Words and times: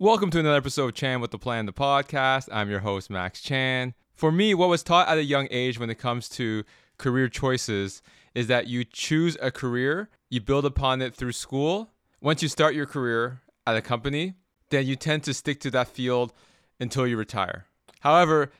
Welcome 0.00 0.30
to 0.30 0.38
another 0.38 0.58
episode 0.58 0.84
of 0.84 0.94
Chan 0.94 1.20
with 1.20 1.32
the 1.32 1.40
Plan, 1.40 1.66
the 1.66 1.72
podcast. 1.72 2.48
I'm 2.52 2.70
your 2.70 2.78
host, 2.78 3.10
Max 3.10 3.40
Chan. 3.40 3.94
For 4.14 4.30
me, 4.30 4.54
what 4.54 4.68
was 4.68 4.84
taught 4.84 5.08
at 5.08 5.18
a 5.18 5.24
young 5.24 5.48
age 5.50 5.80
when 5.80 5.90
it 5.90 5.98
comes 5.98 6.28
to 6.28 6.62
career 6.98 7.28
choices 7.28 8.00
is 8.32 8.46
that 8.46 8.68
you 8.68 8.84
choose 8.84 9.36
a 9.42 9.50
career, 9.50 10.08
you 10.30 10.40
build 10.40 10.64
upon 10.64 11.02
it 11.02 11.16
through 11.16 11.32
school. 11.32 11.90
Once 12.20 12.44
you 12.44 12.48
start 12.48 12.76
your 12.76 12.86
career 12.86 13.42
at 13.66 13.76
a 13.76 13.82
company, 13.82 14.34
then 14.70 14.86
you 14.86 14.94
tend 14.94 15.24
to 15.24 15.34
stick 15.34 15.58
to 15.62 15.70
that 15.72 15.88
field 15.88 16.32
until 16.78 17.04
you 17.04 17.16
retire. 17.16 17.66
However, 17.98 18.52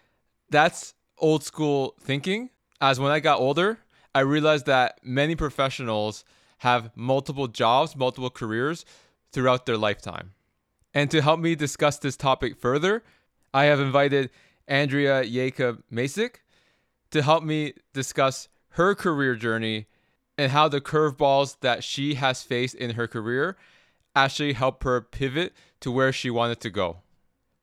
that's 0.50 0.94
old 1.18 1.44
school 1.44 1.94
thinking. 2.00 2.50
As 2.80 2.98
when 2.98 3.12
I 3.12 3.20
got 3.20 3.38
older, 3.38 3.78
I 4.12 4.20
realized 4.22 4.66
that 4.66 4.98
many 5.04 5.36
professionals 5.36 6.24
have 6.58 6.90
multiple 6.96 7.46
jobs, 7.46 7.94
multiple 7.94 8.28
careers 8.28 8.84
throughout 9.30 9.66
their 9.66 9.78
lifetime. 9.78 10.32
And 10.94 11.10
to 11.10 11.22
help 11.22 11.40
me 11.40 11.54
discuss 11.54 11.98
this 11.98 12.16
topic 12.16 12.56
further, 12.56 13.02
I 13.52 13.64
have 13.64 13.80
invited 13.80 14.30
Andrea 14.66 15.24
Yacub 15.24 15.82
Macek 15.92 16.36
to 17.10 17.22
help 17.22 17.42
me 17.42 17.74
discuss 17.92 18.48
her 18.70 18.94
career 18.94 19.34
journey 19.34 19.86
and 20.36 20.52
how 20.52 20.68
the 20.68 20.80
curveballs 20.80 21.56
that 21.60 21.82
she 21.82 22.14
has 22.14 22.42
faced 22.42 22.74
in 22.74 22.90
her 22.90 23.08
career 23.08 23.56
actually 24.14 24.52
helped 24.52 24.84
her 24.84 25.00
pivot 25.00 25.52
to 25.80 25.90
where 25.90 26.12
she 26.12 26.30
wanted 26.30 26.60
to 26.60 26.70
go. 26.70 26.98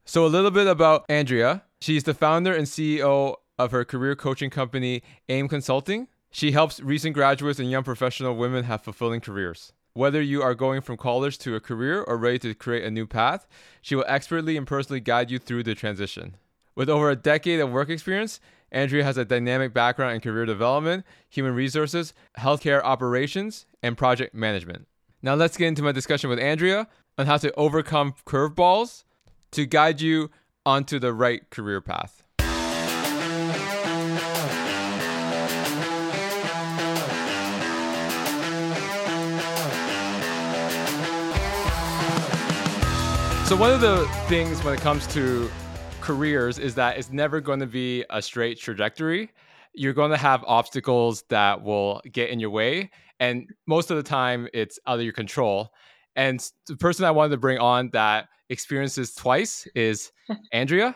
So, 0.05 0.25
a 0.25 0.27
little 0.27 0.51
bit 0.51 0.67
about 0.67 1.05
Andrea. 1.09 1.63
She's 1.81 2.03
the 2.03 2.13
founder 2.13 2.53
and 2.53 2.67
CEO 2.67 3.35
of 3.57 3.71
her 3.71 3.85
career 3.85 4.15
coaching 4.15 4.49
company, 4.49 5.03
AYM 5.29 5.47
Consulting. 5.47 6.07
She 6.31 6.51
helps 6.51 6.79
recent 6.79 7.13
graduates 7.13 7.59
and 7.59 7.71
young 7.71 7.83
professional 7.83 8.35
women 8.35 8.65
have 8.65 8.81
fulfilling 8.81 9.21
careers. 9.21 9.71
Whether 9.95 10.21
you 10.21 10.41
are 10.41 10.55
going 10.55 10.81
from 10.81 10.97
college 10.97 11.37
to 11.37 11.55
a 11.55 11.61
career 11.61 12.01
or 12.01 12.17
ready 12.17 12.37
to 12.39 12.53
create 12.53 12.83
a 12.83 12.91
new 12.91 13.07
path, 13.07 13.47
she 13.81 13.95
will 13.95 14.03
expertly 14.09 14.57
and 14.57 14.67
personally 14.67 14.99
guide 14.99 15.31
you 15.31 15.39
through 15.39 15.63
the 15.63 15.73
transition. 15.73 16.35
With 16.75 16.89
over 16.89 17.09
a 17.09 17.15
decade 17.15 17.61
of 17.61 17.71
work 17.71 17.89
experience, 17.89 18.41
Andrea 18.73 19.05
has 19.05 19.17
a 19.17 19.23
dynamic 19.23 19.73
background 19.73 20.15
in 20.15 20.19
career 20.19 20.45
development, 20.45 21.05
human 21.29 21.55
resources, 21.55 22.13
healthcare 22.37 22.83
operations, 22.83 23.65
and 23.81 23.97
project 23.97 24.35
management. 24.35 24.85
Now, 25.21 25.35
let's 25.35 25.55
get 25.55 25.69
into 25.69 25.81
my 25.81 25.93
discussion 25.93 26.29
with 26.29 26.39
Andrea 26.39 26.89
on 27.17 27.25
how 27.25 27.37
to 27.37 27.53
overcome 27.53 28.15
curveballs 28.25 29.05
to 29.51 29.65
guide 29.65 30.01
you 30.01 30.29
onto 30.65 30.99
the 30.99 31.13
right 31.13 31.49
career 31.49 31.79
path. 31.79 32.24
So, 43.45 43.55
one 43.55 43.71
of 43.71 43.79
the 43.79 44.07
things 44.27 44.63
when 44.63 44.73
it 44.73 44.81
comes 44.81 45.05
to 45.13 45.51
careers 46.01 46.57
is 46.57 46.73
that 46.75 46.97
it's 46.97 47.11
never 47.11 47.39
going 47.39 47.59
to 47.59 47.67
be 47.67 48.03
a 48.09 48.19
straight 48.19 48.59
trajectory. 48.59 49.29
You're 49.75 49.93
going 49.93 50.09
to 50.09 50.17
have 50.17 50.43
obstacles 50.47 51.23
that 51.29 51.61
will 51.61 52.01
get 52.11 52.31
in 52.31 52.39
your 52.39 52.49
way. 52.49 52.89
And 53.19 53.47
most 53.67 53.91
of 53.91 53.97
the 53.97 54.03
time, 54.03 54.47
it's 54.51 54.79
out 54.87 54.97
of 54.97 55.03
your 55.03 55.13
control. 55.13 55.71
And 56.15 56.43
the 56.65 56.75
person 56.75 57.05
I 57.05 57.11
wanted 57.11 57.29
to 57.29 57.37
bring 57.37 57.59
on 57.59 57.91
that 57.93 58.29
experiences 58.49 59.13
twice 59.13 59.67
is 59.75 60.11
Andrea. 60.51 60.95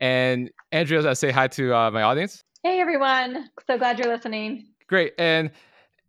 And 0.00 0.50
Andrea, 0.72 1.08
I 1.08 1.12
say 1.12 1.30
hi 1.30 1.46
to 1.46 1.76
uh, 1.76 1.90
my 1.92 2.02
audience. 2.02 2.42
Hey, 2.64 2.80
everyone. 2.80 3.50
So 3.68 3.78
glad 3.78 4.00
you're 4.00 4.12
listening. 4.12 4.66
Great. 4.88 5.12
And 5.16 5.52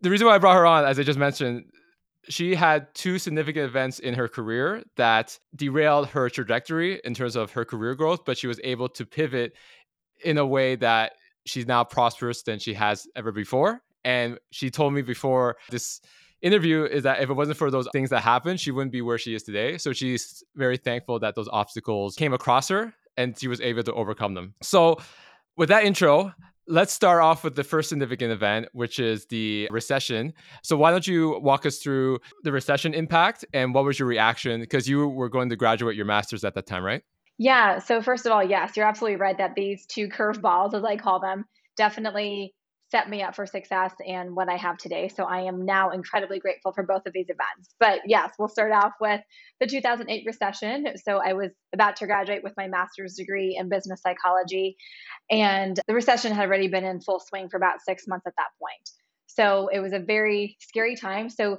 the 0.01 0.09
reason 0.09 0.25
why 0.25 0.33
I 0.33 0.39
brought 0.39 0.55
her 0.55 0.65
on, 0.65 0.83
as 0.83 0.97
I 0.97 1.03
just 1.03 1.19
mentioned, 1.19 1.65
she 2.29 2.55
had 2.55 2.93
two 2.93 3.19
significant 3.19 3.65
events 3.65 3.99
in 3.99 4.13
her 4.13 4.27
career 4.27 4.83
that 4.97 5.37
derailed 5.55 6.07
her 6.07 6.29
trajectory 6.29 6.99
in 7.03 7.13
terms 7.13 7.35
of 7.35 7.51
her 7.51 7.65
career 7.65 7.95
growth, 7.95 8.25
but 8.25 8.37
she 8.37 8.47
was 8.47 8.59
able 8.63 8.89
to 8.89 9.05
pivot 9.05 9.53
in 10.23 10.37
a 10.37 10.45
way 10.45 10.75
that 10.75 11.13
she's 11.45 11.67
now 11.67 11.83
prosperous 11.83 12.43
than 12.43 12.59
she 12.59 12.73
has 12.73 13.07
ever 13.15 13.31
before. 13.31 13.81
And 14.03 14.39
she 14.51 14.69
told 14.69 14.93
me 14.93 15.01
before 15.01 15.57
this 15.69 16.01
interview 16.41 16.83
is 16.83 17.03
that 17.03 17.21
if 17.21 17.29
it 17.29 17.33
wasn't 17.33 17.57
for 17.57 17.71
those 17.71 17.87
things 17.91 18.09
that 18.11 18.21
happened, 18.21 18.59
she 18.59 18.71
wouldn't 18.71 18.91
be 18.91 19.01
where 19.01 19.17
she 19.17 19.33
is 19.33 19.43
today. 19.43 19.77
So 19.77 19.93
she's 19.93 20.43
very 20.55 20.77
thankful 20.77 21.19
that 21.19 21.35
those 21.35 21.49
obstacles 21.51 22.15
came 22.15 22.33
across 22.33 22.67
her 22.69 22.93
and 23.17 23.37
she 23.39 23.47
was 23.47 23.61
able 23.61 23.83
to 23.83 23.93
overcome 23.93 24.33
them. 24.33 24.53
So 24.61 24.97
with 25.57 25.69
that 25.69 25.85
intro, 25.85 26.33
Let's 26.67 26.93
start 26.93 27.21
off 27.21 27.43
with 27.43 27.55
the 27.55 27.63
first 27.63 27.89
significant 27.89 28.31
event, 28.31 28.67
which 28.73 28.99
is 28.99 29.25
the 29.27 29.67
recession. 29.71 30.33
So, 30.63 30.75
why 30.75 30.91
don't 30.91 31.05
you 31.05 31.39
walk 31.39 31.65
us 31.65 31.77
through 31.77 32.19
the 32.43 32.51
recession 32.51 32.93
impact 32.93 33.45
and 33.53 33.73
what 33.73 33.85
was 33.85 33.99
your 33.99 34.07
reaction? 34.07 34.61
Because 34.61 34.87
you 34.87 35.07
were 35.07 35.29
going 35.29 35.49
to 35.49 35.55
graduate 35.55 35.95
your 35.95 36.05
master's 36.05 36.43
at 36.43 36.55
that 36.55 36.65
time, 36.65 36.83
right? 36.83 37.03
Yeah. 37.37 37.79
So, 37.79 38.01
first 38.01 38.25
of 38.25 38.31
all, 38.31 38.43
yes, 38.43 38.75
you're 38.75 38.87
absolutely 38.87 39.17
right 39.17 39.37
that 39.37 39.55
these 39.55 39.85
two 39.85 40.07
curveballs, 40.07 40.73
as 40.73 40.83
I 40.83 40.97
call 40.97 41.19
them, 41.19 41.45
definitely 41.77 42.53
set 42.95 43.09
me 43.09 43.21
up 43.21 43.35
for 43.35 43.45
success 43.45 43.91
and 44.07 44.33
what 44.33 44.47
I 44.47 44.55
have 44.55 44.77
today. 44.77 45.09
So 45.09 45.25
I 45.25 45.41
am 45.41 45.65
now 45.65 45.89
incredibly 45.89 46.39
grateful 46.39 46.71
for 46.71 46.83
both 46.83 47.05
of 47.05 47.11
these 47.11 47.25
events. 47.27 47.75
But 47.77 47.99
yes, 48.05 48.33
we'll 48.39 48.47
start 48.47 48.71
off 48.71 48.93
with 49.01 49.19
the 49.59 49.67
2008 49.67 50.23
recession. 50.25 50.87
So 51.03 51.19
I 51.21 51.33
was 51.33 51.51
about 51.73 51.97
to 51.97 52.05
graduate 52.05 52.41
with 52.41 52.53
my 52.55 52.69
master's 52.69 53.15
degree 53.15 53.57
in 53.59 53.67
business 53.67 54.01
psychology, 54.01 54.77
and 55.29 55.77
the 55.87 55.93
recession 55.93 56.31
had 56.31 56.45
already 56.47 56.69
been 56.69 56.85
in 56.85 57.01
full 57.01 57.19
swing 57.19 57.49
for 57.49 57.57
about 57.57 57.81
six 57.85 58.07
months 58.07 58.25
at 58.27 58.33
that 58.37 58.51
point. 58.61 58.89
So 59.27 59.67
it 59.67 59.81
was 59.81 59.91
a 59.91 59.99
very 59.99 60.55
scary 60.61 60.95
time. 60.95 61.29
So 61.29 61.57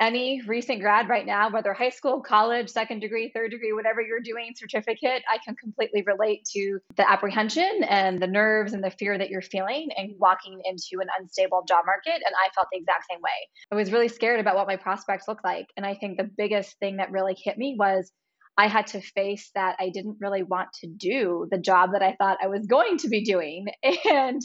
any 0.00 0.40
recent 0.46 0.80
grad 0.80 1.08
right 1.08 1.26
now, 1.26 1.50
whether 1.50 1.72
high 1.72 1.90
school, 1.90 2.20
college, 2.20 2.68
second 2.68 3.00
degree, 3.00 3.30
third 3.34 3.50
degree, 3.50 3.72
whatever 3.72 4.00
you're 4.00 4.20
doing, 4.20 4.52
certificate, 4.54 5.22
I 5.28 5.38
can 5.44 5.56
completely 5.56 6.02
relate 6.06 6.44
to 6.52 6.78
the 6.96 7.10
apprehension 7.10 7.82
and 7.88 8.20
the 8.20 8.26
nerves 8.26 8.74
and 8.74 8.84
the 8.84 8.90
fear 8.90 9.18
that 9.18 9.28
you're 9.28 9.42
feeling 9.42 9.88
and 9.96 10.12
walking 10.18 10.60
into 10.64 11.02
an 11.02 11.08
unstable 11.18 11.64
job 11.66 11.84
market. 11.84 12.22
And 12.24 12.34
I 12.34 12.48
felt 12.54 12.68
the 12.72 12.78
exact 12.78 13.06
same 13.10 13.20
way. 13.20 13.48
I 13.72 13.74
was 13.74 13.90
really 13.90 14.08
scared 14.08 14.40
about 14.40 14.54
what 14.54 14.68
my 14.68 14.76
prospects 14.76 15.26
looked 15.26 15.44
like. 15.44 15.66
And 15.76 15.84
I 15.84 15.94
think 15.94 16.16
the 16.16 16.30
biggest 16.36 16.78
thing 16.78 16.98
that 16.98 17.10
really 17.10 17.36
hit 17.36 17.58
me 17.58 17.74
was 17.78 18.12
I 18.56 18.68
had 18.68 18.88
to 18.88 19.00
face 19.00 19.50
that 19.54 19.76
I 19.78 19.90
didn't 19.90 20.18
really 20.20 20.42
want 20.42 20.68
to 20.80 20.88
do 20.88 21.46
the 21.50 21.58
job 21.58 21.92
that 21.92 22.02
I 22.02 22.14
thought 22.18 22.38
I 22.42 22.48
was 22.48 22.66
going 22.66 22.98
to 22.98 23.08
be 23.08 23.24
doing. 23.24 23.66
And 24.10 24.40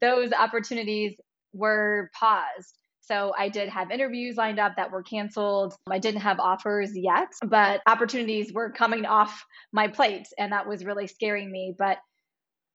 those 0.00 0.32
opportunities 0.32 1.16
were 1.52 2.10
paused 2.18 2.76
so 3.06 3.32
I 3.38 3.48
did 3.48 3.68
have 3.68 3.90
interviews 3.90 4.36
lined 4.36 4.58
up 4.58 4.76
that 4.76 4.90
were 4.90 5.02
canceled. 5.02 5.74
I 5.88 5.98
didn't 5.98 6.22
have 6.22 6.40
offers 6.40 6.90
yet, 6.94 7.28
but 7.46 7.80
opportunities 7.86 8.52
were 8.52 8.70
coming 8.70 9.06
off 9.06 9.44
my 9.72 9.88
plate 9.88 10.26
and 10.38 10.52
that 10.52 10.66
was 10.66 10.84
really 10.84 11.06
scaring 11.06 11.50
me. 11.50 11.74
But 11.78 11.98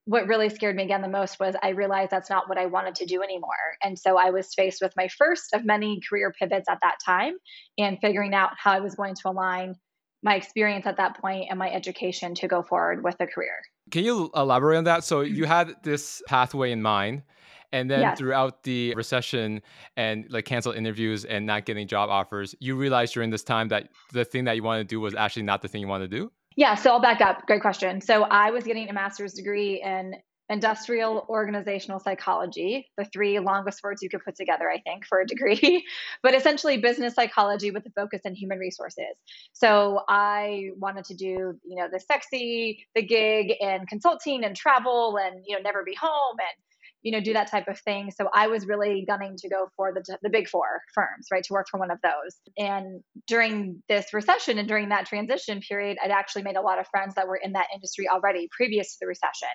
what 0.06 0.28
really 0.28 0.50
scared 0.50 0.76
me 0.76 0.84
again 0.84 1.02
the 1.02 1.08
most 1.08 1.40
was 1.40 1.56
I 1.62 1.70
realized 1.70 2.12
that's 2.12 2.30
not 2.30 2.50
what 2.50 2.58
I 2.58 2.66
wanted 2.66 2.96
to 2.96 3.06
do 3.06 3.22
anymore. 3.22 3.78
And 3.84 4.00
so 4.00 4.18
I 4.18 4.32
was 4.32 4.54
faced 4.54 4.82
with 4.82 4.94
my 4.96 5.10
first 5.10 5.54
of 5.54 5.66
many 5.66 6.00
career 6.10 6.34
pivots 6.38 6.68
at 6.70 6.80
that 6.82 6.96
time 7.06 7.34
and 7.78 8.00
figuring 8.00 8.34
out 8.34 8.52
how 8.58 8.72
I 8.72 8.80
was 8.80 8.96
going 8.96 9.16
to 9.16 9.30
align 9.30 9.76
my 10.24 10.36
experience 10.36 10.86
at 10.86 10.98
that 10.98 11.20
point 11.20 11.48
and 11.50 11.60
my 11.60 11.72
education 11.72 12.36
to 12.36 12.48
go 12.48 12.64
forward 12.64 13.04
with 13.04 13.16
a 13.20 13.28
career. 13.28 13.60
Can 13.90 14.04
you 14.04 14.32
elaborate 14.36 14.78
on 14.78 14.84
that? 14.86 15.04
So 15.04 15.22
you 15.22 15.44
mm-hmm. 15.44 15.52
had 15.52 15.76
this 15.84 16.22
pathway 16.28 16.72
in 16.72 16.82
mind 16.82 17.24
and 17.72 17.90
then 17.90 18.02
yes. 18.02 18.18
throughout 18.18 18.64
the 18.64 18.94
recession 18.96 19.62
and 19.98 20.26
like 20.30 20.46
canceled 20.46 20.76
interviews 20.76 21.26
and 21.26 21.46
not 21.46 21.66
getting 21.66 21.88
job 21.88 22.10
offers, 22.10 22.56
you 22.60 22.76
realized 22.76 23.14
during 23.14 23.30
this 23.30 23.44
time 23.44 23.68
that 23.70 23.90
the 24.12 24.26
thing 24.26 24.46
that 24.46 24.56
you 24.56 24.64
wanted 24.64 24.90
to 24.90 24.96
do 24.96 25.00
was 25.00 25.16
actually 25.16 25.44
not 25.44 25.62
the 25.62 25.68
thing 25.68 25.82
you 25.82 25.88
wanted 25.88 26.12
to 26.12 26.18
do? 26.18 26.32
Yeah, 26.58 26.76
so 26.76 26.92
I'll 26.92 27.00
back 27.00 27.22
up. 27.22 27.48
Great 27.48 27.62
question. 27.62 28.02
So 28.02 28.24
I 28.24 28.52
was 28.52 28.66
getting 28.66 28.90
a 28.90 28.94
master's 28.94 29.34
degree 29.34 29.82
in 29.82 30.16
industrial 30.52 31.26
organizational 31.30 31.98
psychology, 31.98 32.86
the 32.98 33.06
three 33.06 33.40
longest 33.40 33.82
words 33.84 34.04
you 34.04 34.10
could 34.10 34.24
put 34.24 34.36
together, 34.36 34.70
I 34.70 34.80
think, 34.82 35.06
for 35.06 35.22
a 35.22 35.26
degree, 35.26 35.86
but 36.24 36.36
essentially 36.36 36.78
business 36.78 37.16
psychology 37.16 37.72
with 37.72 37.86
a 37.86 37.90
focus 37.92 38.22
in 38.26 38.36
human 38.36 38.60
resources. 38.60 39.16
So 39.54 40.02
I 40.10 40.72
wanted 40.78 41.06
to 41.06 41.16
do, 41.16 41.58
you 41.64 41.76
know, 41.78 41.88
the 41.90 42.02
sexy, 42.02 42.86
the 42.96 43.02
gig 43.02 43.54
and 43.62 43.88
consulting 43.88 44.44
and 44.44 44.54
travel 44.54 45.18
and, 45.18 45.42
you 45.48 45.56
know, 45.56 45.62
never 45.62 45.84
be 45.84 45.96
home 45.96 46.36
and 46.38 46.71
you 47.02 47.12
know, 47.12 47.20
do 47.20 47.34
that 47.34 47.50
type 47.50 47.68
of 47.68 47.80
thing. 47.80 48.12
So 48.12 48.30
I 48.34 48.48
was 48.48 48.68
really 48.68 49.06
gunning 49.08 49.36
to 49.38 49.50
go 49.50 49.68
for 49.76 49.94
the, 49.94 50.18
the 50.22 50.30
big 50.30 50.48
four 50.48 50.82
firms, 50.94 51.28
right, 51.32 51.44
to 51.44 51.54
work 51.54 51.68
for 51.70 51.80
one 51.80 51.92
of 51.92 51.98
those. 52.04 52.38
And 52.58 53.02
during 53.28 53.82
this 53.90 54.14
recession 54.14 54.58
and 54.58 54.68
during 54.68 54.90
that 54.90 55.08
transition 55.08 55.62
period, 55.62 55.98
I'd 56.04 56.12
actually 56.12 56.44
made 56.44 56.58
a 56.58 56.62
lot 56.62 56.80
of 56.80 56.88
friends 56.88 57.16
that 57.16 57.28
were 57.28 57.40
in 57.42 57.54
that 57.54 57.68
industry 57.74 58.08
already 58.08 58.48
previous 58.56 58.94
to 58.94 58.98
the 59.02 59.08
recession 59.08 59.50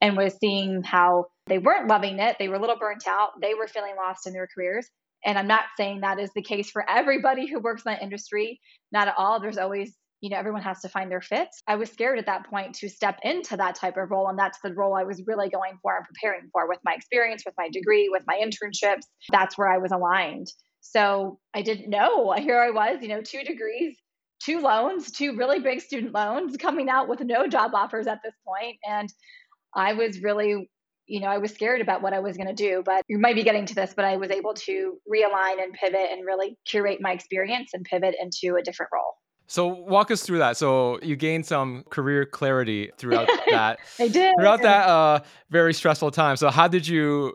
and 0.00 0.16
was 0.16 0.36
seeing 0.40 0.82
how 0.82 1.26
they 1.46 1.58
weren't 1.58 1.88
loving 1.88 2.18
it. 2.18 2.36
They 2.38 2.48
were 2.48 2.56
a 2.56 2.60
little 2.60 2.78
burnt 2.78 3.06
out. 3.06 3.30
They 3.40 3.54
were 3.54 3.68
feeling 3.68 3.94
lost 3.96 4.26
in 4.26 4.32
their 4.32 4.48
careers. 4.52 4.88
And 5.24 5.38
I'm 5.38 5.48
not 5.48 5.64
saying 5.76 6.00
that 6.00 6.18
is 6.18 6.30
the 6.34 6.42
case 6.42 6.70
for 6.70 6.88
everybody 6.88 7.46
who 7.46 7.60
works 7.60 7.82
in 7.84 7.92
that 7.92 8.02
industry, 8.02 8.60
not 8.90 9.08
at 9.08 9.14
all. 9.18 9.38
There's 9.38 9.58
always 9.58 9.94
you 10.20 10.30
know 10.30 10.36
everyone 10.36 10.62
has 10.62 10.80
to 10.80 10.88
find 10.88 11.10
their 11.10 11.20
fit 11.20 11.48
i 11.66 11.74
was 11.74 11.90
scared 11.90 12.18
at 12.18 12.26
that 12.26 12.46
point 12.48 12.74
to 12.74 12.88
step 12.88 13.18
into 13.22 13.56
that 13.56 13.74
type 13.74 13.96
of 13.96 14.10
role 14.10 14.28
and 14.28 14.38
that's 14.38 14.58
the 14.62 14.72
role 14.74 14.94
i 14.94 15.04
was 15.04 15.22
really 15.26 15.48
going 15.48 15.78
for 15.82 15.96
and 15.96 16.06
preparing 16.06 16.48
for 16.52 16.68
with 16.68 16.78
my 16.84 16.94
experience 16.94 17.42
with 17.44 17.54
my 17.58 17.68
degree 17.70 18.08
with 18.10 18.22
my 18.26 18.40
internships. 18.42 19.02
That's 19.30 19.56
where 19.56 19.70
i 19.70 19.78
was 19.78 19.92
aligned. 19.92 20.48
So 20.80 21.38
i 21.54 21.62
didn't 21.62 21.88
know 21.88 22.32
here 22.38 22.60
i 22.60 22.70
was 22.70 22.98
you 23.00 23.08
know 23.08 23.22
two 23.22 23.42
degrees 23.42 23.96
two 24.40 24.60
loans, 24.60 25.10
two 25.10 25.36
really 25.36 25.60
big 25.60 25.82
student 25.82 26.14
loans, 26.14 26.56
coming 26.56 26.88
out 26.88 27.08
with 27.08 27.20
no 27.20 27.46
job 27.46 27.72
offers 27.74 28.06
at 28.06 28.20
this 28.24 28.32
point, 28.46 28.76
and 28.88 29.12
I 29.74 29.92
was 29.92 30.22
really 30.22 30.68
you 31.06 31.18
know, 31.18 31.26
I 31.26 31.38
was 31.38 31.52
scared 31.52 31.80
about 31.80 32.02
what 32.02 32.12
I 32.12 32.20
was 32.20 32.36
going 32.36 32.46
to 32.46 32.54
do, 32.54 32.84
but 32.86 33.04
you 33.08 33.18
might 33.18 33.34
be 33.34 33.42
getting 33.42 33.66
to 33.66 33.74
this, 33.74 33.92
but 33.96 34.04
I 34.04 34.16
was 34.16 34.30
able 34.30 34.54
to 34.54 34.96
realign 35.12 35.60
and 35.60 35.72
pivot 35.72 36.08
and 36.12 36.24
really 36.24 36.56
curate 36.64 37.00
my 37.00 37.10
experience 37.10 37.70
and 37.74 37.84
pivot 37.84 38.14
into 38.22 38.54
a 38.54 38.62
different 38.62 38.90
role. 38.94 39.14
So 39.50 39.66
walk 39.66 40.12
us 40.12 40.22
through 40.22 40.38
that. 40.38 40.56
So 40.56 41.00
you 41.02 41.16
gained 41.16 41.44
some 41.44 41.82
career 41.90 42.24
clarity 42.24 42.92
throughout 42.96 43.28
that. 43.50 43.80
I 43.98 44.06
did. 44.06 44.32
Throughout 44.38 44.62
that 44.62 44.88
uh, 44.88 45.20
very 45.50 45.74
stressful 45.74 46.12
time. 46.12 46.36
So 46.36 46.50
how 46.50 46.68
did 46.68 46.86
you 46.86 47.34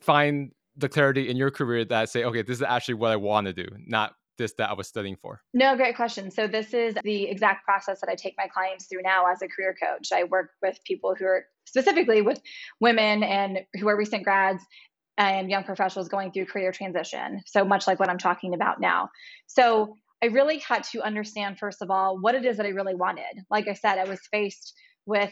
find 0.00 0.52
the 0.74 0.88
clarity 0.88 1.28
in 1.28 1.36
your 1.36 1.50
career 1.50 1.84
that 1.84 2.08
say, 2.08 2.24
okay, 2.24 2.40
this 2.40 2.56
is 2.56 2.62
actually 2.62 2.94
what 2.94 3.12
I 3.12 3.16
want 3.16 3.46
to 3.46 3.52
do, 3.52 3.66
not 3.86 4.14
this 4.38 4.54
that 4.54 4.70
I 4.70 4.72
was 4.72 4.88
studying 4.88 5.16
for? 5.16 5.42
No, 5.52 5.76
great 5.76 5.96
question. 5.96 6.30
So 6.30 6.46
this 6.46 6.72
is 6.72 6.94
the 7.04 7.24
exact 7.24 7.66
process 7.66 8.00
that 8.00 8.08
I 8.08 8.14
take 8.14 8.34
my 8.38 8.48
clients 8.48 8.86
through 8.86 9.02
now 9.02 9.30
as 9.30 9.42
a 9.42 9.46
career 9.46 9.76
coach. 9.78 10.12
I 10.14 10.24
work 10.24 10.52
with 10.62 10.78
people 10.86 11.14
who 11.14 11.26
are 11.26 11.44
specifically 11.66 12.22
with 12.22 12.40
women 12.80 13.22
and 13.22 13.58
who 13.78 13.88
are 13.88 13.98
recent 13.98 14.24
grads 14.24 14.64
and 15.18 15.50
young 15.50 15.64
professionals 15.64 16.08
going 16.08 16.32
through 16.32 16.46
career 16.46 16.72
transition. 16.72 17.42
So 17.44 17.66
much 17.66 17.86
like 17.86 18.00
what 18.00 18.08
I'm 18.08 18.18
talking 18.18 18.54
about 18.54 18.80
now. 18.80 19.10
So 19.46 19.96
I 20.24 20.28
really 20.28 20.58
had 20.58 20.84
to 20.92 21.02
understand, 21.02 21.58
first 21.58 21.82
of 21.82 21.90
all, 21.90 22.18
what 22.18 22.34
it 22.34 22.46
is 22.46 22.56
that 22.56 22.64
I 22.64 22.70
really 22.70 22.94
wanted. 22.94 23.44
Like 23.50 23.68
I 23.68 23.74
said, 23.74 23.98
I 23.98 24.08
was 24.08 24.20
faced 24.32 24.72
with 25.04 25.30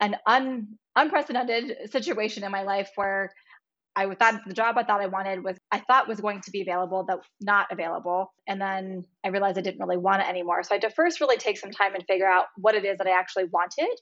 an 0.00 0.16
un, 0.26 0.68
unprecedented 0.96 1.90
situation 1.90 2.42
in 2.42 2.50
my 2.50 2.62
life 2.62 2.88
where 2.94 3.30
I 3.94 4.06
thought 4.14 4.40
the 4.46 4.54
job 4.54 4.78
I 4.78 4.84
thought 4.84 5.02
I 5.02 5.06
wanted 5.06 5.44
was 5.44 5.58
I 5.70 5.80
thought 5.80 6.08
was 6.08 6.22
going 6.22 6.40
to 6.40 6.50
be 6.50 6.62
available, 6.62 7.04
that 7.08 7.18
not 7.42 7.66
available. 7.70 8.32
And 8.46 8.58
then 8.58 9.04
I 9.22 9.28
realized 9.28 9.58
I 9.58 9.60
didn't 9.60 9.80
really 9.80 9.98
want 9.98 10.22
it 10.22 10.28
anymore. 10.30 10.62
So 10.62 10.70
I 10.70 10.76
had 10.76 10.88
to 10.88 10.90
first 10.90 11.20
really 11.20 11.36
take 11.36 11.58
some 11.58 11.70
time 11.70 11.94
and 11.94 12.02
figure 12.08 12.26
out 12.26 12.46
what 12.56 12.74
it 12.74 12.86
is 12.86 12.96
that 12.98 13.06
I 13.06 13.18
actually 13.18 13.44
wanted 13.52 13.94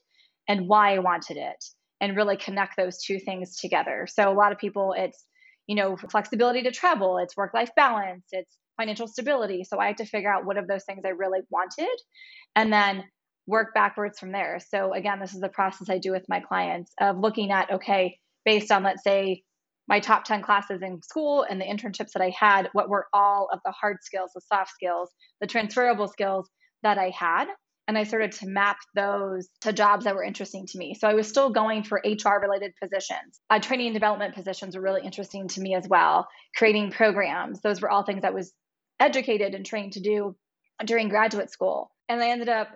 and 0.47 0.65
why 0.65 0.95
I 0.95 0.99
wanted 0.99 1.35
it 1.35 1.61
and 1.99 2.15
really 2.15 2.37
connect 2.37 2.77
those 2.77 3.03
two 3.03 3.19
things 3.19 3.57
together. 3.57 4.07
So 4.09 4.31
a 4.31 4.33
lot 4.33 4.53
of 4.53 4.57
people 4.57 4.95
it's, 4.97 5.25
you 5.67 5.75
know, 5.75 5.97
flexibility 6.09 6.63
to 6.63 6.71
travel, 6.71 7.17
it's 7.17 7.35
work-life 7.35 7.71
balance, 7.75 8.27
it's 8.31 8.57
financial 8.81 9.07
stability. 9.07 9.63
So 9.63 9.79
I 9.79 9.87
had 9.87 9.97
to 9.97 10.05
figure 10.05 10.33
out 10.33 10.43
what 10.45 10.57
of 10.57 10.67
those 10.67 10.83
things 10.85 11.03
I 11.05 11.09
really 11.09 11.41
wanted 11.51 11.95
and 12.55 12.73
then 12.73 13.03
work 13.45 13.75
backwards 13.75 14.17
from 14.19 14.31
there. 14.31 14.59
So 14.59 14.93
again, 14.93 15.19
this 15.19 15.35
is 15.35 15.39
the 15.39 15.49
process 15.49 15.89
I 15.89 15.99
do 15.99 16.11
with 16.11 16.25
my 16.27 16.39
clients 16.39 16.91
of 16.99 17.19
looking 17.19 17.51
at, 17.51 17.71
okay, 17.71 18.17
based 18.43 18.71
on 18.71 18.83
let's 18.83 19.03
say 19.03 19.43
my 19.87 19.99
top 19.99 20.23
10 20.23 20.41
classes 20.41 20.81
in 20.81 21.01
school 21.03 21.45
and 21.47 21.61
the 21.61 21.65
internships 21.65 22.13
that 22.13 22.23
I 22.23 22.33
had, 22.37 22.69
what 22.73 22.89
were 22.89 23.07
all 23.13 23.49
of 23.53 23.59
the 23.63 23.71
hard 23.71 23.97
skills, 24.01 24.31
the 24.33 24.41
soft 24.41 24.71
skills, 24.71 25.09
the 25.41 25.47
transferable 25.47 26.07
skills 26.07 26.49
that 26.81 26.97
I 26.97 27.09
had. 27.09 27.45
And 27.87 27.97
I 27.97 28.03
started 28.03 28.31
to 28.33 28.47
map 28.47 28.77
those 28.95 29.49
to 29.61 29.73
jobs 29.73 30.05
that 30.05 30.15
were 30.15 30.23
interesting 30.23 30.65
to 30.67 30.77
me. 30.77 30.93
So 30.93 31.07
I 31.07 31.13
was 31.13 31.27
still 31.27 31.49
going 31.49 31.83
for 31.83 32.01
HR 32.05 32.39
related 32.41 32.71
positions. 32.81 33.41
Uh, 33.49 33.59
training 33.59 33.87
and 33.87 33.93
development 33.93 34.33
positions 34.33 34.75
were 34.75 34.81
really 34.81 35.01
interesting 35.03 35.47
to 35.49 35.61
me 35.61 35.75
as 35.75 35.87
well. 35.89 36.27
Creating 36.55 36.91
programs, 36.91 37.59
those 37.61 37.81
were 37.81 37.89
all 37.89 38.03
things 38.03 38.23
I 38.23 38.29
was 38.29 38.53
educated 39.01 39.53
and 39.55 39.65
trained 39.65 39.93
to 39.93 39.99
do 39.99 40.35
during 40.85 41.09
graduate 41.09 41.51
school. 41.51 41.91
And 42.07 42.21
I 42.21 42.29
ended 42.29 42.49
up 42.49 42.69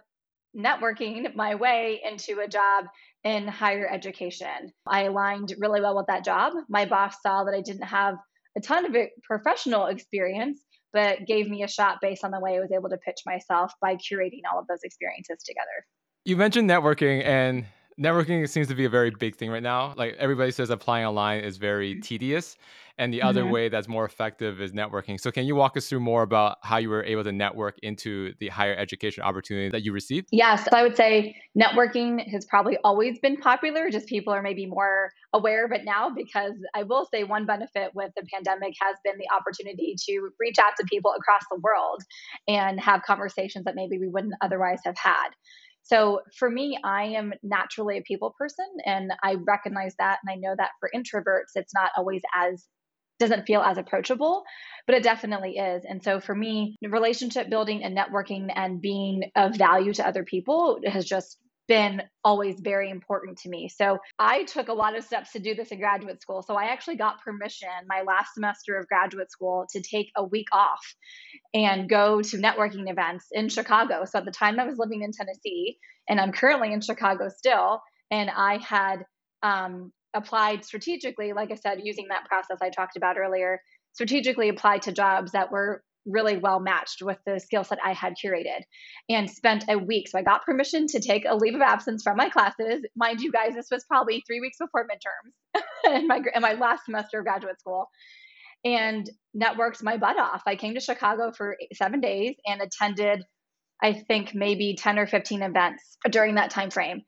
networking 0.58 1.36
my 1.36 1.56
way 1.56 2.02
into 2.04 2.40
a 2.40 2.48
job 2.48 2.86
in 3.24 3.48
higher 3.48 3.88
education. 3.90 4.72
I 4.88 5.04
aligned 5.04 5.54
really 5.58 5.82
well 5.82 5.96
with 5.96 6.08
that 6.08 6.26
job. 6.26 6.54
My 6.70 6.86
boss 6.86 7.16
saw 7.22 7.44
that 7.44 7.54
I 7.54 7.62
didn't 7.62 7.84
have 7.84 8.16
a 8.58 8.62
ton 8.62 8.86
of 8.86 8.96
professional 9.24 9.88
experience, 9.88 10.62
but 10.94 11.26
gave 11.28 11.50
me 11.50 11.64
a 11.64 11.68
shot 11.68 11.98
based 12.02 12.24
on 12.24 12.32
the 12.32 12.40
way 12.40 12.56
I 12.56 12.60
was 12.60 12.72
able 12.72 12.90
to 12.90 12.98
pitch 12.98 13.20
myself 13.26 13.74
by 13.82 13.96
curating 13.96 14.42
all 14.52 14.60
of 14.60 14.68
those 14.68 14.84
experiences 14.84 15.44
together. 15.44 15.86
You 16.24 16.38
mentioned 16.38 16.70
networking, 16.70 17.24
and 17.26 17.66
networking 18.00 18.48
seems 18.48 18.68
to 18.70 18.76
be 18.76 18.86
a 18.86 18.90
very 18.90 19.12
big 19.12 19.36
thing 19.36 19.52
right 19.52 19.64
now. 19.64 19.94
Like 19.98 20.16
everybody 20.18 20.52
says, 20.52 20.70
applying 20.70 21.06
online 21.06 21.42
is 21.42 21.58
very 21.58 22.00
tedious. 22.00 22.56
And 22.98 23.14
the 23.14 23.22
other 23.22 23.44
mm-hmm. 23.44 23.52
way 23.52 23.70
that's 23.70 23.88
more 23.88 24.06
effective 24.06 24.62
is 24.62 24.72
networking. 24.72 25.20
So, 25.20 25.30
can 25.32 25.46
you 25.46 25.56
walk 25.56 25.76
us 25.76 25.88
through 25.88 26.00
more 26.00 26.24
about 26.24 26.58
how 26.62 26.78
you 26.78 26.90
were 26.90 27.04
able 27.04 27.24
to 27.26 27.32
network 27.32 27.78
into 27.84 28.34
the 28.40 28.48
higher 28.48 28.76
education 28.76 29.24
opportunity 29.24 29.70
that 29.70 29.84
you 29.84 29.92
received? 29.92 30.30
Yes, 30.32 30.68
I 30.72 30.82
would 30.82 30.96
say 30.96 31.36
networking 31.60 32.26
has 32.32 32.46
probably 32.46 32.78
always 32.84 33.20
been 33.20 33.38
popular. 33.38 33.90
Just 33.90 34.08
people 34.08 34.34
are 34.34 34.42
maybe 34.42 34.66
more 34.66 35.12
aware 35.34 35.66
of 35.66 35.74
it 35.74 35.82
now 35.84 36.10
because 36.10 36.54
I 36.74 36.84
will 36.84 37.06
say 37.14 37.26
one 37.26 37.46
benefit 37.46 37.92
with 37.94 38.12
the 38.16 38.24
pandemic 38.34 38.74
has 38.80 38.96
been 39.04 39.18
the 39.18 39.28
opportunity 39.36 39.96
to 40.08 40.30
reach 40.40 40.58
out 40.58 40.74
to 40.80 40.86
people 40.90 41.14
across 41.18 41.44
the 41.52 41.60
world 41.62 42.02
and 42.48 42.80
have 42.80 43.02
conversations 43.04 43.66
that 43.66 43.76
maybe 43.76 43.98
we 43.98 44.08
wouldn't 44.08 44.36
otherwise 44.42 44.80
have 44.86 44.98
had. 44.98 45.30
So 45.84 46.22
for 46.40 46.50
me, 46.50 46.80
I 46.84 47.04
am 47.04 47.34
naturally 47.44 48.00
a 48.00 48.02
people 48.02 48.34
person 48.40 48.66
and 48.86 49.14
I 49.22 49.36
recognize 49.36 49.94
that 50.00 50.18
and 50.24 50.32
I 50.32 50.36
know 50.36 50.56
that 50.58 50.72
for 50.80 50.90
introverts, 50.96 51.52
it's 51.54 51.76
not 51.76 51.92
always 51.96 52.24
as 52.34 52.66
doesn't 53.20 53.46
feel 53.46 53.62
as 53.62 53.78
approachable, 53.78 54.44
but 54.88 54.96
it 54.96 55.04
definitely 55.04 55.58
is. 55.58 55.84
And 55.88 56.04
so 56.04 56.20
for 56.20 56.36
me, 56.36 56.76
relationship 56.84 57.50
building 57.50 57.84
and 57.84 57.98
networking 57.98 58.52
and 58.54 58.82
being 58.82 59.32
of 59.36 59.56
value 59.56 59.94
to 59.94 60.08
other 60.08 60.24
people 60.24 60.80
has 60.86 61.06
just 61.06 61.38
been 61.68 62.02
always 62.24 62.60
very 62.60 62.90
important 62.90 63.40
to 63.40 63.50
me. 63.50 63.70
So 63.70 63.98
I 64.20 64.44
took 64.44 64.68
a 64.68 64.74
lot 64.74 64.96
of 64.96 65.04
steps 65.04 65.32
to 65.32 65.40
do 65.40 65.56
this 65.56 65.72
in 65.72 65.80
graduate 65.80 66.22
school. 66.22 66.44
So 66.44 66.56
I 66.56 66.66
actually 66.66 66.98
got 66.98 67.22
permission 67.22 67.70
my 67.88 68.04
last 68.06 68.34
semester 68.34 68.78
of 68.78 68.88
graduate 68.88 69.32
school 69.32 69.66
to 69.72 69.82
take 69.82 70.12
a 70.16 70.24
week 70.24 70.48
off 70.52 70.82
and 71.54 71.90
go 71.90 72.22
to 72.22 72.38
networking 72.38 72.90
events 72.90 73.26
in 73.32 73.50
Chicago. 73.50 74.06
So 74.06 74.20
at 74.20 74.26
the 74.26 74.32
time 74.32 74.60
I 74.60 74.66
was 74.66 74.78
living 74.78 75.02
in 75.02 75.12
Tennessee 75.12 75.78
and 76.08 76.20
I'm 76.20 76.32
currently 76.32 76.72
in 76.72 76.82
Chicago 76.82 77.30
still. 77.30 77.82
And 78.12 78.30
I 78.30 78.58
had 78.58 79.06
um, 79.42 79.92
applied 80.16 80.66
strategically, 80.66 81.34
like 81.34 81.52
I 81.52 81.56
said, 81.56 81.82
using 81.84 82.08
that 82.10 82.26
process 82.26 82.58
I 82.62 82.70
talked 82.70 82.98
about 82.98 83.18
earlier, 83.18 83.60
strategically 83.94 84.50
applied 84.50 84.82
to 84.84 84.92
jobs 84.92 85.34
that 85.34 85.52
were 85.52 85.84
really 86.06 86.38
well 86.38 86.60
matched 86.60 87.02
with 87.02 87.18
the 87.26 87.40
skill 87.40 87.64
set 87.64 87.80
I 87.84 87.94
had 87.94 88.14
curated 88.24 88.62
and 89.10 89.30
spent 89.30 89.66
a 89.70 89.78
week. 89.78 90.08
So 90.08 90.20
I 90.20 90.22
got 90.22 90.46
permission 90.46 90.88
to 90.88 91.00
take 91.00 91.26
a 91.28 91.36
leave 91.36 91.56
of 91.56 91.62
absence 91.62 92.04
from 92.04 92.18
my 92.18 92.30
classes. 92.30 92.86
Mind 92.96 93.22
you 93.22 93.32
guys, 93.32 93.56
this 93.56 93.68
was 93.72 93.84
probably 93.86 94.24
three 94.28 94.40
weeks 94.40 94.58
before 94.60 94.88
midterms 94.88 95.62
in 95.96 96.08
my 96.08 96.22
in 96.34 96.42
my 96.42 96.54
last 96.54 96.86
semester 96.86 97.20
of 97.20 97.26
graduate 97.26 97.60
school 97.60 97.88
and 98.64 99.10
networked 99.36 99.84
my 99.84 99.98
butt 99.98 100.20
off. 100.20 100.44
I 100.46 100.56
came 100.56 100.74
to 100.74 100.80
Chicago 100.80 101.32
for 101.32 101.56
seven 101.74 102.02
days 102.02 102.36
and 102.46 102.62
attended, 102.62 103.24
I 103.82 103.94
think 103.94 104.34
maybe 104.34 104.76
10 104.76 104.98
or 104.98 105.08
15 105.08 105.44
events 105.44 105.98
during 106.10 106.36
that 106.36 106.50
time 106.50 106.72
frame. 106.72 107.02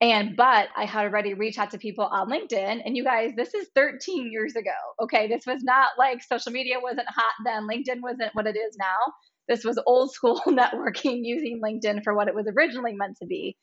And 0.00 0.36
but 0.36 0.68
I 0.76 0.84
had 0.84 1.04
already 1.06 1.34
reached 1.34 1.58
out 1.58 1.72
to 1.72 1.78
people 1.78 2.04
on 2.04 2.30
LinkedIn. 2.30 2.82
And 2.84 2.96
you 2.96 3.02
guys, 3.02 3.32
this 3.36 3.52
is 3.54 3.68
13 3.74 4.30
years 4.30 4.54
ago. 4.54 4.70
Okay. 5.02 5.26
This 5.26 5.44
was 5.44 5.62
not 5.64 5.90
like 5.98 6.22
social 6.22 6.52
media 6.52 6.76
wasn't 6.80 7.08
hot 7.08 7.32
then. 7.44 7.66
LinkedIn 7.68 8.00
wasn't 8.00 8.34
what 8.34 8.46
it 8.46 8.56
is 8.56 8.76
now. 8.78 9.12
This 9.48 9.64
was 9.64 9.80
old 9.86 10.12
school 10.12 10.40
networking 10.46 11.20
using 11.22 11.60
LinkedIn 11.64 12.04
for 12.04 12.14
what 12.14 12.28
it 12.28 12.34
was 12.34 12.46
originally 12.56 12.94
meant 12.94 13.16
to 13.20 13.26
be. 13.26 13.56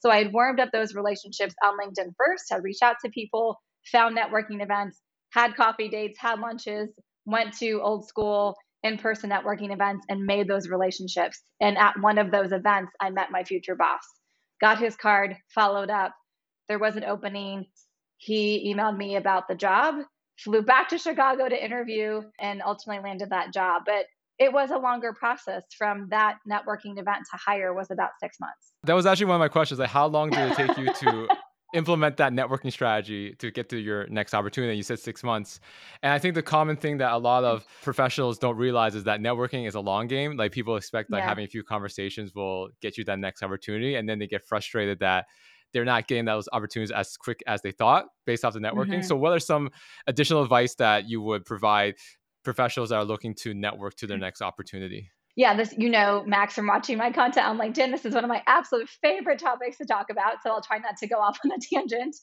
So 0.00 0.10
I 0.10 0.18
had 0.18 0.32
warmed 0.32 0.60
up 0.60 0.70
those 0.72 0.94
relationships 0.94 1.54
on 1.64 1.74
LinkedIn 1.78 2.14
first. 2.16 2.52
I 2.52 2.56
reached 2.56 2.82
out 2.82 2.96
to 3.04 3.10
people, 3.10 3.60
found 3.90 4.16
networking 4.16 4.62
events, 4.62 5.00
had 5.30 5.54
coffee 5.54 5.88
dates, 5.88 6.18
had 6.18 6.40
lunches, 6.40 6.88
went 7.26 7.56
to 7.58 7.80
old 7.80 8.06
school 8.08 8.56
in 8.82 8.98
person 8.98 9.30
networking 9.30 9.72
events, 9.72 10.04
and 10.08 10.26
made 10.26 10.48
those 10.48 10.68
relationships. 10.68 11.40
And 11.60 11.78
at 11.78 11.94
one 12.00 12.18
of 12.18 12.30
those 12.30 12.52
events, 12.52 12.92
I 13.00 13.10
met 13.10 13.30
my 13.30 13.44
future 13.44 13.74
boss 13.74 14.00
got 14.60 14.78
his 14.78 14.96
card, 14.96 15.36
followed 15.48 15.90
up. 15.90 16.14
There 16.68 16.78
was 16.78 16.96
an 16.96 17.04
opening. 17.04 17.66
He 18.18 18.72
emailed 18.72 18.96
me 18.96 19.16
about 19.16 19.48
the 19.48 19.54
job, 19.54 19.96
flew 20.38 20.62
back 20.62 20.88
to 20.88 20.98
Chicago 20.98 21.48
to 21.48 21.64
interview, 21.64 22.22
and 22.40 22.62
ultimately 22.64 23.02
landed 23.02 23.30
that 23.30 23.52
job. 23.52 23.82
But 23.86 24.06
it 24.38 24.52
was 24.52 24.70
a 24.70 24.78
longer 24.78 25.12
process 25.12 25.62
from 25.76 26.08
that 26.10 26.38
networking 26.50 26.98
event 26.98 27.26
to 27.30 27.36
hire 27.36 27.72
was 27.72 27.90
about 27.90 28.10
six 28.20 28.38
months. 28.40 28.72
That 28.84 28.94
was 28.94 29.06
actually 29.06 29.26
one 29.26 29.36
of 29.36 29.40
my 29.40 29.48
questions. 29.48 29.80
Like, 29.80 29.90
how 29.90 30.06
long 30.06 30.30
did 30.30 30.52
it 30.52 30.56
take 30.56 30.76
you 30.76 30.92
to 30.92 31.28
implement 31.74 32.16
that 32.16 32.32
networking 32.32 32.72
strategy 32.72 33.34
to 33.34 33.50
get 33.50 33.68
to 33.68 33.76
your 33.76 34.06
next 34.08 34.34
opportunity. 34.34 34.76
You 34.76 34.82
said 34.82 34.98
six 34.98 35.22
months. 35.24 35.60
And 36.02 36.12
I 36.12 36.18
think 36.18 36.34
the 36.34 36.42
common 36.42 36.76
thing 36.76 36.98
that 36.98 37.12
a 37.12 37.18
lot 37.18 37.44
of 37.44 37.66
professionals 37.82 38.38
don't 38.38 38.56
realize 38.56 38.94
is 38.94 39.04
that 39.04 39.20
networking 39.20 39.66
is 39.66 39.74
a 39.74 39.80
long 39.80 40.06
game. 40.06 40.36
Like 40.36 40.52
people 40.52 40.76
expect 40.76 41.10
like 41.10 41.20
yeah. 41.20 41.28
having 41.28 41.44
a 41.44 41.48
few 41.48 41.62
conversations 41.62 42.34
will 42.34 42.68
get 42.80 42.96
you 42.96 43.04
that 43.04 43.18
next 43.18 43.42
opportunity. 43.42 43.96
And 43.96 44.08
then 44.08 44.18
they 44.18 44.26
get 44.26 44.44
frustrated 44.44 45.00
that 45.00 45.26
they're 45.72 45.84
not 45.84 46.06
getting 46.06 46.24
those 46.24 46.48
opportunities 46.52 46.92
as 46.92 47.16
quick 47.16 47.42
as 47.46 47.60
they 47.62 47.72
thought 47.72 48.06
based 48.24 48.44
off 48.44 48.54
the 48.54 48.60
networking. 48.60 48.98
Mm-hmm. 48.98 49.02
So 49.02 49.16
what 49.16 49.32
are 49.32 49.40
some 49.40 49.70
additional 50.06 50.42
advice 50.42 50.74
that 50.76 51.08
you 51.08 51.20
would 51.20 51.44
provide 51.44 51.96
professionals 52.44 52.90
that 52.90 52.96
are 52.96 53.04
looking 53.04 53.34
to 53.34 53.52
network 53.54 53.96
to 53.96 54.06
their 54.06 54.18
next 54.18 54.40
opportunity? 54.40 55.10
Yeah, 55.36 55.54
this, 55.54 55.74
you 55.76 55.90
know, 55.90 56.24
Max, 56.26 56.54
from 56.54 56.66
watching 56.66 56.96
my 56.96 57.12
content 57.12 57.46
on 57.46 57.58
LinkedIn, 57.58 57.90
this 57.90 58.06
is 58.06 58.14
one 58.14 58.24
of 58.24 58.28
my 58.28 58.42
absolute 58.46 58.88
favorite 59.02 59.38
topics 59.38 59.76
to 59.76 59.84
talk 59.84 60.06
about. 60.10 60.42
So 60.42 60.50
I'll 60.50 60.62
try 60.62 60.78
not 60.78 60.96
to 60.98 61.06
go 61.06 61.16
off 61.16 61.38
on 61.44 61.52
a 61.52 61.58
tangent 61.60 62.16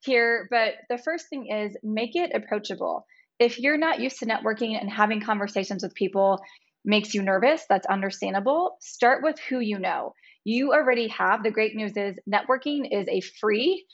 here. 0.00 0.48
But 0.50 0.74
the 0.88 0.98
first 0.98 1.26
thing 1.28 1.46
is 1.48 1.76
make 1.82 2.16
it 2.16 2.32
approachable. 2.34 3.04
If 3.38 3.58
you're 3.58 3.76
not 3.76 4.00
used 4.00 4.18
to 4.20 4.26
networking 4.26 4.80
and 4.80 4.90
having 4.90 5.20
conversations 5.20 5.82
with 5.82 5.94
people, 5.94 6.40
makes 6.84 7.14
you 7.14 7.22
nervous, 7.22 7.64
that's 7.68 7.86
understandable. 7.86 8.76
Start 8.80 9.22
with 9.22 9.38
who 9.48 9.58
you 9.60 9.78
know. 9.78 10.12
You 10.44 10.72
already 10.72 11.08
have 11.08 11.42
the 11.42 11.50
great 11.50 11.74
news 11.74 11.96
is 11.96 12.16
networking 12.30 12.86
is 12.90 13.08
a 13.08 13.20
free 13.40 13.86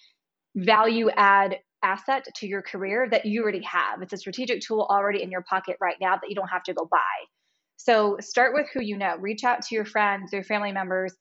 value 0.56 1.08
add 1.10 1.58
asset 1.82 2.26
to 2.36 2.46
your 2.46 2.62
career 2.62 3.08
that 3.10 3.26
you 3.26 3.42
already 3.42 3.62
have. 3.62 4.02
It's 4.02 4.12
a 4.12 4.16
strategic 4.16 4.60
tool 4.60 4.86
already 4.90 5.22
in 5.22 5.30
your 5.30 5.42
pocket 5.42 5.76
right 5.80 5.96
now 6.00 6.16
that 6.16 6.28
you 6.28 6.34
don't 6.34 6.48
have 6.48 6.64
to 6.64 6.74
go 6.74 6.86
buy. 6.90 6.98
So 7.82 8.18
start 8.20 8.52
with 8.52 8.66
who 8.72 8.82
you 8.82 8.98
know. 8.98 9.16
Reach 9.18 9.42
out 9.42 9.62
to 9.62 9.74
your 9.74 9.86
friends, 9.86 10.34
your 10.34 10.44
family 10.44 10.70
members. 10.70 11.14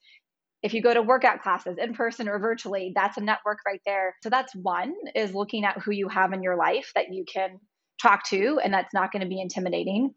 If 0.61 0.73
you 0.73 0.81
go 0.81 0.93
to 0.93 1.01
workout 1.01 1.41
classes 1.41 1.77
in 1.81 1.93
person 1.93 2.27
or 2.27 2.37
virtually, 2.37 2.91
that's 2.93 3.17
a 3.17 3.21
network 3.21 3.59
right 3.65 3.79
there. 3.85 4.15
So 4.21 4.29
that's 4.29 4.53
one 4.53 4.93
is 5.15 5.33
looking 5.33 5.63
at 5.63 5.77
who 5.77 5.91
you 5.91 6.09
have 6.09 6.33
in 6.33 6.43
your 6.43 6.57
life 6.57 6.91
that 6.95 7.13
you 7.13 7.23
can 7.33 7.59
talk 8.01 8.25
to 8.31 8.59
and 8.61 8.73
that's 8.73 8.93
not 8.93 9.13
going 9.13 9.21
to 9.21 9.29
be 9.29 9.39
intimidating. 9.39 10.13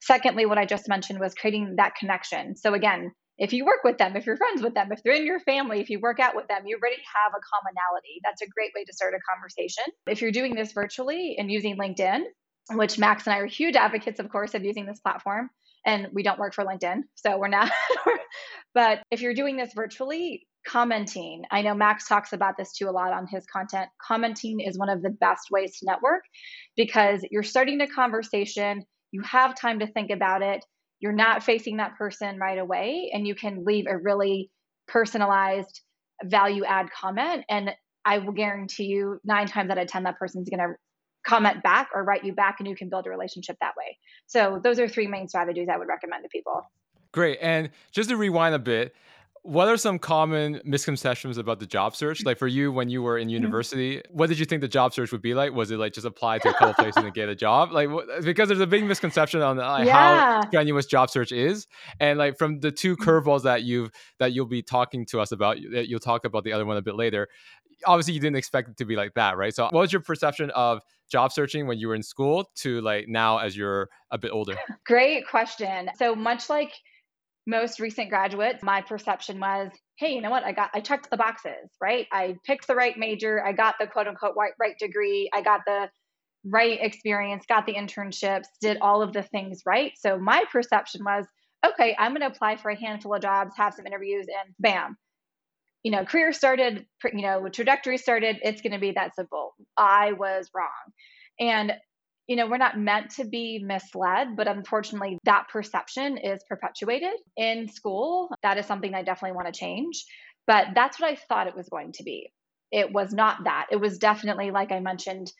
Secondly, 0.00 0.46
what 0.46 0.58
I 0.58 0.66
just 0.66 0.88
mentioned 0.88 1.20
was 1.20 1.32
creating 1.32 1.76
that 1.76 1.94
connection. 1.94 2.56
So 2.56 2.74
again, 2.74 3.12
if 3.38 3.52
you 3.52 3.64
work 3.64 3.84
with 3.84 3.98
them, 3.98 4.16
if 4.16 4.26
you're 4.26 4.36
friends 4.36 4.62
with 4.62 4.74
them, 4.74 4.90
if 4.90 5.00
they're 5.04 5.14
in 5.14 5.26
your 5.26 5.40
family, 5.40 5.80
if 5.80 5.90
you 5.90 6.00
work 6.00 6.18
out 6.18 6.34
with 6.34 6.48
them, 6.48 6.66
you 6.66 6.76
already 6.76 7.02
have 7.14 7.32
a 7.32 7.42
commonality. 7.54 8.20
That's 8.24 8.42
a 8.42 8.48
great 8.48 8.72
way 8.74 8.84
to 8.84 8.92
start 8.92 9.14
a 9.14 9.18
conversation. 9.32 9.84
If 10.08 10.22
you're 10.22 10.32
doing 10.32 10.56
this 10.56 10.72
virtually 10.72 11.36
and 11.38 11.50
using 11.50 11.76
LinkedIn, 11.78 12.22
which 12.72 12.98
Max 12.98 13.26
and 13.26 13.34
I 13.34 13.38
are 13.38 13.46
huge 13.46 13.76
advocates, 13.76 14.18
of 14.18 14.28
course, 14.28 14.54
of 14.54 14.64
using 14.64 14.86
this 14.86 14.98
platform, 15.00 15.50
and 15.86 16.08
we 16.12 16.22
don't 16.22 16.38
work 16.38 16.54
for 16.54 16.64
LinkedIn, 16.64 17.02
so 17.14 17.38
we're 17.38 17.48
not. 17.48 17.70
but 18.74 19.02
if 19.10 19.20
you're 19.20 19.34
doing 19.34 19.56
this 19.56 19.72
virtually, 19.74 20.46
commenting. 20.66 21.42
I 21.50 21.62
know 21.62 21.74
Max 21.74 22.08
talks 22.08 22.32
about 22.32 22.56
this 22.56 22.72
too 22.72 22.88
a 22.88 22.90
lot 22.90 23.12
on 23.12 23.26
his 23.26 23.44
content. 23.46 23.88
Commenting 24.04 24.60
is 24.60 24.78
one 24.78 24.88
of 24.88 25.02
the 25.02 25.10
best 25.10 25.50
ways 25.50 25.78
to 25.78 25.86
network 25.86 26.22
because 26.76 27.24
you're 27.30 27.42
starting 27.42 27.80
a 27.80 27.86
conversation, 27.86 28.82
you 29.12 29.22
have 29.22 29.54
time 29.54 29.80
to 29.80 29.86
think 29.86 30.10
about 30.10 30.42
it, 30.42 30.64
you're 31.00 31.12
not 31.12 31.42
facing 31.42 31.76
that 31.76 31.96
person 31.96 32.38
right 32.38 32.58
away, 32.58 33.10
and 33.12 33.26
you 33.26 33.34
can 33.34 33.64
leave 33.64 33.86
a 33.86 33.98
really 33.98 34.50
personalized 34.88 35.82
value 36.24 36.64
add 36.64 36.88
comment. 36.90 37.44
And 37.48 37.70
I 38.04 38.18
will 38.18 38.32
guarantee 38.32 38.84
you, 38.84 39.18
nine 39.24 39.46
times 39.46 39.70
out 39.70 39.78
of 39.78 39.86
10, 39.86 40.04
that 40.04 40.18
person's 40.18 40.48
going 40.48 40.60
to 40.60 40.74
comment 41.24 41.62
back 41.62 41.90
or 41.94 42.04
write 42.04 42.24
you 42.24 42.32
back, 42.32 42.56
and 42.58 42.68
you 42.68 42.76
can 42.76 42.88
build 42.88 43.06
a 43.06 43.10
relationship 43.10 43.56
that 43.60 43.74
way. 43.76 43.98
So, 44.26 44.60
those 44.62 44.78
are 44.78 44.88
three 44.88 45.06
main 45.06 45.28
strategies 45.28 45.68
I 45.68 45.76
would 45.76 45.88
recommend 45.88 46.22
to 46.24 46.28
people. 46.28 46.70
Great. 47.12 47.38
And 47.40 47.70
just 47.92 48.08
to 48.08 48.16
rewind 48.16 48.54
a 48.54 48.58
bit, 48.58 48.94
what 49.44 49.68
are 49.68 49.76
some 49.76 49.98
common 49.98 50.58
misconceptions 50.64 51.36
about 51.36 51.60
the 51.60 51.66
job 51.66 51.94
search? 51.94 52.24
Like 52.24 52.38
for 52.38 52.46
you, 52.46 52.72
when 52.72 52.88
you 52.88 53.02
were 53.02 53.18
in 53.18 53.28
mm-hmm. 53.28 53.34
university, 53.34 54.00
what 54.08 54.30
did 54.30 54.38
you 54.38 54.46
think 54.46 54.62
the 54.62 54.68
job 54.68 54.94
search 54.94 55.12
would 55.12 55.20
be 55.20 55.34
like? 55.34 55.52
Was 55.52 55.70
it 55.70 55.76
like 55.76 55.92
just 55.92 56.06
apply 56.06 56.38
to 56.38 56.48
a 56.48 56.54
couple 56.54 56.72
places 56.72 57.04
and 57.04 57.12
get 57.12 57.28
a 57.28 57.34
job? 57.34 57.70
Like 57.70 57.90
because 58.24 58.48
there's 58.48 58.60
a 58.60 58.66
big 58.66 58.84
misconception 58.84 59.42
on 59.42 59.58
like, 59.58 59.86
yeah. 59.86 60.40
how 60.40 60.48
strenuous 60.48 60.86
job 60.86 61.10
search 61.10 61.30
is, 61.30 61.66
and 62.00 62.18
like 62.18 62.38
from 62.38 62.60
the 62.60 62.72
two 62.72 62.96
mm-hmm. 62.96 63.08
curveballs 63.08 63.42
that 63.42 63.64
you've 63.64 63.90
that 64.18 64.32
you'll 64.32 64.46
be 64.46 64.62
talking 64.62 65.04
to 65.06 65.20
us 65.20 65.30
about, 65.30 65.58
that 65.72 65.88
you'll 65.88 66.00
talk 66.00 66.24
about 66.24 66.42
the 66.44 66.52
other 66.52 66.64
one 66.64 66.78
a 66.78 66.82
bit 66.82 66.94
later. 66.94 67.28
Obviously, 67.84 68.14
you 68.14 68.20
didn't 68.20 68.36
expect 68.36 68.70
it 68.70 68.78
to 68.78 68.86
be 68.86 68.96
like 68.96 69.12
that, 69.12 69.36
right? 69.36 69.54
So, 69.54 69.64
what 69.64 69.74
was 69.74 69.92
your 69.92 70.00
perception 70.00 70.48
of 70.50 70.80
job 71.10 71.32
searching 71.32 71.66
when 71.66 71.78
you 71.78 71.88
were 71.88 71.94
in 71.94 72.02
school 72.02 72.50
to 72.54 72.80
like 72.80 73.08
now 73.08 73.36
as 73.38 73.54
you're 73.54 73.90
a 74.10 74.16
bit 74.16 74.30
older? 74.30 74.56
Great 74.86 75.28
question. 75.28 75.90
So 75.98 76.14
much 76.14 76.48
like 76.48 76.72
most 77.46 77.80
recent 77.80 78.08
graduates, 78.08 78.62
my 78.62 78.80
perception 78.80 79.38
was, 79.38 79.70
hey, 79.98 80.14
you 80.14 80.20
know 80.20 80.30
what? 80.30 80.44
I 80.44 80.52
got, 80.52 80.70
I 80.74 80.80
checked 80.80 81.10
the 81.10 81.16
boxes, 81.16 81.70
right? 81.80 82.06
I 82.12 82.36
picked 82.46 82.66
the 82.66 82.74
right 82.74 82.96
major. 82.96 83.44
I 83.44 83.52
got 83.52 83.74
the 83.78 83.86
quote 83.86 84.06
unquote 84.06 84.34
right, 84.36 84.52
right 84.58 84.78
degree. 84.78 85.30
I 85.32 85.42
got 85.42 85.60
the 85.66 85.90
right 86.44 86.78
experience, 86.80 87.44
got 87.46 87.66
the 87.66 87.74
internships, 87.74 88.44
did 88.60 88.78
all 88.80 89.02
of 89.02 89.12
the 89.12 89.22
things 89.22 89.62
right. 89.66 89.92
So 89.96 90.18
my 90.18 90.44
perception 90.50 91.02
was, 91.04 91.26
okay, 91.66 91.96
I'm 91.98 92.12
going 92.12 92.20
to 92.20 92.34
apply 92.34 92.56
for 92.56 92.70
a 92.70 92.78
handful 92.78 93.14
of 93.14 93.22
jobs, 93.22 93.54
have 93.56 93.74
some 93.74 93.86
interviews, 93.86 94.26
and 94.26 94.54
bam, 94.58 94.96
you 95.82 95.90
know, 95.90 96.04
career 96.04 96.32
started, 96.32 96.86
you 97.12 97.22
know, 97.22 97.48
trajectory 97.48 97.98
started. 97.98 98.38
It's 98.42 98.60
going 98.60 98.72
to 98.72 98.78
be 98.78 98.92
that 98.92 99.14
simple. 99.14 99.54
I 99.76 100.12
was 100.12 100.50
wrong. 100.54 100.68
And 101.40 101.72
you 102.26 102.36
know, 102.36 102.46
we're 102.46 102.56
not 102.56 102.78
meant 102.78 103.10
to 103.10 103.24
be 103.24 103.62
misled, 103.62 104.36
but 104.36 104.48
unfortunately, 104.48 105.18
that 105.24 105.46
perception 105.52 106.16
is 106.16 106.42
perpetuated 106.48 107.14
in 107.36 107.68
school. 107.68 108.30
That 108.42 108.56
is 108.58 108.66
something 108.66 108.94
I 108.94 109.02
definitely 109.02 109.36
want 109.36 109.52
to 109.52 109.58
change. 109.58 110.04
But 110.46 110.68
that's 110.74 110.98
what 110.98 111.10
I 111.10 111.16
thought 111.16 111.48
it 111.48 111.56
was 111.56 111.68
going 111.68 111.92
to 111.92 112.02
be. 112.02 112.32
It 112.72 112.92
was 112.92 113.12
not 113.12 113.44
that. 113.44 113.66
It 113.70 113.76
was 113.76 113.98
definitely, 113.98 114.50
like 114.50 114.72
I 114.72 114.80
mentioned, 114.80 115.30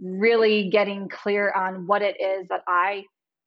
really 0.00 0.68
getting 0.70 1.08
clear 1.08 1.50
on 1.50 1.86
what 1.86 2.02
it 2.02 2.16
is 2.20 2.46
that 2.48 2.62
I 2.68 3.04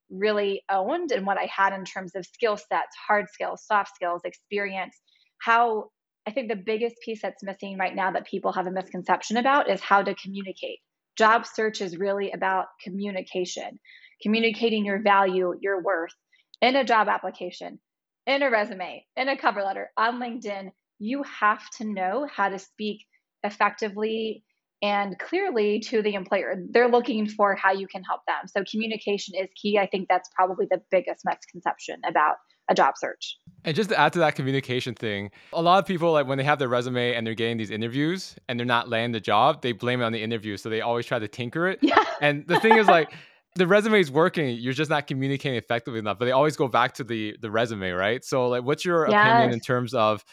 really 0.09 0.63
owned 0.71 1.11
and 1.11 1.25
what 1.25 1.37
I 1.37 1.49
had 1.55 1.73
in 1.73 1.85
terms 1.85 2.15
of 2.15 2.25
skill 2.25 2.57
sets, 2.57 2.95
hard 3.07 3.25
skills, 3.31 3.63
soft 3.65 3.93
skills, 3.95 4.21
experience. 4.23 4.95
How 5.39 5.89
I 6.27 6.31
think 6.31 6.49
the 6.49 6.55
biggest 6.55 6.95
piece 7.05 7.21
that's 7.21 7.43
missing 7.43 7.77
right 7.77 7.95
now 7.95 8.11
that 8.11 8.25
people 8.25 8.51
have 8.53 8.67
a 8.67 8.71
misconception 8.71 9.37
about 9.37 9.69
is 9.69 9.81
how 9.81 10.01
to 10.01 10.15
communicate 10.15 10.79
job 11.17 11.45
search 11.45 11.81
is 11.81 11.97
really 11.97 12.31
about 12.31 12.67
communication, 12.83 13.79
communicating 14.21 14.85
your 14.85 15.01
value, 15.01 15.53
your 15.61 15.81
worth 15.81 16.13
in 16.61 16.75
a 16.75 16.83
job 16.83 17.07
application, 17.07 17.79
in 18.25 18.43
a 18.43 18.49
resume, 18.49 19.05
in 19.15 19.29
a 19.29 19.37
cover 19.37 19.63
letter, 19.63 19.89
on 19.97 20.19
LinkedIn. 20.19 20.71
You 20.99 21.23
have 21.23 21.63
to 21.77 21.85
know 21.85 22.27
how 22.33 22.49
to 22.49 22.59
speak 22.59 23.05
effectively 23.43 24.43
and 24.81 25.17
clearly 25.17 25.79
to 25.79 26.01
the 26.01 26.13
employer. 26.13 26.55
They're 26.69 26.89
looking 26.89 27.27
for 27.27 27.55
how 27.55 27.71
you 27.71 27.87
can 27.87 28.03
help 28.03 28.21
them. 28.27 28.47
So 28.47 28.63
communication 28.69 29.35
is 29.35 29.49
key. 29.59 29.79
I 29.79 29.87
think 29.87 30.07
that's 30.07 30.29
probably 30.35 30.67
the 30.69 30.81
biggest 30.91 31.21
misconception 31.25 32.01
about 32.07 32.35
a 32.69 32.75
job 32.75 32.95
search. 32.97 33.37
And 33.65 33.75
just 33.75 33.89
to 33.89 33.99
add 33.99 34.13
to 34.13 34.19
that 34.19 34.35
communication 34.35 34.95
thing, 34.95 35.31
a 35.53 35.61
lot 35.61 35.79
of 35.79 35.85
people 35.85 36.11
like 36.11 36.27
when 36.27 36.37
they 36.37 36.43
have 36.43 36.59
their 36.59 36.67
resume 36.67 37.13
and 37.13 37.25
they're 37.25 37.33
getting 37.33 37.57
these 37.57 37.71
interviews 37.71 38.35
and 38.47 38.59
they're 38.59 38.65
not 38.65 38.89
landing 38.89 39.11
the 39.11 39.19
job, 39.19 39.61
they 39.61 39.71
blame 39.71 40.01
it 40.01 40.05
on 40.05 40.13
the 40.13 40.21
interview. 40.21 40.57
So 40.57 40.69
they 40.69 40.81
always 40.81 41.05
try 41.05 41.19
to 41.19 41.27
tinker 41.27 41.67
it. 41.67 41.79
Yeah. 41.81 42.03
And 42.19 42.47
the 42.47 42.59
thing 42.59 42.77
is 42.77 42.87
like 42.87 43.11
the 43.55 43.67
resume 43.67 43.99
is 43.99 44.11
working, 44.11 44.57
you're 44.57 44.73
just 44.73 44.89
not 44.89 45.05
communicating 45.05 45.57
effectively 45.57 45.99
enough. 45.99 46.17
But 46.17 46.25
they 46.25 46.31
always 46.31 46.55
go 46.55 46.67
back 46.67 46.93
to 46.95 47.03
the 47.03 47.35
the 47.41 47.51
resume, 47.51 47.91
right? 47.91 48.23
So 48.23 48.47
like 48.47 48.63
what's 48.63 48.83
your 48.83 49.07
yes. 49.09 49.27
opinion 49.27 49.53
in 49.53 49.59
terms 49.59 49.93
of 49.93 50.23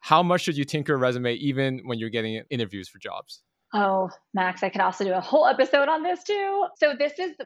how 0.00 0.22
much 0.22 0.42
should 0.42 0.56
you 0.56 0.64
tinker 0.64 0.94
a 0.94 0.96
resume 0.98 1.34
even 1.34 1.80
when 1.84 1.98
you're 1.98 2.10
getting 2.10 2.42
interviews 2.50 2.88
for 2.88 2.98
jobs? 2.98 3.40
Oh, 3.72 4.10
Max, 4.34 4.62
I 4.62 4.68
could 4.68 4.82
also 4.82 5.04
do 5.04 5.12
a 5.12 5.20
whole 5.20 5.46
episode 5.46 5.88
on 5.88 6.02
this 6.02 6.22
too. 6.24 6.66
So 6.76 6.94
this 6.98 7.18
is 7.18 7.36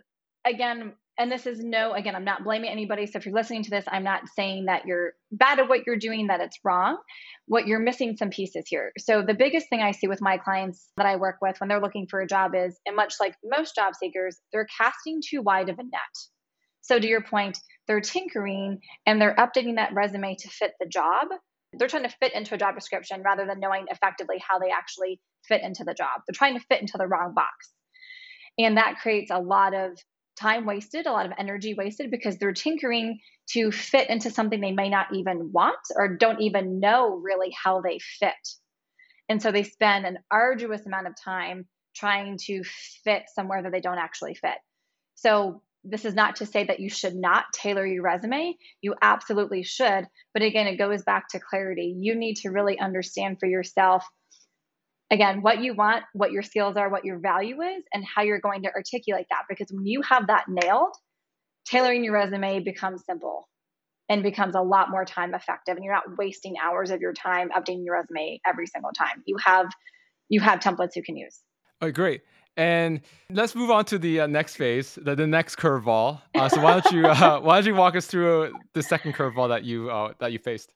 again 0.44 0.94
and 1.18 1.30
this 1.32 1.46
is 1.46 1.60
no 1.60 1.92
again 1.92 2.14
i'm 2.14 2.24
not 2.24 2.44
blaming 2.44 2.70
anybody. 2.70 3.06
So 3.06 3.18
if 3.18 3.26
you're 3.26 3.34
listening 3.34 3.62
to 3.64 3.70
this 3.70 3.84
i'm 3.88 4.04
not 4.04 4.22
saying 4.34 4.66
that 4.66 4.86
you're 4.86 5.14
bad 5.32 5.58
at 5.58 5.68
what 5.68 5.86
you're 5.86 5.96
doing 5.96 6.28
that 6.28 6.40
it's 6.40 6.58
wrong. 6.64 6.98
What 7.46 7.66
you're 7.66 7.78
missing 7.78 8.16
some 8.16 8.30
pieces 8.30 8.64
here. 8.66 8.92
So 8.98 9.22
the 9.22 9.34
biggest 9.34 9.68
thing 9.68 9.80
i 9.80 9.92
see 9.92 10.08
with 10.08 10.20
my 10.20 10.38
clients 10.38 10.88
that 10.96 11.06
i 11.06 11.16
work 11.16 11.36
with 11.40 11.58
when 11.60 11.68
they're 11.68 11.80
looking 11.80 12.06
for 12.08 12.20
a 12.20 12.26
job 12.26 12.52
is 12.54 12.78
and 12.86 12.96
much 12.96 13.14
like 13.20 13.34
most 13.44 13.74
job 13.74 13.94
seekers 13.94 14.38
they're 14.52 14.66
casting 14.78 15.20
too 15.26 15.42
wide 15.42 15.68
of 15.68 15.78
a 15.78 15.82
net. 15.82 16.14
So 16.82 16.98
to 16.98 17.06
your 17.06 17.22
point 17.22 17.58
they're 17.86 18.00
tinkering 18.00 18.80
and 19.06 19.20
they're 19.20 19.36
updating 19.36 19.76
that 19.76 19.94
resume 19.94 20.36
to 20.36 20.48
fit 20.48 20.72
the 20.80 20.86
job. 20.86 21.28
They're 21.72 21.88
trying 21.88 22.04
to 22.04 22.16
fit 22.20 22.34
into 22.34 22.54
a 22.54 22.58
job 22.58 22.74
description 22.74 23.22
rather 23.22 23.44
than 23.46 23.60
knowing 23.60 23.86
effectively 23.90 24.36
how 24.46 24.58
they 24.58 24.70
actually 24.70 25.20
fit 25.46 25.62
into 25.62 25.84
the 25.84 25.94
job. 25.94 26.22
They're 26.26 26.34
trying 26.34 26.58
to 26.58 26.64
fit 26.64 26.80
into 26.80 26.96
the 26.96 27.06
wrong 27.06 27.34
box. 27.34 27.72
And 28.58 28.76
that 28.78 28.98
creates 29.02 29.30
a 29.30 29.38
lot 29.38 29.74
of 29.74 29.98
time 30.38 30.66
wasted, 30.66 31.06
a 31.06 31.12
lot 31.12 31.26
of 31.26 31.32
energy 31.38 31.74
wasted 31.74 32.10
because 32.10 32.38
they're 32.38 32.52
tinkering 32.52 33.18
to 33.50 33.70
fit 33.70 34.10
into 34.10 34.30
something 34.30 34.60
they 34.60 34.72
may 34.72 34.88
not 34.88 35.14
even 35.14 35.52
want 35.52 35.78
or 35.94 36.16
don't 36.16 36.40
even 36.40 36.80
know 36.80 37.16
really 37.16 37.54
how 37.62 37.80
they 37.80 37.98
fit. 38.20 38.34
And 39.28 39.42
so 39.42 39.50
they 39.50 39.64
spend 39.64 40.06
an 40.06 40.18
arduous 40.30 40.86
amount 40.86 41.06
of 41.06 41.14
time 41.22 41.66
trying 41.94 42.38
to 42.38 42.62
fit 43.04 43.24
somewhere 43.34 43.62
that 43.62 43.72
they 43.72 43.80
don't 43.80 43.98
actually 43.98 44.34
fit. 44.34 44.58
So 45.14 45.62
this 45.82 46.04
is 46.04 46.14
not 46.14 46.36
to 46.36 46.46
say 46.46 46.64
that 46.64 46.80
you 46.80 46.90
should 46.90 47.14
not 47.14 47.46
tailor 47.52 47.86
your 47.86 48.02
resume. 48.02 48.56
You 48.82 48.94
absolutely 49.00 49.62
should. 49.62 50.06
But 50.34 50.42
again, 50.42 50.66
it 50.66 50.76
goes 50.76 51.02
back 51.02 51.28
to 51.30 51.40
clarity. 51.40 51.94
You 51.98 52.14
need 52.16 52.34
to 52.38 52.50
really 52.50 52.78
understand 52.78 53.38
for 53.38 53.46
yourself 53.46 54.04
again 55.10 55.42
what 55.42 55.60
you 55.60 55.74
want 55.74 56.04
what 56.12 56.32
your 56.32 56.42
skills 56.42 56.76
are 56.76 56.88
what 56.88 57.04
your 57.04 57.18
value 57.18 57.62
is 57.62 57.84
and 57.92 58.04
how 58.04 58.22
you're 58.22 58.40
going 58.40 58.62
to 58.62 58.72
articulate 58.72 59.26
that. 59.30 59.42
Because 59.48 59.68
when 59.72 59.86
you 59.86 60.02
have 60.02 60.26
that 60.28 60.46
nailed 60.48 60.94
tailoring 61.66 62.04
your 62.04 62.14
resume 62.14 62.60
becomes 62.60 63.04
simple 63.04 63.48
and 64.08 64.22
becomes 64.22 64.54
a 64.54 64.60
lot 64.60 64.90
more 64.90 65.04
time 65.04 65.34
effective 65.34 65.76
and 65.76 65.84
you're 65.84 65.94
not 65.94 66.16
wasting 66.16 66.54
hours 66.62 66.90
of 66.90 67.00
your 67.00 67.12
time 67.12 67.50
updating 67.50 67.84
your 67.84 67.94
resume 67.94 68.40
every 68.46 68.66
single 68.66 68.92
time. 68.92 69.22
You 69.26 69.36
have 69.44 69.66
you 70.28 70.40
have 70.40 70.60
templates 70.60 70.96
you 70.96 71.02
can 71.02 71.16
use. 71.16 71.40
Oh 71.80 71.90
great. 71.90 72.22
And 72.58 73.02
let's 73.30 73.54
move 73.54 73.70
on 73.70 73.84
to 73.86 73.98
the 73.98 74.20
uh, 74.20 74.26
next 74.26 74.56
phase 74.56 74.98
the, 75.00 75.14
the 75.14 75.26
next 75.26 75.56
curveball. 75.56 76.22
Uh, 76.34 76.48
so 76.48 76.60
why 76.62 76.80
don't 76.80 76.94
you 76.94 77.06
uh, 77.06 77.40
why 77.40 77.56
don't 77.60 77.66
you 77.66 77.74
walk 77.74 77.96
us 77.96 78.06
through 78.06 78.52
the 78.72 78.82
second 78.82 79.14
curveball 79.14 79.48
that 79.48 79.64
you 79.64 79.90
uh, 79.90 80.14
that 80.18 80.32
you 80.32 80.38
faced? 80.38 80.72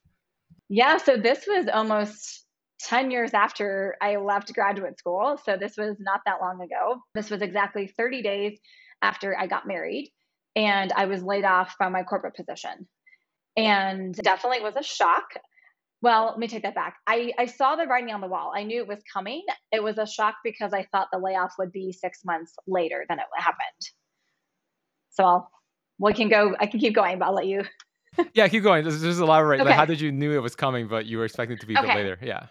Yeah 0.69 0.99
so 0.99 1.17
this 1.17 1.47
was 1.47 1.69
almost 1.69 2.45
10 2.85 3.11
years 3.11 3.35
after 3.35 3.97
I 4.01 4.17
left 4.17 4.53
graduate 4.55 4.99
school. 4.99 5.39
So 5.45 5.57
this 5.57 5.77
was 5.77 5.97
not 6.01 6.21
that 6.27 6.41
long 6.41 6.61
ago. 6.63 7.01
This 7.15 7.31
was 7.31 7.43
exactly 7.43 7.87
30 7.97 8.23
days 8.23 8.59
after 9.03 9.37
I 9.39 9.47
got 9.47 9.67
married. 9.67 10.13
and 10.57 10.93
I 10.93 11.07
was 11.07 11.23
laid 11.23 11.45
off 11.45 11.75
from 11.77 11.93
my 11.93 12.03
corporate 12.03 12.35
position. 12.35 12.89
And 13.57 14.15
definitely 14.15 14.61
was 14.61 14.75
a 14.77 14.83
shock. 14.83 15.25
Well, 16.03 16.27
let 16.27 16.39
me 16.39 16.49
take 16.49 16.63
that 16.63 16.75
back. 16.75 16.97
I, 17.07 17.33
I 17.39 17.47
saw 17.47 17.77
the 17.77 17.87
writing 17.87 18.13
on 18.13 18.21
the 18.21 18.27
wall. 18.27 18.53
I 18.55 18.63
knew 18.65 18.81
it 18.81 18.89
was 18.89 19.01
coming. 19.13 19.45
It 19.71 19.83
was 19.83 19.99
a 19.99 20.07
shock 20.07 20.37
because 20.43 20.73
I 20.73 20.87
thought 20.91 21.09
the 21.13 21.19
layoff 21.19 21.53
would 21.59 21.73
be 21.73 21.93
six 21.93 22.25
months 22.25 22.55
later 22.67 23.05
than 23.09 23.19
it 23.19 23.27
happened. 23.37 23.59
So 25.11 25.25
I'll, 25.25 25.51
we 25.99 26.15
can 26.15 26.29
go, 26.29 26.57
I 26.59 26.67
can 26.67 26.81
keep 26.81 26.95
going, 26.95 27.19
but 27.19 27.27
I'll 27.27 27.35
let 27.35 27.47
you. 27.47 27.65
yeah, 28.35 28.49
keep 28.49 28.63
going. 28.63 28.83
Just, 28.83 29.03
just 29.03 29.21
elaborate. 29.21 29.61
Okay. 29.61 29.69
Like, 29.69 29.77
how 29.77 29.85
did 29.85 30.01
you 30.01 30.11
knew 30.11 30.33
it 30.33 30.43
was 30.43 30.57
coming, 30.57 30.89
but 30.89 31.05
you 31.07 31.19
were 31.19 31.27
expecting 31.27 31.59
to 31.59 31.67
be 31.67 31.77
okay. 31.77 31.95
later? 31.95 32.19
Yeah. 32.23 32.47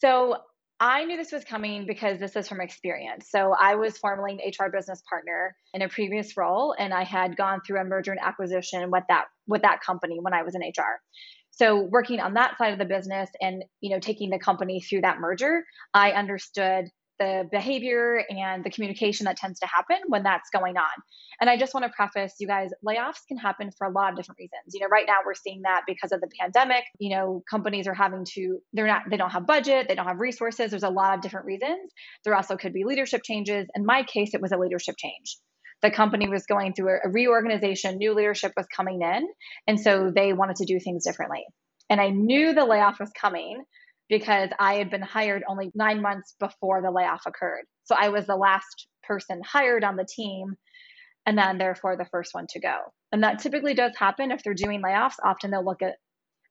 So 0.00 0.36
I 0.80 1.04
knew 1.04 1.16
this 1.16 1.32
was 1.32 1.44
coming 1.44 1.86
because 1.86 2.20
this 2.20 2.36
is 2.36 2.46
from 2.46 2.60
experience. 2.60 3.28
So 3.30 3.54
I 3.60 3.74
was 3.74 3.98
formerly 3.98 4.38
an 4.38 4.38
HR 4.38 4.70
business 4.70 5.02
partner 5.08 5.56
in 5.74 5.82
a 5.82 5.88
previous 5.88 6.36
role, 6.36 6.74
and 6.78 6.94
I 6.94 7.02
had 7.02 7.36
gone 7.36 7.60
through 7.66 7.80
a 7.80 7.84
merger 7.84 8.12
and 8.12 8.20
acquisition 8.20 8.90
with 8.90 9.02
that 9.08 9.24
with 9.48 9.62
that 9.62 9.80
company 9.80 10.18
when 10.20 10.34
I 10.34 10.42
was 10.42 10.54
in 10.54 10.62
HR. 10.62 11.00
So 11.50 11.80
working 11.80 12.20
on 12.20 12.34
that 12.34 12.56
side 12.58 12.72
of 12.72 12.78
the 12.78 12.84
business 12.84 13.28
and 13.40 13.64
you 13.80 13.90
know 13.90 13.98
taking 13.98 14.30
the 14.30 14.38
company 14.38 14.80
through 14.80 15.00
that 15.00 15.18
merger, 15.18 15.64
I 15.94 16.12
understood 16.12 16.86
the 17.18 17.48
behavior 17.50 18.22
and 18.28 18.64
the 18.64 18.70
communication 18.70 19.24
that 19.24 19.36
tends 19.36 19.60
to 19.60 19.66
happen 19.66 19.96
when 20.06 20.22
that's 20.22 20.50
going 20.50 20.76
on. 20.76 20.84
And 21.40 21.48
I 21.48 21.56
just 21.56 21.74
want 21.74 21.84
to 21.86 21.92
preface 21.94 22.34
you 22.38 22.46
guys, 22.46 22.70
layoffs 22.86 23.26
can 23.26 23.38
happen 23.38 23.70
for 23.76 23.86
a 23.86 23.90
lot 23.90 24.10
of 24.10 24.16
different 24.16 24.38
reasons. 24.38 24.74
You 24.74 24.80
know, 24.80 24.88
right 24.88 25.04
now 25.06 25.18
we're 25.24 25.34
seeing 25.34 25.62
that 25.62 25.82
because 25.86 26.12
of 26.12 26.20
the 26.20 26.28
pandemic, 26.40 26.84
you 26.98 27.10
know, 27.10 27.42
companies 27.48 27.86
are 27.86 27.94
having 27.94 28.24
to, 28.34 28.58
they're 28.72 28.86
not, 28.86 29.02
they 29.10 29.16
don't 29.16 29.30
have 29.30 29.46
budget, 29.46 29.86
they 29.88 29.94
don't 29.94 30.06
have 30.06 30.20
resources. 30.20 30.70
There's 30.70 30.82
a 30.82 30.90
lot 30.90 31.16
of 31.16 31.22
different 31.22 31.46
reasons. 31.46 31.92
There 32.24 32.34
also 32.34 32.56
could 32.56 32.72
be 32.72 32.84
leadership 32.84 33.22
changes. 33.24 33.66
In 33.74 33.84
my 33.84 34.02
case, 34.02 34.34
it 34.34 34.40
was 34.40 34.52
a 34.52 34.58
leadership 34.58 34.96
change. 34.98 35.36
The 35.80 35.90
company 35.90 36.28
was 36.28 36.44
going 36.46 36.74
through 36.74 36.98
a 37.04 37.08
reorganization, 37.08 37.98
new 37.98 38.14
leadership 38.14 38.52
was 38.56 38.66
coming 38.74 39.00
in. 39.02 39.28
And 39.68 39.78
so 39.78 40.10
they 40.14 40.32
wanted 40.32 40.56
to 40.56 40.64
do 40.64 40.80
things 40.80 41.04
differently. 41.04 41.44
And 41.88 42.00
I 42.00 42.08
knew 42.10 42.52
the 42.52 42.64
layoff 42.64 43.00
was 43.00 43.10
coming 43.18 43.62
because 44.08 44.50
I 44.58 44.74
had 44.74 44.90
been 44.90 45.02
hired 45.02 45.42
only 45.48 45.70
nine 45.74 46.00
months 46.00 46.34
before 46.40 46.82
the 46.82 46.90
layoff 46.90 47.22
occurred. 47.26 47.64
So 47.84 47.94
I 47.98 48.08
was 48.08 48.26
the 48.26 48.36
last 48.36 48.86
person 49.02 49.40
hired 49.44 49.84
on 49.84 49.96
the 49.96 50.06
team 50.06 50.54
and 51.26 51.36
then 51.36 51.58
therefore 51.58 51.96
the 51.96 52.08
first 52.10 52.34
one 52.34 52.46
to 52.50 52.60
go. 52.60 52.76
And 53.12 53.22
that 53.22 53.40
typically 53.40 53.74
does 53.74 53.96
happen 53.96 54.30
if 54.30 54.42
they're 54.42 54.54
doing 54.54 54.82
layoffs. 54.82 55.16
Often 55.22 55.50
they'll 55.50 55.64
look 55.64 55.82
at, 55.82 55.96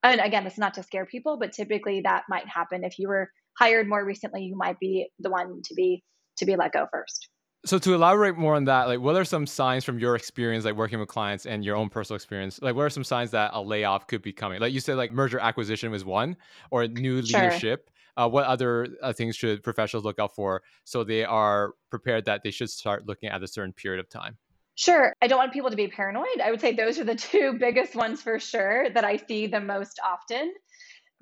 and 0.02 0.20
again, 0.20 0.46
it's 0.46 0.58
not 0.58 0.74
to 0.74 0.82
scare 0.82 1.06
people, 1.06 1.36
but 1.38 1.52
typically 1.52 2.02
that 2.02 2.24
might 2.28 2.48
happen. 2.48 2.84
If 2.84 2.98
you 2.98 3.08
were 3.08 3.30
hired 3.58 3.88
more 3.88 4.04
recently, 4.04 4.42
you 4.42 4.56
might 4.56 4.78
be 4.78 5.08
the 5.18 5.30
one 5.30 5.62
to 5.64 5.74
be 5.74 6.04
to 6.36 6.46
be 6.46 6.54
let 6.54 6.72
go 6.72 6.86
first. 6.92 7.28
So 7.64 7.78
to 7.78 7.94
elaborate 7.94 8.36
more 8.36 8.54
on 8.54 8.64
that, 8.64 8.86
like 8.86 9.00
what 9.00 9.16
are 9.16 9.24
some 9.24 9.46
signs 9.46 9.84
from 9.84 9.98
your 9.98 10.14
experience, 10.14 10.64
like 10.64 10.76
working 10.76 11.00
with 11.00 11.08
clients 11.08 11.44
and 11.44 11.64
your 11.64 11.76
own 11.76 11.88
personal 11.88 12.16
experience? 12.16 12.60
Like 12.62 12.76
what 12.76 12.82
are 12.82 12.90
some 12.90 13.04
signs 13.04 13.32
that 13.32 13.50
a 13.52 13.60
layoff 13.60 14.06
could 14.06 14.22
be 14.22 14.32
coming? 14.32 14.60
Like 14.60 14.72
you 14.72 14.80
said, 14.80 14.96
like 14.96 15.12
merger 15.12 15.38
acquisition 15.40 15.90
was 15.90 16.04
one, 16.04 16.36
or 16.70 16.86
new 16.86 17.24
sure. 17.24 17.40
leadership. 17.40 17.90
Uh, 18.16 18.28
what 18.28 18.44
other 18.46 18.88
uh, 19.02 19.12
things 19.12 19.36
should 19.36 19.62
professionals 19.62 20.04
look 20.04 20.18
out 20.18 20.34
for 20.34 20.62
so 20.82 21.04
they 21.04 21.24
are 21.24 21.74
prepared 21.88 22.24
that 22.24 22.42
they 22.42 22.50
should 22.50 22.68
start 22.68 23.06
looking 23.06 23.28
at 23.28 23.42
a 23.42 23.46
certain 23.46 23.72
period 23.72 24.00
of 24.00 24.08
time? 24.08 24.36
Sure. 24.74 25.12
I 25.20 25.26
don't 25.26 25.38
want 25.38 25.52
people 25.52 25.70
to 25.70 25.76
be 25.76 25.88
paranoid. 25.88 26.40
I 26.42 26.52
would 26.52 26.60
say 26.60 26.72
those 26.72 27.00
are 27.00 27.04
the 27.04 27.14
two 27.16 27.54
biggest 27.58 27.96
ones 27.96 28.22
for 28.22 28.38
sure 28.38 28.88
that 28.90 29.04
I 29.04 29.16
see 29.16 29.48
the 29.48 29.60
most 29.60 29.98
often 30.04 30.54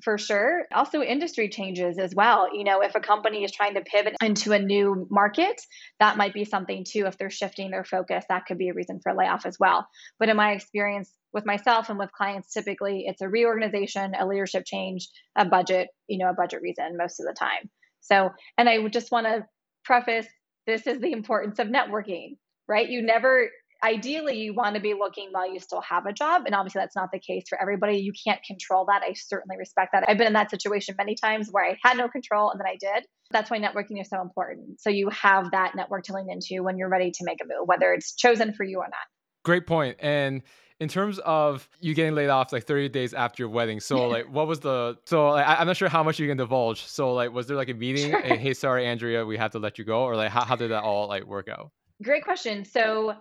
for 0.03 0.19
sure. 0.19 0.65
Also, 0.75 1.00
industry 1.00 1.49
changes 1.49 1.99
as 1.99 2.15
well. 2.15 2.55
You 2.55 2.65
know, 2.65 2.83
if 2.83 2.95
a 2.95 3.00
company 3.00 3.45
is 3.45 3.53
trying 3.53 3.75
to 3.75 3.81
pivot 3.81 4.15
into 4.23 4.53
a 4.53 4.59
new 4.59 5.07
market, 5.11 5.61
that 6.00 6.17
might 6.17 6.35
be 6.35 6.45
something 6.45 6.85
too. 6.85 7.07
If 7.07 7.17
they're 7.17 7.31
shifting 7.31 7.71
their 7.71 7.85
focus, 7.85 8.25
that 8.29 8.47
could 8.47 8.59
be 8.59 8.69
a 8.69 8.75
reason 8.75 9.00
for 9.03 9.15
layoff 9.15 9.47
as 9.47 9.59
well. 9.59 9.87
But 10.19 10.29
in 10.29 10.37
my 10.37 10.53
experience 10.53 11.11
with 11.33 11.47
myself 11.47 11.88
and 11.88 11.99
with 11.99 12.12
clients, 12.12 12.53
typically 12.53 13.05
it's 13.07 13.23
a 13.23 13.29
reorganization, 13.29 14.15
a 14.15 14.26
leadership 14.26 14.65
change, 14.67 15.09
a 15.37 15.45
budget, 15.45 15.88
you 16.09 16.19
know, 16.19 16.31
a 16.31 16.35
budget 16.35 16.62
reason 16.62 16.97
most 16.97 17.21
of 17.21 17.26
the 17.26 17.35
time. 17.38 17.71
So, 18.00 18.31
and 18.59 18.69
I 18.69 18.87
just 18.88 19.11
want 19.11 19.26
to 19.26 19.47
preface 19.85 20.26
this 20.67 20.87
is 20.87 21.00
the 21.00 21.13
importance 21.13 21.59
of 21.59 21.69
networking, 21.69 22.37
right? 22.69 22.89
You 22.89 23.02
never 23.02 23.50
ideally 23.82 24.39
you 24.39 24.54
want 24.54 24.75
to 24.75 24.80
be 24.80 24.95
looking 24.95 25.28
while 25.30 25.52
you 25.52 25.60
still 25.60 25.80
have 25.80 26.06
a 26.06 26.12
job 26.12 26.43
and 26.47 26.54
obviously 26.54 26.80
that's 26.80 26.97
not 26.97 27.10
the 27.12 27.19
case 27.19 27.45
for 27.49 27.60
everybody. 27.60 27.99
You 27.99 28.12
can't 28.12 28.43
control 28.43 28.86
that. 28.86 29.02
I 29.02 29.12
certainly 29.15 29.56
respect 29.56 29.93
that. 29.93 30.04
I've 30.08 30.19
been 30.19 30.26
in 30.26 30.32
that 30.32 30.50
situation 30.50 30.95
many 30.99 31.15
times 31.15 31.49
where 31.50 31.65
i 31.65 31.76
had 31.82 31.97
no 31.97 32.08
control 32.08 32.50
and 32.50 32.60
then 32.60 32.67
i 32.67 32.76
did. 32.76 33.06
That's 33.30 33.50
why 33.50 33.58
networking 33.58 34.00
is 34.00 34.08
so 34.08 34.21
important. 34.21 34.80
So 34.80 34.91
you 34.91 35.10
have 35.10 35.50
that 35.50 35.75
network 35.75 36.04
to 36.04 36.15
lean 36.15 36.30
into 36.30 36.62
when 36.62 36.78
you're 36.78 36.89
ready 36.89 37.10
to 37.10 37.25
make 37.25 37.39
a 37.43 37.45
move 37.45 37.67
whether 37.67 37.93
it's 37.93 38.15
chosen 38.15 38.52
for 38.52 38.65
you 38.65 38.78
or 38.78 38.86
not. 38.86 39.06
Great 39.45 39.67
point. 39.67 39.97
and 40.00 40.43
in 40.78 40.89
terms 40.89 41.19
of 41.21 41.69
you 41.80 41.95
getting 41.95 42.15
laid 42.15 42.28
off 42.28 42.52
like 42.52 42.65
30 42.65 42.91
days 42.91 43.15
after 43.15 43.43
your 43.43 43.49
wedding 43.49 43.80
so 43.80 44.08
like 44.15 44.26
what 44.30 44.47
was 44.47 44.60
the 44.60 44.99
so 45.06 45.30
like, 45.30 45.47
I, 45.47 45.60
am 45.60 45.67
not 45.67 45.76
sure 45.76 45.89
how 45.89 46.02
much 46.02 46.19
you 46.19 46.28
can 46.28 46.36
divulge. 46.36 46.84
So 46.84 47.15
like 47.15 47.32
was 47.32 47.47
there 47.47 47.56
like 47.56 47.69
a 47.69 47.75
meeting 47.75 48.10
sure. 48.10 48.21
hey 48.21 48.54
sorry 48.54 48.86
andrea 48.86 49.25
we 49.25 49.36
have 49.36 49.52
to 49.52 49.58
let 49.58 49.78
you 49.78 49.84
go 49.84 50.02
or 50.02 50.17
like 50.17 50.30
how, 50.30 50.45
how 50.45 50.56
did 50.56 50.71
that 50.71 50.82
all 50.82 51.08
like 51.08 51.25
work 51.25 51.49
out? 51.49 51.71
Great 52.02 52.25
question. 52.25 52.65
So 52.65 53.15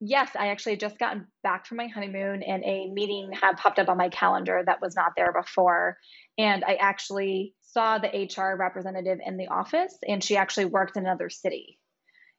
Yes, 0.00 0.30
I 0.34 0.48
actually 0.48 0.76
just 0.76 0.98
gotten 0.98 1.26
back 1.42 1.66
from 1.66 1.76
my 1.76 1.86
honeymoon 1.86 2.42
and 2.42 2.64
a 2.64 2.88
meeting 2.90 3.30
had 3.32 3.58
popped 3.58 3.78
up 3.78 3.90
on 3.90 3.98
my 3.98 4.08
calendar 4.08 4.62
that 4.64 4.80
was 4.80 4.96
not 4.96 5.12
there 5.14 5.32
before. 5.32 5.98
And 6.38 6.64
I 6.64 6.76
actually 6.76 7.54
saw 7.60 7.98
the 7.98 8.08
HR 8.08 8.56
representative 8.56 9.18
in 9.24 9.36
the 9.36 9.48
office 9.48 9.94
and 10.08 10.24
she 10.24 10.38
actually 10.38 10.64
worked 10.64 10.96
in 10.96 11.04
another 11.04 11.28
city. 11.28 11.78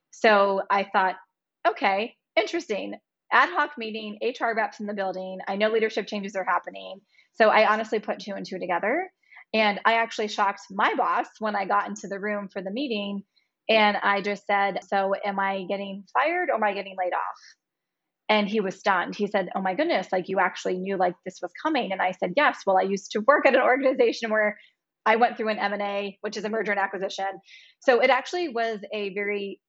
So 0.10 0.64
I 0.72 0.86
thought, 0.92 1.16
okay, 1.68 2.16
interesting. 2.36 2.96
Ad 3.32 3.50
hoc 3.50 3.78
meeting, 3.78 4.18
HR 4.24 4.56
reps 4.56 4.80
in 4.80 4.88
the 4.88 4.94
building. 4.96 5.38
I 5.48 5.56
know 5.56 5.70
leadership 5.70 6.08
changes 6.08 6.36
are 6.36 6.44
happening. 6.44 7.00
So 7.36 7.50
I 7.50 7.72
honestly 7.72 8.00
put 8.00 8.20
two 8.20 8.34
and 8.34 8.46
two 8.46 8.58
together. 8.58 9.12
And 9.54 9.80
I 9.86 9.94
actually 9.94 10.30
shocked 10.30 10.62
my 10.72 10.96
boss 10.96 11.28
when 11.40 11.56
I 11.56 11.66
got 11.66 11.88
into 11.88 12.08
the 12.08 12.20
room 12.20 12.50
for 12.52 12.62
the 12.62 12.72
meeting 12.72 13.24
and 13.72 13.98
I 13.98 14.22
just 14.22 14.46
said, 14.46 14.80
So 14.88 15.14
am 15.26 15.40
I 15.40 15.64
getting 15.70 16.04
fired 16.14 16.50
or 16.50 16.56
am 16.56 16.64
I 16.64 16.74
getting 16.74 16.96
laid 17.00 17.14
off? 17.14 17.38
And 18.28 18.48
he 18.48 18.60
was 18.60 18.78
stunned. 18.78 19.16
He 19.16 19.28
said, 19.28 19.50
Oh 19.56 19.62
my 19.62 19.76
goodness, 19.76 20.08
like 20.12 20.28
you 20.28 20.40
actually 20.40 20.78
knew 20.78 20.98
like 20.98 21.16
this 21.26 21.40
was 21.42 21.52
coming. 21.64 21.92
And 21.92 22.02
I 22.02 22.12
said, 22.12 22.34
Yes. 22.36 22.60
Well, 22.66 22.78
I 22.78 22.84
used 22.84 23.12
to 23.12 23.22
work 23.22 23.46
at 23.46 23.56
an 23.56 23.62
organization 23.62 24.30
where 24.30 24.58
I 25.06 25.16
went 25.16 25.38
through 25.38 25.50
an 25.50 25.58
M&A, 25.58 26.18
which 26.22 26.38
is 26.38 26.44
a 26.44 26.50
merger 26.50 26.72
and 26.72 26.80
acquisition. 26.80 27.26
So 27.80 28.02
it 28.02 28.10
actually 28.10 28.50
was 28.50 28.80
a 28.94 29.14
very 29.14 29.60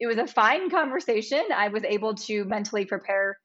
it 0.00 0.06
was 0.06 0.16
a 0.16 0.26
fine 0.26 0.70
conversation. 0.70 1.42
I 1.54 1.68
was 1.68 1.84
able 1.84 2.14
to 2.14 2.44
mentally 2.46 2.86
prepare 2.86 3.36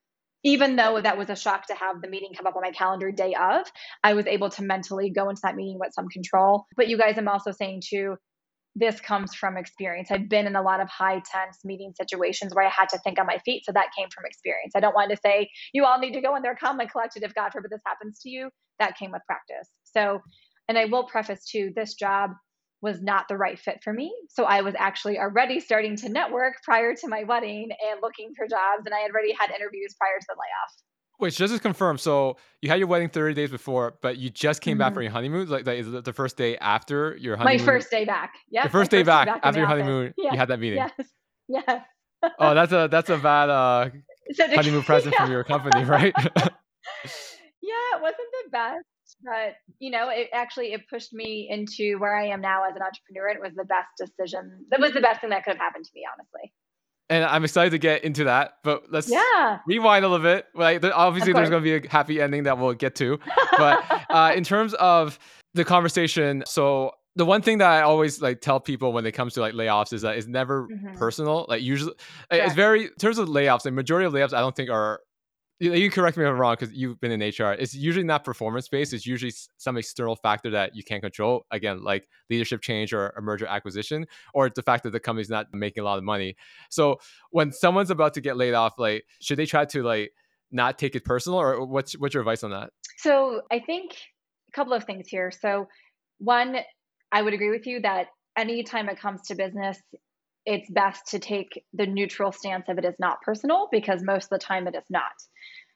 even 0.45 0.75
though 0.75 1.01
that 1.01 1.17
was 1.17 1.29
a 1.31 1.35
shock 1.35 1.65
to 1.65 1.73
have 1.73 2.03
the 2.03 2.07
meeting 2.07 2.29
come 2.37 2.45
up 2.45 2.55
on 2.55 2.61
my 2.61 2.69
calendar 2.69 3.11
day 3.11 3.33
of, 3.33 3.65
I 4.03 4.13
was 4.13 4.27
able 4.27 4.51
to 4.51 4.63
mentally 4.63 5.09
go 5.09 5.27
into 5.29 5.41
that 5.43 5.55
meeting 5.55 5.79
with 5.79 5.91
some 5.91 6.07
control. 6.07 6.67
But 6.77 6.87
you 6.87 6.99
guys, 6.99 7.17
I'm 7.17 7.27
also 7.27 7.51
saying 7.51 7.81
too, 7.89 8.15
this 8.75 8.99
comes 8.99 9.33
from 9.33 9.57
experience. 9.57 10.11
I've 10.11 10.27
been 10.27 10.47
in 10.47 10.55
a 10.55 10.61
lot 10.61 10.81
of 10.81 10.89
high 10.89 11.21
tense 11.31 11.63
meeting 11.63 11.93
situations 11.95 12.53
where 12.53 12.65
I 12.65 12.69
had 12.69 12.89
to 12.89 12.99
think 12.99 13.19
on 13.19 13.25
my 13.25 13.37
feet. 13.39 13.63
So 13.65 13.71
that 13.71 13.87
came 13.97 14.09
from 14.09 14.25
experience. 14.25 14.73
I 14.75 14.81
don't 14.81 14.93
want 14.93 15.11
to 15.11 15.17
say 15.17 15.49
you 15.73 15.85
all 15.85 15.97
need 15.97 16.13
to 16.13 16.21
go 16.21 16.35
in 16.35 16.41
there 16.41 16.55
calm 16.55 16.79
and 16.79 16.91
collected 16.91 17.23
if 17.23 17.33
God 17.33 17.51
forbid 17.51 17.71
this 17.71 17.81
happens 17.85 18.19
to 18.21 18.29
you. 18.29 18.49
That 18.79 18.97
came 18.97 19.11
with 19.11 19.21
practice. 19.25 19.69
So, 19.83 20.21
and 20.67 20.77
I 20.77 20.85
will 20.85 21.05
preface 21.05 21.45
too, 21.45 21.71
this 21.75 21.93
job 21.93 22.31
was 22.81 23.01
not 23.01 23.27
the 23.29 23.37
right 23.37 23.57
fit 23.57 23.79
for 23.81 23.93
me. 23.93 24.13
So 24.29 24.43
I 24.43 24.61
was 24.61 24.75
actually 24.77 25.17
already 25.17 25.59
starting 25.61 25.95
to 25.97 26.09
network 26.09 26.55
prior 26.63 26.93
to 26.95 27.07
my 27.07 27.23
wedding 27.23 27.69
and 27.89 28.01
looking 28.01 28.33
for 28.35 28.45
jobs. 28.45 28.85
And 28.85 28.93
I 28.93 28.99
had 28.99 29.11
already 29.11 29.33
had 29.39 29.49
interviews 29.51 29.95
prior 29.97 30.19
to 30.19 30.25
the 30.27 30.35
layoff. 30.35 30.94
Wait, 31.19 31.33
just 31.33 31.53
to 31.53 31.59
confirm, 31.59 31.97
so 31.97 32.37
you 32.61 32.69
had 32.69 32.79
your 32.79 32.87
wedding 32.87 33.09
30 33.09 33.33
days 33.33 33.49
before, 33.49 33.97
but 34.01 34.17
you 34.17 34.29
just 34.29 34.61
came 34.61 34.73
mm-hmm. 34.73 34.79
back 34.79 34.93
from 34.93 35.03
your 35.03 35.11
honeymoon? 35.11 35.47
Like, 35.47 35.65
like, 35.65 35.79
is 35.79 35.93
it 35.93 36.03
the 36.03 36.13
first 36.13 36.37
day 36.37 36.57
after 36.57 37.15
your 37.19 37.37
honeymoon? 37.37 37.59
My 37.59 37.65
first 37.65 37.89
day 37.89 38.05
back. 38.05 38.33
Yeah. 38.49 38.63
The 38.63 38.69
first 38.69 38.91
day 38.91 38.97
first 38.99 39.07
back, 39.07 39.27
back 39.27 39.39
after 39.43 39.59
your 39.59 39.67
honeymoon, 39.67 40.13
yeah. 40.17 40.33
you 40.33 40.37
had 40.37 40.49
that 40.49 40.59
meeting. 40.59 40.79
Yes. 40.97 41.07
Yes. 41.47 41.81
oh, 42.39 42.55
that's 42.55 42.71
a 42.71 42.87
that's 42.89 43.11
a 43.11 43.19
bad 43.19 43.51
uh, 43.51 43.89
honeymoon 44.39 44.81
present 44.91 45.13
yeah. 45.13 45.21
from 45.21 45.31
your 45.31 45.43
company, 45.43 45.83
right? 45.83 46.11
yeah, 46.25 46.31
it 47.05 48.01
wasn't 48.01 48.17
the 48.45 48.49
best, 48.51 49.15
but 49.23 49.53
you 49.77 49.91
know, 49.91 50.09
it 50.09 50.29
actually 50.33 50.73
it 50.73 50.89
pushed 50.89 51.13
me 51.13 51.47
into 51.51 51.99
where 51.99 52.17
I 52.17 52.29
am 52.29 52.41
now 52.41 52.63
as 52.67 52.75
an 52.75 52.81
entrepreneur. 52.81 53.27
It 53.29 53.39
was 53.39 53.53
the 53.55 53.65
best 53.65 53.89
decision. 53.99 54.65
That 54.71 54.79
was 54.79 54.93
the 54.93 55.01
best 55.01 55.21
thing 55.21 55.29
that 55.29 55.43
could 55.43 55.51
have 55.51 55.59
happened 55.59 55.85
to 55.85 55.91
me, 55.93 56.01
honestly 56.11 56.51
and 57.09 57.23
I'm 57.23 57.43
excited 57.43 57.71
to 57.71 57.77
get 57.77 58.03
into 58.03 58.25
that. 58.25 58.53
But 58.63 58.91
let's 58.91 59.09
yeah. 59.09 59.59
rewind 59.67 60.05
a 60.05 60.07
little 60.07 60.23
bit. 60.23 60.45
Like, 60.55 60.83
obviously, 60.83 61.33
there's 61.33 61.49
going 61.49 61.63
to 61.63 61.79
be 61.81 61.87
a 61.87 61.89
happy 61.89 62.21
ending 62.21 62.43
that 62.43 62.57
we'll 62.57 62.73
get 62.73 62.95
to. 62.95 63.19
But 63.57 63.83
uh, 64.09 64.33
in 64.35 64.43
terms 64.43 64.73
of 64.75 65.19
the 65.53 65.65
conversation, 65.65 66.43
so 66.45 66.91
the 67.15 67.25
one 67.25 67.41
thing 67.41 67.59
that 67.59 67.69
I 67.69 67.81
always 67.81 68.21
like 68.21 68.41
tell 68.41 68.59
people 68.59 68.91
when 68.91 69.05
it 69.05 69.13
comes 69.13 69.33
to 69.35 69.41
like 69.41 69.53
layoffs 69.53 69.93
is 69.93 70.01
that 70.01 70.17
it's 70.17 70.27
never 70.27 70.67
mm-hmm. 70.67 70.95
personal. 70.95 71.45
Like 71.47 71.61
usually, 71.61 71.93
it's 72.29 72.55
very 72.55 72.85
in 72.85 72.93
terms 72.99 73.17
of 73.17 73.29
layoffs. 73.29 73.63
The 73.63 73.71
majority 73.71 74.05
of 74.05 74.13
layoffs 74.13 74.33
I 74.33 74.41
don't 74.41 74.55
think 74.55 74.69
are 74.69 74.99
you 75.59 75.89
can 75.89 75.91
correct 75.91 76.17
me 76.17 76.23
if 76.23 76.29
I'm 76.29 76.37
wrong 76.37 76.55
because 76.59 76.73
you've 76.73 76.99
been 76.99 77.11
in 77.11 77.21
HR. 77.21 77.53
It's 77.53 77.73
usually 77.73 78.03
not 78.03 78.23
performance 78.23 78.67
based. 78.67 78.93
It's 78.93 79.05
usually 79.05 79.33
some 79.57 79.77
external 79.77 80.15
factor 80.15 80.49
that 80.51 80.75
you 80.75 80.83
can't 80.83 81.01
control. 81.01 81.45
Again, 81.51 81.83
like 81.83 82.07
leadership 82.29 82.61
change 82.61 82.93
or 82.93 83.09
a 83.09 83.21
merger 83.21 83.45
acquisition, 83.45 84.05
or 84.33 84.49
the 84.49 84.61
fact 84.61 84.83
that 84.83 84.91
the 84.91 84.99
company's 84.99 85.29
not 85.29 85.47
making 85.53 85.81
a 85.81 85.85
lot 85.85 85.97
of 85.97 86.03
money. 86.03 86.35
So 86.69 86.97
when 87.31 87.51
someone's 87.51 87.89
about 87.89 88.13
to 88.15 88.21
get 88.21 88.35
laid 88.35 88.53
off, 88.53 88.73
like 88.77 89.05
should 89.21 89.37
they 89.37 89.45
try 89.45 89.65
to 89.65 89.83
like 89.83 90.11
not 90.51 90.77
take 90.77 90.95
it 90.95 91.05
personal, 91.05 91.39
or 91.39 91.65
what's 91.65 91.93
what's 91.93 92.13
your 92.13 92.21
advice 92.21 92.43
on 92.43 92.51
that? 92.51 92.71
So 92.97 93.41
I 93.51 93.59
think 93.59 93.93
a 94.49 94.51
couple 94.51 94.73
of 94.73 94.83
things 94.83 95.07
here. 95.07 95.31
So 95.31 95.67
one, 96.17 96.57
I 97.11 97.21
would 97.21 97.33
agree 97.33 97.51
with 97.51 97.65
you 97.65 97.81
that 97.81 98.07
anytime 98.37 98.89
it 98.89 98.99
comes 98.99 99.21
to 99.27 99.35
business, 99.35 99.79
it's 100.45 100.69
best 100.69 101.07
to 101.07 101.19
take 101.19 101.63
the 101.73 101.87
neutral 101.87 102.31
stance 102.31 102.65
of 102.69 102.77
it 102.77 102.85
is 102.85 102.95
not 102.99 103.21
personal 103.21 103.67
because 103.71 104.03
most 104.03 104.25
of 104.25 104.29
the 104.29 104.45
time 104.45 104.67
it 104.67 104.75
is 104.75 104.85
not. 104.89 105.03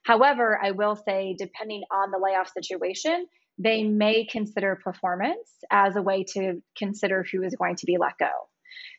However, 0.03 0.59
I 0.61 0.71
will 0.71 0.95
say, 0.95 1.35
depending 1.37 1.83
on 1.91 2.11
the 2.11 2.19
layoff 2.19 2.51
situation, 2.51 3.25
they 3.57 3.83
may 3.83 4.25
consider 4.25 4.79
performance 4.81 5.49
as 5.69 5.95
a 5.95 6.01
way 6.01 6.23
to 6.35 6.61
consider 6.77 7.25
who 7.29 7.43
is 7.43 7.55
going 7.55 7.75
to 7.77 7.85
be 7.85 7.97
let 7.97 8.17
go. 8.17 8.31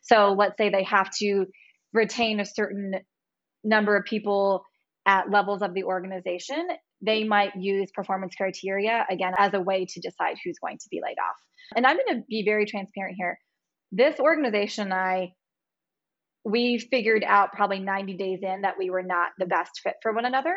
So 0.02 0.34
let's 0.36 0.56
say 0.58 0.68
they 0.68 0.84
have 0.84 1.10
to 1.18 1.46
retain 1.92 2.40
a 2.40 2.44
certain 2.44 2.94
number 3.64 3.96
of 3.96 4.04
people 4.04 4.64
at 5.06 5.30
levels 5.30 5.62
of 5.62 5.74
the 5.74 5.84
organization, 5.84 6.68
they 7.00 7.24
might 7.24 7.56
use 7.56 7.90
performance 7.94 8.34
criteria 8.34 9.06
again 9.10 9.32
as 9.38 9.54
a 9.54 9.60
way 9.60 9.86
to 9.86 10.00
decide 10.00 10.36
who's 10.44 10.58
going 10.58 10.78
to 10.78 10.88
be 10.90 11.00
laid 11.02 11.16
off. 11.18 11.36
And 11.74 11.86
I'm 11.86 11.96
going 11.96 12.20
to 12.20 12.26
be 12.28 12.44
very 12.44 12.66
transparent 12.66 13.16
here. 13.18 13.38
This 13.92 14.20
organization 14.20 14.92
I 14.92 15.32
we 16.44 16.78
figured 16.78 17.24
out 17.26 17.52
probably 17.52 17.80
90 17.80 18.16
days 18.16 18.40
in 18.42 18.62
that 18.62 18.78
we 18.78 18.90
were 18.90 19.02
not 19.02 19.30
the 19.38 19.46
best 19.46 19.80
fit 19.82 19.94
for 20.02 20.12
one 20.12 20.24
another. 20.24 20.54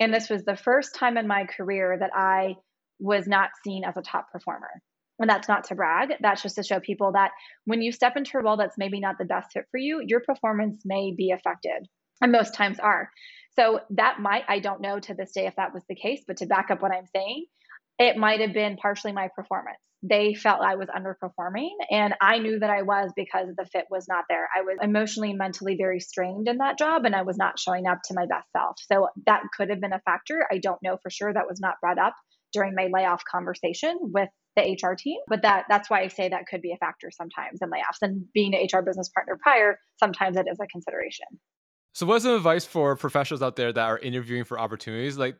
And 0.00 0.12
this 0.12 0.28
was 0.28 0.44
the 0.44 0.56
first 0.56 0.94
time 0.94 1.16
in 1.16 1.26
my 1.26 1.44
career 1.44 1.96
that 1.98 2.10
I 2.14 2.56
was 2.98 3.26
not 3.26 3.50
seen 3.64 3.84
as 3.84 3.96
a 3.96 4.02
top 4.02 4.30
performer. 4.32 4.70
And 5.18 5.30
that's 5.30 5.48
not 5.48 5.64
to 5.64 5.76
brag, 5.76 6.14
that's 6.20 6.42
just 6.42 6.56
to 6.56 6.64
show 6.64 6.80
people 6.80 7.12
that 7.12 7.30
when 7.66 7.82
you 7.82 7.92
step 7.92 8.16
into 8.16 8.36
a 8.36 8.42
role 8.42 8.56
that's 8.56 8.78
maybe 8.78 8.98
not 8.98 9.16
the 9.18 9.24
best 9.24 9.52
fit 9.52 9.64
for 9.70 9.78
you, 9.78 10.02
your 10.04 10.20
performance 10.20 10.82
may 10.84 11.14
be 11.16 11.30
affected, 11.30 11.86
and 12.20 12.32
most 12.32 12.54
times 12.54 12.80
are. 12.80 13.10
So 13.54 13.80
that 13.90 14.18
might, 14.20 14.42
I 14.48 14.58
don't 14.58 14.80
know 14.80 14.98
to 14.98 15.14
this 15.14 15.30
day 15.30 15.46
if 15.46 15.54
that 15.54 15.72
was 15.72 15.84
the 15.88 15.94
case, 15.94 16.22
but 16.26 16.38
to 16.38 16.46
back 16.46 16.72
up 16.72 16.82
what 16.82 16.90
I'm 16.90 17.06
saying, 17.14 17.46
it 18.00 18.16
might 18.16 18.40
have 18.40 18.52
been 18.52 18.76
partially 18.76 19.12
my 19.12 19.28
performance 19.36 19.78
they 20.06 20.34
felt 20.34 20.60
I 20.60 20.76
was 20.76 20.88
underperforming. 20.88 21.70
And 21.90 22.14
I 22.20 22.38
knew 22.38 22.58
that 22.58 22.68
I 22.68 22.82
was 22.82 23.10
because 23.16 23.48
the 23.56 23.64
fit 23.64 23.86
was 23.90 24.06
not 24.06 24.24
there. 24.28 24.48
I 24.54 24.60
was 24.60 24.76
emotionally 24.82 25.32
mentally 25.32 25.76
very 25.76 25.98
strained 25.98 26.46
in 26.46 26.58
that 26.58 26.78
job 26.78 27.06
and 27.06 27.16
I 27.16 27.22
was 27.22 27.38
not 27.38 27.58
showing 27.58 27.86
up 27.86 27.98
to 28.04 28.14
my 28.14 28.26
best 28.26 28.46
self. 28.52 28.76
So 28.92 29.08
that 29.26 29.42
could 29.56 29.70
have 29.70 29.80
been 29.80 29.94
a 29.94 30.00
factor. 30.00 30.46
I 30.52 30.58
don't 30.58 30.82
know 30.82 30.98
for 31.02 31.10
sure. 31.10 31.32
That 31.32 31.48
was 31.48 31.58
not 31.58 31.76
brought 31.80 31.98
up 31.98 32.14
during 32.52 32.74
my 32.74 32.90
layoff 32.92 33.22
conversation 33.24 33.96
with 34.00 34.28
the 34.56 34.62
HR 34.62 34.94
team. 34.94 35.20
But 35.26 35.42
that 35.42 35.64
that's 35.70 35.88
why 35.88 36.02
I 36.02 36.08
say 36.08 36.28
that 36.28 36.46
could 36.50 36.60
be 36.60 36.72
a 36.72 36.76
factor 36.76 37.10
sometimes 37.10 37.60
in 37.62 37.70
layoffs. 37.70 38.02
And 38.02 38.26
being 38.34 38.54
an 38.54 38.66
HR 38.72 38.82
business 38.82 39.08
partner 39.08 39.38
prior, 39.42 39.78
sometimes 39.98 40.36
it 40.36 40.46
is 40.50 40.58
a 40.60 40.66
consideration. 40.66 41.26
So 41.94 42.04
what's 42.06 42.24
some 42.24 42.34
advice 42.34 42.66
for 42.66 42.94
professionals 42.96 43.40
out 43.40 43.56
there 43.56 43.72
that 43.72 43.84
are 43.84 43.98
interviewing 43.98 44.44
for 44.44 44.58
opportunities? 44.58 45.16
Like 45.16 45.36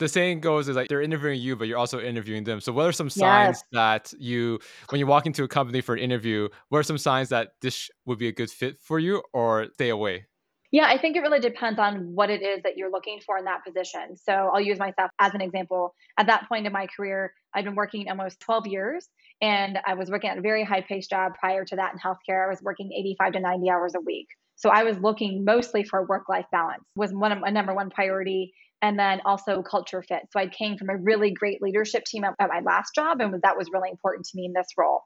the 0.00 0.08
saying 0.08 0.40
goes 0.40 0.68
is 0.68 0.74
like 0.74 0.88
they're 0.88 1.02
interviewing 1.02 1.40
you, 1.40 1.54
but 1.54 1.68
you're 1.68 1.78
also 1.78 2.00
interviewing 2.00 2.42
them. 2.42 2.60
So 2.60 2.72
what 2.72 2.86
are 2.86 2.92
some 2.92 3.08
signs 3.08 3.58
yes. 3.58 3.64
that 3.72 4.12
you, 4.18 4.58
when 4.88 4.98
you 4.98 5.06
walk 5.06 5.26
into 5.26 5.44
a 5.44 5.48
company 5.48 5.80
for 5.80 5.94
an 5.94 6.00
interview, 6.00 6.48
what 6.70 6.78
are 6.78 6.82
some 6.82 6.98
signs 6.98 7.28
that 7.28 7.52
this 7.60 7.88
would 8.06 8.18
be 8.18 8.26
a 8.26 8.32
good 8.32 8.50
fit 8.50 8.80
for 8.80 8.98
you 8.98 9.22
or 9.32 9.68
stay 9.74 9.90
away? 9.90 10.26
Yeah, 10.72 10.86
I 10.86 10.98
think 10.98 11.16
it 11.16 11.20
really 11.20 11.40
depends 11.40 11.78
on 11.78 12.14
what 12.14 12.30
it 12.30 12.42
is 12.42 12.62
that 12.62 12.76
you're 12.76 12.90
looking 12.90 13.20
for 13.26 13.36
in 13.36 13.44
that 13.44 13.64
position. 13.64 14.16
So 14.16 14.32
I'll 14.32 14.60
use 14.60 14.78
myself 14.78 15.10
as 15.18 15.34
an 15.34 15.40
example. 15.40 15.94
At 16.16 16.26
that 16.28 16.48
point 16.48 16.66
in 16.66 16.72
my 16.72 16.86
career, 16.86 17.32
I've 17.54 17.64
been 17.64 17.74
working 17.74 18.08
almost 18.08 18.40
12 18.40 18.66
years 18.66 19.08
and 19.40 19.78
I 19.86 19.94
was 19.94 20.10
working 20.10 20.30
at 20.30 20.38
a 20.38 20.42
very 20.42 20.64
high 20.64 20.82
paced 20.82 21.10
job 21.10 21.32
prior 21.38 21.64
to 21.64 21.76
that 21.76 21.92
in 21.92 21.98
healthcare. 21.98 22.46
I 22.46 22.50
was 22.50 22.62
working 22.62 22.92
85 22.92 23.32
to 23.32 23.40
90 23.40 23.70
hours 23.70 23.94
a 23.94 24.00
week. 24.00 24.28
So 24.56 24.68
I 24.68 24.84
was 24.84 24.98
looking 24.98 25.44
mostly 25.44 25.84
for 25.84 26.04
work 26.04 26.28
life 26.28 26.44
balance 26.52 26.84
was 26.94 27.12
one 27.12 27.32
of 27.32 27.40
my 27.40 27.48
number 27.48 27.74
one 27.74 27.88
priority 27.88 28.52
and 28.82 28.98
then 28.98 29.20
also 29.24 29.62
culture 29.62 30.02
fit. 30.02 30.22
So 30.30 30.40
I 30.40 30.48
came 30.48 30.76
from 30.76 30.90
a 30.90 30.96
really 30.96 31.30
great 31.30 31.62
leadership 31.62 32.04
team 32.04 32.24
at, 32.24 32.34
my 32.38 32.60
last 32.60 32.94
job, 32.94 33.20
and 33.20 33.40
that 33.42 33.56
was 33.56 33.68
really 33.72 33.90
important 33.90 34.26
to 34.26 34.36
me 34.36 34.46
in 34.46 34.52
this 34.52 34.68
role. 34.76 35.02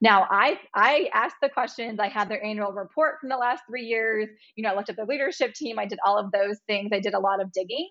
Now 0.00 0.26
I 0.30 0.58
I 0.74 1.08
asked 1.14 1.36
the 1.40 1.48
questions. 1.48 2.00
I 2.00 2.08
had 2.08 2.28
their 2.28 2.44
annual 2.44 2.72
report 2.72 3.20
from 3.20 3.28
the 3.28 3.36
last 3.36 3.62
three 3.68 3.84
years. 3.84 4.28
You 4.56 4.64
know, 4.64 4.70
I 4.70 4.74
looked 4.74 4.90
at 4.90 4.96
the 4.96 5.04
leadership 5.04 5.54
team. 5.54 5.78
I 5.78 5.86
did 5.86 6.00
all 6.04 6.18
of 6.18 6.32
those 6.32 6.58
things. 6.66 6.90
I 6.92 6.98
did 6.98 7.14
a 7.14 7.20
lot 7.20 7.40
of 7.40 7.52
digging, 7.52 7.88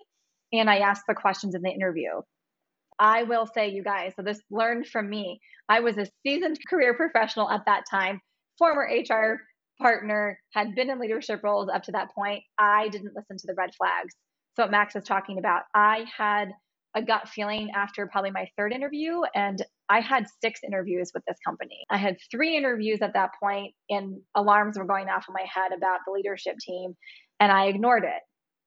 and 0.52 0.70
I 0.70 0.80
asked 0.80 1.04
the 1.08 1.16
questions 1.16 1.56
in 1.56 1.62
the 1.62 1.72
interview. 1.72 2.22
I 3.02 3.24
will 3.24 3.48
say, 3.48 3.70
you 3.70 3.84
guys, 3.84 4.14
so 4.16 4.22
this 4.22 4.40
learned 4.52 4.86
from 4.86 5.10
me. 5.10 5.42
I 5.68 5.80
was 5.80 5.98
a 5.98 6.06
seasoned 6.24 6.60
career 6.70 6.94
professional 6.94 7.50
at 7.50 7.66
that 7.66 7.84
time, 7.90 8.22
former 8.60 8.84
HR 8.84 9.42
partner, 9.82 10.40
had 10.54 10.76
been 10.76 10.92
in 10.92 11.00
leadership 11.00 11.42
roles 11.44 11.68
up 11.68 11.82
to 11.84 11.92
that 11.94 12.14
point. 12.14 12.44
I 12.60 12.90
didn't 12.90 13.16
listen 13.16 13.38
to 13.38 13.48
the 13.48 13.56
red 13.56 13.72
flags. 13.76 14.14
So 14.56 14.64
what 14.64 14.72
Max 14.72 14.96
is 14.96 15.04
talking 15.04 15.40
about, 15.40 15.64
I 15.74 16.06
had 16.16 16.52
a 16.94 17.02
gut 17.02 17.28
feeling 17.28 17.72
after 17.74 18.06
probably 18.06 18.32
my 18.32 18.48
third 18.56 18.72
interview 18.72 19.22
and 19.34 19.64
I 19.90 20.02
had 20.02 20.28
six 20.42 20.60
interviews 20.64 21.12
with 21.14 21.24
this 21.26 21.38
company. 21.44 21.80
I 21.90 21.98
had 21.98 22.18
three 22.30 22.56
interviews 22.56 23.00
at 23.02 23.14
that 23.14 23.32
point 23.42 23.74
and 23.90 24.20
alarms 24.36 24.78
were 24.78 24.86
going 24.86 25.08
off 25.08 25.26
in 25.28 25.34
my 25.34 25.46
head 25.52 25.72
about 25.76 26.02
the 26.06 26.12
leadership 26.12 26.58
team 26.60 26.96
and 27.40 27.52
I 27.52 27.66
ignored 27.66 28.04
it. 28.04 28.22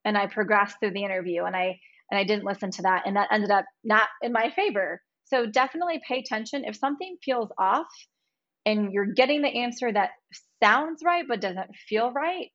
And 0.07 0.19
I 0.19 0.27
progressed 0.27 0.77
through 0.81 0.93
the 0.93 1.05
interview 1.05 1.45
and 1.45 1.55
I 1.55 1.79
and 2.11 2.19
I 2.19 2.25
didn't 2.25 2.45
listen 2.45 2.71
to 2.73 2.83
that 2.83 3.03
and 3.07 3.17
that 3.17 3.29
ended 3.33 3.51
up 3.51 3.65
not 3.83 4.09
in 4.23 4.33
my 4.33 4.51
favor. 4.55 5.01
So 5.25 5.47
definitely 5.47 6.01
pay 6.07 6.21
attention 6.21 6.65
if 6.65 6.77
something 6.77 7.17
feels 7.25 7.51
off 7.59 7.87
and 8.67 8.93
you're 8.93 9.13
getting 9.13 9.43
the 9.43 9.49
answer 9.49 9.93
that 9.93 10.11
sounds 10.63 11.03
right 11.05 11.25
but 11.27 11.41
doesn't 11.41 11.75
feel 11.89 12.13
right, 12.13 12.51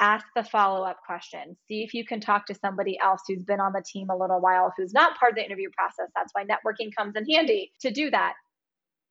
ask 0.00 0.26
the 0.34 0.44
follow 0.44 0.84
up 0.84 0.98
question. 1.06 1.56
See 1.68 1.82
if 1.82 1.94
you 1.94 2.04
can 2.04 2.20
talk 2.20 2.46
to 2.46 2.54
somebody 2.54 2.98
else 3.02 3.22
who's 3.26 3.44
been 3.44 3.60
on 3.60 3.72
the 3.72 3.84
team 3.86 4.10
a 4.10 4.16
little 4.16 4.40
while, 4.40 4.72
who's 4.76 4.92
not 4.92 5.18
part 5.18 5.32
of 5.32 5.36
the 5.36 5.44
interview 5.44 5.68
process. 5.76 6.10
That's 6.14 6.32
why 6.32 6.44
networking 6.44 6.90
comes 6.96 7.14
in 7.16 7.24
handy 7.30 7.72
to 7.80 7.90
do 7.90 8.10
that. 8.10 8.34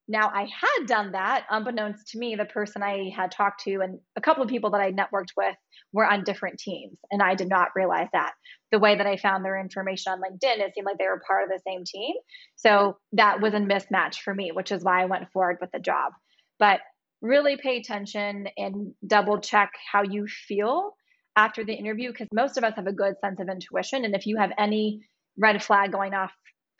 Now, 0.07 0.29
I 0.33 0.41
had 0.41 0.87
done 0.87 1.13
that, 1.13 1.45
unbeknownst 1.49 2.07
to 2.09 2.19
me, 2.19 2.35
the 2.35 2.45
person 2.45 2.83
I 2.83 3.11
had 3.15 3.31
talked 3.31 3.63
to 3.63 3.81
and 3.81 3.99
a 4.15 4.21
couple 4.21 4.43
of 4.43 4.49
people 4.49 4.71
that 4.71 4.81
I 4.81 4.91
networked 4.91 5.33
with 5.37 5.55
were 5.93 6.05
on 6.05 6.23
different 6.23 6.59
teams. 6.59 6.97
And 7.11 7.21
I 7.21 7.35
did 7.35 7.47
not 7.47 7.69
realize 7.75 8.07
that. 8.13 8.33
The 8.71 8.79
way 8.79 8.95
that 8.95 9.07
I 9.07 9.17
found 9.17 9.45
their 9.45 9.59
information 9.59 10.11
on 10.11 10.19
LinkedIn, 10.19 10.59
it 10.59 10.73
seemed 10.73 10.85
like 10.85 10.97
they 10.97 11.05
were 11.05 11.21
part 11.25 11.43
of 11.43 11.49
the 11.49 11.61
same 11.65 11.83
team. 11.85 12.15
So 12.55 12.97
that 13.13 13.41
was 13.41 13.53
a 13.53 13.57
mismatch 13.57 14.21
for 14.21 14.33
me, 14.33 14.51
which 14.51 14.71
is 14.71 14.83
why 14.83 15.01
I 15.01 15.05
went 15.05 15.31
forward 15.31 15.57
with 15.61 15.71
the 15.71 15.79
job. 15.79 16.13
But 16.59 16.79
really 17.21 17.57
pay 17.57 17.77
attention 17.77 18.47
and 18.57 18.93
double 19.05 19.39
check 19.39 19.71
how 19.91 20.03
you 20.03 20.27
feel 20.27 20.95
after 21.35 21.63
the 21.63 21.73
interview 21.73 22.11
because 22.11 22.27
most 22.33 22.57
of 22.57 22.63
us 22.63 22.73
have 22.75 22.87
a 22.87 22.93
good 22.93 23.15
sense 23.23 23.39
of 23.39 23.47
intuition. 23.47 24.03
And 24.05 24.15
if 24.15 24.25
you 24.25 24.37
have 24.37 24.51
any 24.57 25.01
red 25.37 25.63
flag 25.63 25.91
going 25.91 26.13
off, 26.13 26.31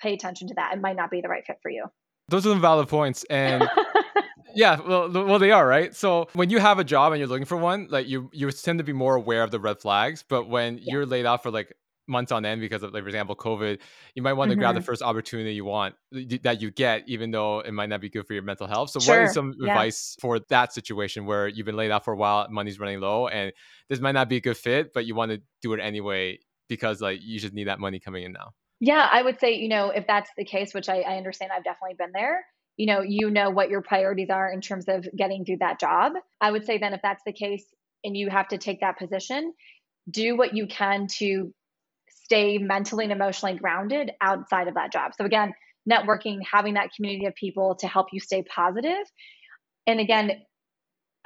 pay 0.02 0.14
attention 0.14 0.48
to 0.50 0.56
that. 0.56 0.74
It 0.74 0.82
might 0.82 0.96
not 0.96 1.12
be 1.12 1.22
the 1.22 1.30
right 1.30 1.46
fit 1.46 1.58
for 1.62 1.72
you. 1.72 1.86
Those 2.32 2.46
are 2.48 2.50
some 2.50 2.62
valid 2.62 2.88
points. 2.88 3.24
And 3.26 3.70
yeah, 4.56 4.80
well, 4.80 5.12
well, 5.12 5.40
they 5.40 5.52
are 5.52 5.68
right. 5.68 5.96
So 5.96 6.28
when 6.34 6.50
you 6.50 6.60
have 6.60 6.80
a 6.80 6.84
job 6.84 7.12
and 7.14 7.20
you're 7.20 7.28
looking 7.28 7.46
for 7.46 7.58
one, 7.58 7.88
like 7.92 8.08
you, 8.08 8.30
you 8.34 8.50
tend 8.52 8.80
to 8.80 8.84
be 8.84 8.94
more 8.94 9.16
aware 9.16 9.44
of 9.44 9.52
the 9.52 9.60
red 9.60 9.80
flags. 9.80 10.24
But 10.28 10.50
when 10.50 10.78
yeah. 10.78 10.84
you're 10.88 11.06
laid 11.06 11.26
off 11.26 11.44
for 11.44 11.52
like 11.52 11.74
months 12.08 12.32
on 12.32 12.46
end 12.46 12.62
because 12.62 12.84
of, 12.84 12.94
like, 12.94 13.04
for 13.04 13.10
example, 13.10 13.36
COVID, 13.36 13.80
you 14.16 14.22
might 14.22 14.34
want 14.34 14.50
to 14.50 14.54
mm-hmm. 14.54 14.62
grab 14.62 14.76
the 14.76 14.82
mm-hmm. 14.82 14.86
first 14.86 15.02
opportunity 15.02 15.54
you 15.54 15.66
want 15.66 15.96
that 16.44 16.62
you 16.62 16.72
get, 16.72 17.04
even 17.08 17.32
though 17.32 17.60
it 17.60 17.74
might 17.74 17.90
not 17.90 18.02
be 18.02 18.10
good 18.10 18.26
for 18.26 18.34
your 18.34 18.44
mental 18.44 18.68
health. 18.68 18.90
So, 18.92 19.00
sure. 19.00 19.20
what 19.20 19.26
is 19.28 19.34
some 19.34 19.54
yeah. 19.60 19.72
advice 19.72 20.16
for 20.20 20.40
that 20.50 20.74
situation 20.74 21.26
where 21.26 21.48
you've 21.48 21.66
been 21.66 21.78
laid 21.78 21.92
off 21.92 22.06
for 22.06 22.14
a 22.14 22.18
while, 22.18 22.48
money's 22.50 22.80
running 22.80 23.00
low, 23.00 23.28
and 23.28 23.52
this 23.90 24.00
might 24.00 24.14
not 24.14 24.30
be 24.30 24.38
a 24.38 24.42
good 24.42 24.58
fit, 24.58 24.94
but 24.94 25.06
you 25.06 25.16
want 25.16 25.32
to 25.32 25.42
do 25.62 25.74
it 25.74 25.80
anyway 25.80 26.40
because 26.72 27.02
like 27.02 27.20
you 27.22 27.38
just 27.38 27.54
need 27.54 27.66
that 27.66 27.80
money 27.80 28.00
coming 28.00 28.24
in 28.24 28.32
now? 28.32 28.54
Yeah, 28.82 29.08
I 29.10 29.22
would 29.22 29.40
say, 29.40 29.54
you 29.54 29.70
know, 29.70 29.92
if 29.92 30.06
that's 30.08 30.30
the 30.38 30.44
case, 30.44 30.74
which 30.74 30.90
I, 30.90 31.02
I 31.02 31.16
understand, 31.16 31.52
I've 31.56 31.64
definitely 31.64 31.96
been 31.98 32.12
there 32.14 32.44
you 32.78 32.86
know 32.86 33.02
you 33.02 33.30
know 33.30 33.50
what 33.50 33.70
your 33.70 33.82
priorities 33.82 34.30
are 34.30 34.50
in 34.50 34.62
terms 34.62 34.86
of 34.88 35.06
getting 35.18 35.44
through 35.44 35.58
that 35.60 35.78
job 35.78 36.14
i 36.40 36.50
would 36.50 36.66
say 36.66 36.78
then 36.78 36.94
if 36.94 37.02
that's 37.04 37.22
the 37.26 37.34
case 37.34 37.66
and 38.06 38.16
you 38.16 38.30
have 38.30 38.48
to 38.48 38.58
take 38.58 38.80
that 38.80 38.98
position 38.98 39.52
do 40.10 40.38
what 40.38 40.56
you 40.56 40.68
can 40.68 41.06
to 41.08 41.54
stay 42.32 42.58
mentally 42.58 43.04
and 43.04 43.12
emotionally 43.12 43.58
grounded 43.58 44.12
outside 44.22 44.68
of 44.68 44.76
that 44.76 44.92
job. 44.92 45.12
So, 45.18 45.26
again, 45.26 45.54
networking, 45.90 46.40
having 46.50 46.76
that 46.76 46.94
community 46.96 47.26
of 47.26 47.36
people 47.36 47.76
to 47.76 47.88
help 47.88 48.08
you 48.14 48.20
stay 48.20 48.44
positive. 48.44 49.06
And 49.88 50.00
again, 50.00 50.32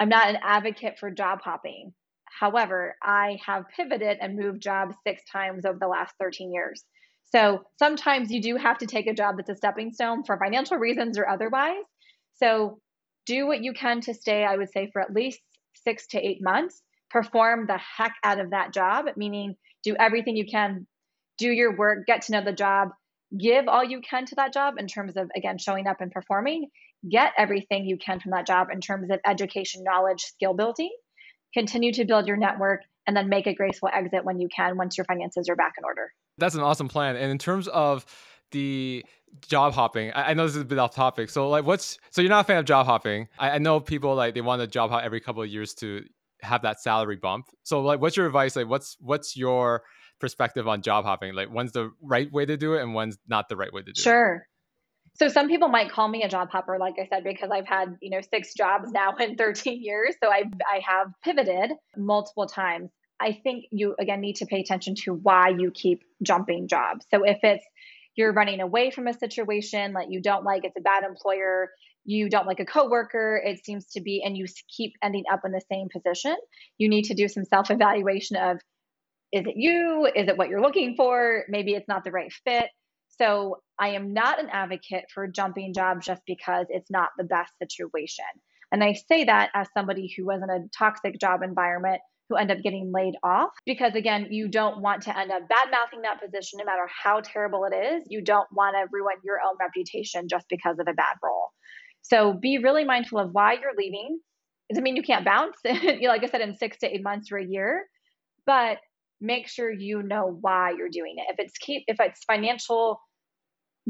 I'm 0.00 0.08
not 0.08 0.28
an 0.28 0.38
advocate 0.42 0.98
for 0.98 1.10
job 1.10 1.40
hopping. 1.42 1.94
However, 2.24 2.96
I 3.02 3.38
have 3.46 3.64
pivoted 3.74 4.18
and 4.20 4.36
moved 4.36 4.62
jobs 4.62 4.96
six 5.06 5.22
times 5.30 5.64
over 5.64 5.78
the 5.80 5.86
last 5.86 6.14
13 6.20 6.52
years. 6.52 6.84
So 7.34 7.64
sometimes 7.78 8.30
you 8.30 8.40
do 8.40 8.56
have 8.56 8.78
to 8.78 8.86
take 8.86 9.06
a 9.06 9.14
job 9.14 9.36
that's 9.36 9.50
a 9.50 9.56
stepping 9.56 9.92
stone 9.92 10.22
for 10.24 10.38
financial 10.38 10.78
reasons 10.78 11.18
or 11.18 11.28
otherwise. 11.28 11.82
So 12.34 12.78
do 13.26 13.46
what 13.46 13.62
you 13.62 13.72
can 13.72 14.00
to 14.02 14.14
stay, 14.14 14.44
I 14.44 14.56
would 14.56 14.70
say, 14.70 14.90
for 14.92 15.02
at 15.02 15.12
least 15.12 15.40
six 15.74 16.06
to 16.08 16.18
eight 16.18 16.38
months. 16.40 16.80
Perform 17.10 17.66
the 17.66 17.78
heck 17.78 18.14
out 18.22 18.40
of 18.40 18.50
that 18.50 18.72
job, 18.72 19.06
meaning 19.16 19.56
do 19.82 19.96
everything 19.98 20.36
you 20.36 20.46
can, 20.46 20.86
do 21.38 21.48
your 21.48 21.76
work, 21.76 22.06
get 22.06 22.22
to 22.22 22.32
know 22.32 22.44
the 22.44 22.52
job, 22.52 22.90
give 23.38 23.68
all 23.68 23.84
you 23.84 24.00
can 24.00 24.24
to 24.26 24.34
that 24.36 24.52
job 24.52 24.74
in 24.78 24.86
terms 24.86 25.16
of, 25.16 25.30
again, 25.36 25.58
showing 25.58 25.86
up 25.86 26.00
and 26.00 26.10
performing, 26.12 26.68
get 27.08 27.32
everything 27.38 27.84
you 27.84 27.96
can 27.96 28.20
from 28.20 28.32
that 28.32 28.46
job 28.46 28.68
in 28.72 28.80
terms 28.80 29.10
of 29.10 29.20
education, 29.26 29.82
knowledge, 29.84 30.22
skill 30.22 30.54
building, 30.54 30.90
continue 31.54 31.92
to 31.92 32.04
build 32.04 32.26
your 32.26 32.36
network, 32.36 32.82
and 33.06 33.16
then 33.16 33.28
make 33.28 33.46
a 33.46 33.54
graceful 33.54 33.88
exit 33.92 34.24
when 34.24 34.40
you 34.40 34.48
can 34.54 34.76
once 34.76 34.96
your 34.96 35.04
finances 35.04 35.48
are 35.48 35.56
back 35.56 35.74
in 35.78 35.84
order. 35.84 36.12
That's 36.38 36.54
an 36.54 36.60
awesome 36.60 36.88
plan. 36.88 37.16
And 37.16 37.30
in 37.30 37.38
terms 37.38 37.68
of 37.68 38.04
the 38.50 39.04
job 39.46 39.72
hopping, 39.72 40.12
I, 40.12 40.30
I 40.30 40.34
know 40.34 40.46
this 40.46 40.56
is 40.56 40.62
a 40.62 40.64
bit 40.64 40.78
off 40.78 40.94
topic. 40.94 41.30
So 41.30 41.48
like 41.48 41.64
what's 41.64 41.98
so 42.10 42.22
you're 42.22 42.30
not 42.30 42.44
a 42.44 42.44
fan 42.44 42.58
of 42.58 42.64
job 42.64 42.86
hopping. 42.86 43.28
I, 43.38 43.50
I 43.50 43.58
know 43.58 43.80
people 43.80 44.14
like 44.14 44.34
they 44.34 44.40
want 44.40 44.60
to 44.62 44.66
job 44.66 44.90
hop 44.90 45.02
every 45.02 45.20
couple 45.20 45.42
of 45.42 45.48
years 45.48 45.74
to 45.74 46.04
have 46.42 46.62
that 46.62 46.80
salary 46.80 47.16
bump. 47.16 47.46
So 47.62 47.80
like 47.80 48.00
what's 48.00 48.16
your 48.16 48.26
advice? 48.26 48.56
Like 48.56 48.68
what's 48.68 48.96
what's 49.00 49.36
your 49.36 49.82
perspective 50.20 50.68
on 50.68 50.82
job 50.82 51.04
hopping? 51.04 51.34
Like 51.34 51.48
when's 51.48 51.72
the 51.72 51.90
right 52.02 52.30
way 52.30 52.46
to 52.46 52.56
do 52.56 52.74
it 52.74 52.82
and 52.82 52.94
when's 52.94 53.18
not 53.26 53.48
the 53.48 53.56
right 53.56 53.72
way 53.72 53.82
to 53.82 53.92
do 53.92 54.00
sure. 54.00 54.12
it? 54.12 54.16
Sure. 54.16 54.46
So 55.18 55.28
some 55.28 55.48
people 55.48 55.68
might 55.68 55.90
call 55.90 56.08
me 56.08 56.24
a 56.24 56.28
job 56.28 56.50
hopper, 56.50 56.76
like 56.78 56.96
I 57.00 57.08
said, 57.08 57.24
because 57.24 57.50
I've 57.50 57.66
had, 57.66 57.96
you 58.02 58.10
know, 58.10 58.20
six 58.20 58.52
jobs 58.54 58.90
now 58.92 59.14
in 59.20 59.36
13 59.36 59.82
years. 59.82 60.14
So 60.22 60.30
I 60.30 60.44
I 60.70 60.80
have 60.86 61.08
pivoted 61.22 61.72
multiple 61.96 62.46
times. 62.46 62.90
I 63.20 63.40
think 63.42 63.66
you 63.70 63.94
again 63.98 64.20
need 64.20 64.36
to 64.36 64.46
pay 64.46 64.60
attention 64.60 64.94
to 65.04 65.14
why 65.14 65.48
you 65.48 65.70
keep 65.70 66.02
jumping 66.22 66.68
jobs. 66.68 67.06
So 67.12 67.24
if 67.24 67.38
it's 67.42 67.64
you're 68.14 68.32
running 68.32 68.60
away 68.60 68.90
from 68.90 69.06
a 69.06 69.14
situation 69.14 69.92
that 69.92 70.10
you 70.10 70.22
don't 70.22 70.44
like, 70.44 70.64
it's 70.64 70.76
a 70.76 70.80
bad 70.80 71.04
employer, 71.04 71.70
you 72.04 72.30
don't 72.30 72.46
like 72.46 72.60
a 72.60 72.64
coworker, 72.64 73.40
it 73.44 73.64
seems 73.64 73.86
to 73.92 74.00
be, 74.00 74.22
and 74.24 74.36
you 74.36 74.46
keep 74.74 74.94
ending 75.02 75.24
up 75.30 75.40
in 75.44 75.52
the 75.52 75.60
same 75.70 75.88
position, 75.92 76.34
you 76.78 76.88
need 76.88 77.04
to 77.06 77.14
do 77.14 77.28
some 77.28 77.44
self 77.44 77.70
evaluation 77.70 78.36
of 78.36 78.58
is 79.32 79.44
it 79.44 79.54
you? 79.56 80.08
Is 80.14 80.28
it 80.28 80.38
what 80.38 80.48
you're 80.48 80.62
looking 80.62 80.94
for? 80.96 81.44
Maybe 81.48 81.72
it's 81.72 81.88
not 81.88 82.04
the 82.04 82.12
right 82.12 82.32
fit. 82.44 82.66
So 83.18 83.58
I 83.78 83.90
am 83.90 84.12
not 84.12 84.40
an 84.40 84.48
advocate 84.50 85.06
for 85.12 85.26
jumping 85.26 85.74
jobs 85.74 86.06
just 86.06 86.22
because 86.26 86.66
it's 86.68 86.90
not 86.90 87.10
the 87.18 87.24
best 87.24 87.52
situation. 87.58 88.24
And 88.72 88.84
I 88.84 88.94
say 88.94 89.24
that 89.24 89.50
as 89.54 89.68
somebody 89.76 90.12
who 90.16 90.26
was 90.26 90.42
in 90.42 90.50
a 90.50 90.68
toxic 90.76 91.18
job 91.18 91.42
environment 91.42 92.00
who 92.28 92.36
end 92.36 92.50
up 92.50 92.58
getting 92.62 92.92
laid 92.92 93.14
off. 93.22 93.50
Because 93.64 93.94
again 93.94 94.28
you 94.30 94.48
don't 94.48 94.80
want 94.80 95.02
to 95.02 95.18
end 95.18 95.30
up 95.30 95.48
bad 95.48 95.70
mouthing 95.70 96.02
that 96.02 96.20
position 96.20 96.58
no 96.58 96.64
matter 96.64 96.88
how 96.88 97.20
terrible 97.20 97.64
it 97.70 97.74
is. 97.74 98.04
You 98.08 98.22
don't 98.22 98.48
want 98.52 98.76
to 98.76 98.86
ruin 98.90 99.16
your 99.24 99.38
own 99.46 99.56
reputation 99.60 100.28
just 100.28 100.46
because 100.48 100.78
of 100.78 100.86
a 100.88 100.94
bad 100.94 101.16
role. 101.22 101.48
So 102.02 102.32
be 102.32 102.58
really 102.58 102.84
mindful 102.84 103.18
of 103.18 103.30
why 103.32 103.54
you're 103.54 103.74
leaving. 103.76 104.20
Doesn't 104.70 104.82
mean 104.82 104.96
you 104.96 105.02
can't 105.02 105.24
bounce 105.24 105.56
like 105.64 106.24
i 106.24 106.26
said 106.26 106.40
in 106.40 106.56
six 106.56 106.78
to 106.78 106.92
eight 106.92 107.02
months 107.02 107.30
or 107.30 107.36
a 107.36 107.44
year 107.44 107.86
but 108.46 108.78
make 109.20 109.48
sure 109.48 109.70
you 109.70 110.02
know 110.02 110.38
why 110.40 110.72
you're 110.76 110.88
doing 110.88 111.16
it. 111.18 111.32
If 111.32 111.38
it's 111.38 111.58
keep 111.58 111.84
if 111.86 111.98
it's 112.00 112.24
financial 112.24 113.00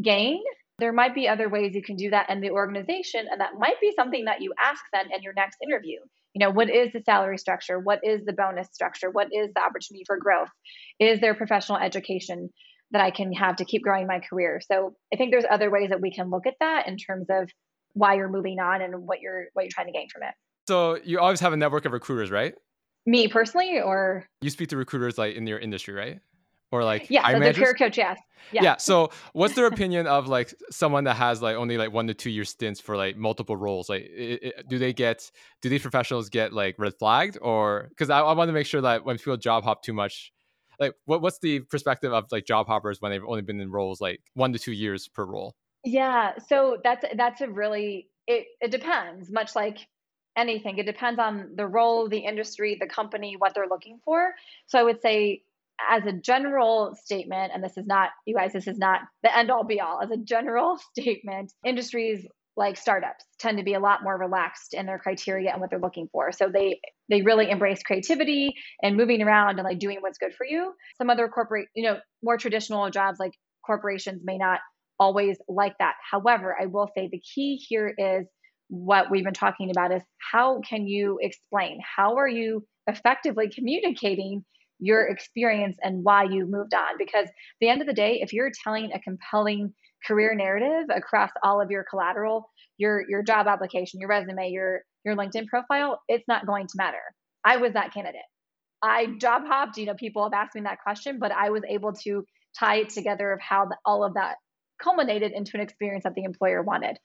gain 0.02 0.42
there 0.78 0.92
might 0.92 1.14
be 1.14 1.26
other 1.26 1.48
ways 1.48 1.74
you 1.74 1.82
can 1.82 1.96
do 1.96 2.10
that 2.10 2.28
in 2.28 2.40
the 2.40 2.50
organization 2.50 3.26
and 3.30 3.40
that 3.40 3.58
might 3.58 3.80
be 3.80 3.92
something 3.96 4.26
that 4.26 4.42
you 4.42 4.52
ask 4.62 4.82
then 4.92 5.06
in 5.14 5.22
your 5.22 5.32
next 5.32 5.56
interview 5.66 5.98
you 6.36 6.40
know 6.40 6.50
what 6.50 6.68
is 6.68 6.92
the 6.92 7.00
salary 7.00 7.38
structure? 7.38 7.78
What 7.78 8.00
is 8.02 8.20
the 8.26 8.34
bonus 8.34 8.68
structure? 8.70 9.08
What 9.10 9.28
is 9.32 9.48
the 9.54 9.62
opportunity 9.62 10.04
for 10.06 10.18
growth? 10.18 10.50
Is 11.00 11.18
there 11.18 11.34
professional 11.34 11.78
education 11.78 12.50
that 12.90 13.00
i 13.00 13.10
can 13.10 13.32
have 13.32 13.56
to 13.56 13.64
keep 13.64 13.82
growing 13.82 14.06
my 14.06 14.20
career? 14.20 14.60
So 14.70 14.94
i 15.14 15.16
think 15.16 15.30
there's 15.30 15.46
other 15.50 15.70
ways 15.70 15.88
that 15.88 16.02
we 16.02 16.12
can 16.12 16.28
look 16.28 16.46
at 16.46 16.52
that 16.60 16.88
in 16.88 16.98
terms 16.98 17.28
of 17.30 17.48
why 17.94 18.16
you're 18.16 18.28
moving 18.28 18.58
on 18.60 18.82
and 18.82 19.06
what 19.06 19.22
you're 19.22 19.46
what 19.54 19.62
you're 19.62 19.70
trying 19.72 19.86
to 19.86 19.94
gain 19.94 20.08
from 20.12 20.24
it. 20.24 20.34
So 20.68 20.98
you 21.02 21.20
always 21.20 21.40
have 21.40 21.54
a 21.54 21.56
network 21.56 21.86
of 21.86 21.92
recruiters 21.92 22.30
right? 22.30 22.52
Me 23.06 23.28
personally 23.28 23.80
or? 23.80 24.26
You 24.42 24.50
speak 24.50 24.68
to 24.70 24.76
recruiters 24.76 25.16
like 25.16 25.36
in 25.36 25.46
your 25.46 25.58
industry 25.58 25.94
right 25.94 26.20
or 26.72 26.84
like 26.84 27.10
yeah, 27.10 27.28
as 27.28 27.40
a 27.40 27.52
career 27.52 27.74
coach, 27.74 27.96
yes. 27.96 28.18
Yeah. 28.52 28.62
yeah. 28.62 28.76
So 28.76 29.10
what's 29.32 29.54
their 29.54 29.66
opinion 29.66 30.06
of 30.06 30.28
like 30.28 30.54
someone 30.70 31.04
that 31.04 31.14
has 31.14 31.42
like 31.42 31.56
only 31.56 31.78
like 31.78 31.92
one 31.92 32.06
to 32.06 32.14
two 32.14 32.30
year 32.30 32.44
stints 32.44 32.80
for 32.80 32.96
like 32.96 33.16
multiple 33.16 33.56
roles? 33.56 33.88
Like, 33.88 34.02
it, 34.02 34.42
it, 34.42 34.68
do 34.68 34.78
they 34.78 34.92
get 34.92 35.30
do 35.62 35.68
these 35.68 35.82
professionals 35.82 36.28
get 36.28 36.52
like 36.52 36.76
red 36.78 36.94
flagged 36.98 37.38
or 37.40 37.86
because 37.90 38.10
I, 38.10 38.20
I 38.20 38.32
want 38.34 38.48
to 38.48 38.52
make 38.52 38.66
sure 38.66 38.80
that 38.80 39.04
when 39.04 39.16
people 39.16 39.36
job 39.36 39.64
hop 39.64 39.82
too 39.82 39.92
much, 39.92 40.32
like 40.78 40.94
what 41.06 41.22
what's 41.22 41.38
the 41.40 41.60
perspective 41.60 42.12
of 42.12 42.26
like 42.30 42.46
job 42.46 42.66
hoppers 42.66 43.00
when 43.00 43.12
they've 43.12 43.24
only 43.26 43.42
been 43.42 43.60
in 43.60 43.70
roles 43.70 44.00
like 44.00 44.20
one 44.34 44.52
to 44.52 44.58
two 44.58 44.72
years 44.72 45.08
per 45.08 45.24
role? 45.24 45.54
Yeah. 45.84 46.32
So 46.48 46.78
that's 46.82 47.04
that's 47.16 47.40
a 47.40 47.48
really 47.48 48.08
it 48.26 48.46
it 48.60 48.70
depends. 48.70 49.30
Much 49.30 49.56
like 49.56 49.78
anything, 50.36 50.78
it 50.78 50.86
depends 50.86 51.18
on 51.18 51.52
the 51.56 51.66
role, 51.66 52.08
the 52.08 52.18
industry, 52.18 52.76
the 52.78 52.86
company, 52.86 53.36
what 53.38 53.54
they're 53.54 53.68
looking 53.68 53.98
for. 54.04 54.34
So 54.66 54.78
I 54.78 54.82
would 54.82 55.00
say 55.00 55.42
as 55.90 56.04
a 56.06 56.12
general 56.12 56.96
statement, 57.04 57.52
and 57.54 57.62
this 57.62 57.76
is 57.76 57.86
not, 57.86 58.10
you 58.26 58.34
guys, 58.34 58.52
this 58.52 58.66
is 58.66 58.78
not 58.78 59.00
the 59.22 59.36
end 59.36 59.50
all 59.50 59.64
be 59.64 59.80
all, 59.80 60.00
as 60.02 60.10
a 60.10 60.16
general 60.16 60.78
statement, 60.96 61.52
industries 61.64 62.26
like 62.56 62.78
startups 62.78 63.24
tend 63.38 63.58
to 63.58 63.64
be 63.64 63.74
a 63.74 63.80
lot 63.80 64.02
more 64.02 64.16
relaxed 64.16 64.72
in 64.72 64.86
their 64.86 64.98
criteria 64.98 65.52
and 65.52 65.60
what 65.60 65.68
they're 65.68 65.78
looking 65.78 66.08
for. 66.10 66.32
So 66.32 66.48
they 66.52 66.80
they 67.10 67.20
really 67.20 67.50
embrace 67.50 67.82
creativity 67.82 68.54
and 68.82 68.96
moving 68.96 69.22
around 69.22 69.58
and 69.58 69.64
like 69.64 69.78
doing 69.78 69.98
what's 70.00 70.18
good 70.18 70.34
for 70.34 70.46
you. 70.46 70.72
Some 70.96 71.10
other 71.10 71.28
corporate, 71.28 71.68
you 71.74 71.84
know, 71.84 71.98
more 72.22 72.38
traditional 72.38 72.88
jobs 72.90 73.18
like 73.20 73.32
corporations 73.64 74.22
may 74.24 74.38
not 74.38 74.60
always 74.98 75.36
like 75.48 75.76
that. 75.80 75.94
However, 76.10 76.56
I 76.58 76.66
will 76.66 76.88
say 76.96 77.08
the 77.12 77.20
key 77.20 77.56
here 77.68 77.94
is 77.96 78.26
what 78.68 79.10
we've 79.10 79.24
been 79.24 79.34
talking 79.34 79.70
about 79.70 79.92
is 79.92 80.02
how 80.32 80.60
can 80.60 80.86
you 80.86 81.18
explain? 81.20 81.78
How 81.96 82.16
are 82.16 82.28
you 82.28 82.64
effectively 82.86 83.50
communicating 83.54 84.44
your 84.78 85.06
experience 85.06 85.76
and 85.82 86.04
why 86.04 86.24
you 86.24 86.46
moved 86.46 86.74
on. 86.74 86.98
Because 86.98 87.26
at 87.26 87.34
the 87.60 87.68
end 87.68 87.80
of 87.80 87.86
the 87.86 87.94
day, 87.94 88.20
if 88.22 88.32
you're 88.32 88.50
telling 88.62 88.92
a 88.92 89.00
compelling 89.00 89.72
career 90.06 90.34
narrative 90.34 90.88
across 90.94 91.30
all 91.42 91.60
of 91.60 91.70
your 91.70 91.84
collateral, 91.88 92.50
your 92.78 93.08
your 93.08 93.22
job 93.22 93.46
application, 93.46 94.00
your 94.00 94.08
resume, 94.08 94.50
your 94.50 94.82
your 95.04 95.16
LinkedIn 95.16 95.46
profile, 95.46 96.00
it's 96.08 96.26
not 96.28 96.46
going 96.46 96.66
to 96.66 96.74
matter. 96.76 97.02
I 97.44 97.56
was 97.58 97.72
that 97.72 97.94
candidate. 97.94 98.20
I 98.82 99.06
job 99.18 99.42
hopped. 99.46 99.78
You 99.78 99.86
know, 99.86 99.94
people 99.94 100.24
have 100.24 100.32
asked 100.32 100.54
me 100.54 100.62
that 100.62 100.82
question, 100.82 101.18
but 101.18 101.32
I 101.32 101.50
was 101.50 101.62
able 101.68 101.92
to 102.04 102.24
tie 102.58 102.76
it 102.76 102.90
together 102.90 103.32
of 103.32 103.40
how 103.40 103.66
the, 103.66 103.76
all 103.84 104.04
of 104.04 104.14
that 104.14 104.36
culminated 104.82 105.32
into 105.32 105.52
an 105.54 105.60
experience 105.60 106.04
that 106.04 106.14
the 106.14 106.24
employer 106.24 106.62
wanted. 106.62 106.98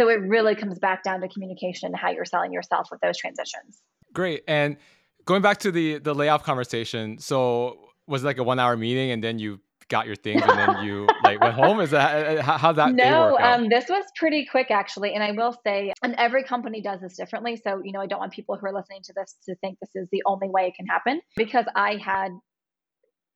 So 0.00 0.08
it 0.08 0.20
really 0.20 0.54
comes 0.54 0.78
back 0.78 1.02
down 1.02 1.20
to 1.20 1.28
communication 1.28 1.88
and 1.88 1.96
how 1.96 2.10
you're 2.10 2.24
selling 2.24 2.52
yourself 2.52 2.88
with 2.90 3.00
those 3.00 3.18
transitions. 3.18 3.82
Great. 4.14 4.44
And 4.48 4.76
going 5.28 5.42
back 5.42 5.58
to 5.58 5.70
the 5.70 5.98
the 5.98 6.14
layoff 6.14 6.42
conversation. 6.42 7.18
So 7.18 7.90
was 8.06 8.24
it 8.24 8.26
like 8.26 8.38
a 8.38 8.42
one 8.42 8.58
hour 8.58 8.76
meeting, 8.76 9.10
and 9.12 9.22
then 9.22 9.38
you 9.38 9.60
got 9.88 10.06
your 10.06 10.16
things, 10.16 10.42
and 10.42 10.58
then 10.58 10.84
you 10.84 11.06
like 11.22 11.40
went 11.40 11.54
home? 11.54 11.80
Is 11.80 11.90
that 11.90 12.40
how, 12.40 12.56
how 12.56 12.72
that? 12.72 12.94
No, 12.94 13.38
um, 13.38 13.68
this 13.68 13.88
was 13.88 14.04
pretty 14.16 14.46
quick 14.50 14.70
actually, 14.70 15.12
and 15.14 15.22
I 15.22 15.32
will 15.32 15.54
say, 15.64 15.92
and 16.02 16.14
every 16.16 16.42
company 16.42 16.80
does 16.80 17.00
this 17.02 17.16
differently. 17.16 17.60
So 17.62 17.82
you 17.84 17.92
know, 17.92 18.00
I 18.00 18.06
don't 18.06 18.18
want 18.18 18.32
people 18.32 18.56
who 18.56 18.66
are 18.66 18.72
listening 18.72 19.02
to 19.04 19.12
this 19.14 19.36
to 19.44 19.54
think 19.56 19.78
this 19.80 19.90
is 19.94 20.08
the 20.10 20.22
only 20.26 20.48
way 20.48 20.66
it 20.66 20.74
can 20.74 20.86
happen 20.86 21.20
because 21.36 21.66
I 21.76 21.98
had 22.02 22.30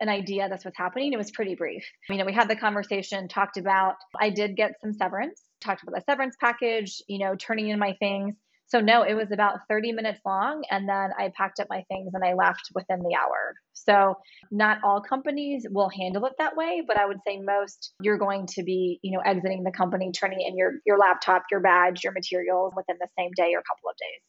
an 0.00 0.08
idea 0.08 0.48
this 0.48 0.64
was 0.64 0.74
happening. 0.76 1.12
It 1.12 1.16
was 1.16 1.30
pretty 1.30 1.54
brief. 1.54 1.84
You 2.08 2.16
know, 2.16 2.24
we 2.24 2.32
had 2.32 2.48
the 2.48 2.56
conversation, 2.56 3.28
talked 3.28 3.56
about, 3.56 3.94
I 4.20 4.30
did 4.30 4.56
get 4.56 4.72
some 4.82 4.92
severance, 4.92 5.40
talked 5.60 5.84
about 5.84 5.94
the 5.94 6.02
severance 6.10 6.34
package, 6.40 7.00
you 7.06 7.20
know, 7.20 7.36
turning 7.36 7.68
in 7.68 7.78
my 7.78 7.94
things. 8.00 8.34
So 8.72 8.80
no, 8.80 9.02
it 9.02 9.12
was 9.12 9.30
about 9.30 9.58
30 9.68 9.92
minutes 9.92 10.20
long 10.24 10.62
and 10.70 10.88
then 10.88 11.10
I 11.18 11.30
packed 11.36 11.60
up 11.60 11.66
my 11.68 11.84
things 11.88 12.12
and 12.14 12.24
I 12.24 12.32
left 12.32 12.70
within 12.74 13.00
the 13.00 13.14
hour. 13.14 13.54
So 13.74 14.14
not 14.50 14.78
all 14.82 15.02
companies 15.02 15.66
will 15.70 15.90
handle 15.90 16.24
it 16.24 16.32
that 16.38 16.56
way, 16.56 16.82
but 16.86 16.96
I 16.96 17.04
would 17.04 17.18
say 17.26 17.38
most 17.38 17.92
you're 18.00 18.16
going 18.16 18.46
to 18.46 18.62
be, 18.62 18.98
you 19.02 19.12
know, 19.12 19.20
exiting 19.26 19.62
the 19.62 19.72
company, 19.72 20.10
turning 20.10 20.40
in 20.40 20.56
your 20.56 20.76
your 20.86 20.96
laptop, 20.96 21.42
your 21.50 21.60
badge, 21.60 22.02
your 22.02 22.14
materials 22.14 22.72
within 22.74 22.96
the 22.98 23.08
same 23.18 23.30
day 23.36 23.52
or 23.52 23.58
a 23.58 23.62
couple 23.62 23.90
of 23.90 23.96
days. 23.98 24.22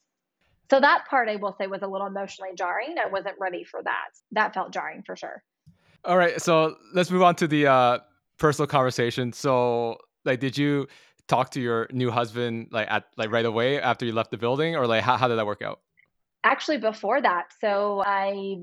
So 0.69 0.81
that 0.81 1.05
part 1.09 1.29
I 1.29 1.37
will 1.37 1.55
say 1.57 1.67
was 1.67 1.81
a 1.81 1.87
little 1.87 2.07
emotionally 2.07 2.51
jarring. 2.57 2.95
I 3.01 3.07
wasn't 3.07 3.35
ready 3.39 3.63
for 3.63 3.81
that. 3.81 4.09
That 4.33 4.53
felt 4.53 4.73
jarring 4.73 5.03
for 5.05 5.15
sure. 5.15 5.41
All 6.03 6.17
right, 6.17 6.41
so 6.41 6.75
let's 6.93 7.09
move 7.09 7.21
on 7.21 7.35
to 7.35 7.47
the 7.47 7.67
uh, 7.67 7.99
personal 8.37 8.67
conversation. 8.67 9.31
So, 9.31 9.99
like, 10.25 10.41
did 10.41 10.57
you 10.57 10.89
talk 11.27 11.51
to 11.51 11.61
your 11.61 11.87
new 11.91 12.11
husband 12.11 12.67
like 12.71 12.87
at 12.89 13.05
like 13.17 13.31
right 13.31 13.45
away 13.45 13.79
after 13.79 14.05
you 14.05 14.13
left 14.13 14.31
the 14.31 14.37
building, 14.37 14.75
or 14.75 14.87
like 14.87 15.03
how, 15.03 15.17
how 15.17 15.27
did 15.27 15.37
that 15.37 15.45
work 15.45 15.61
out? 15.61 15.79
Actually, 16.43 16.77
before 16.77 17.21
that, 17.21 17.45
so 17.61 18.03
I 18.05 18.57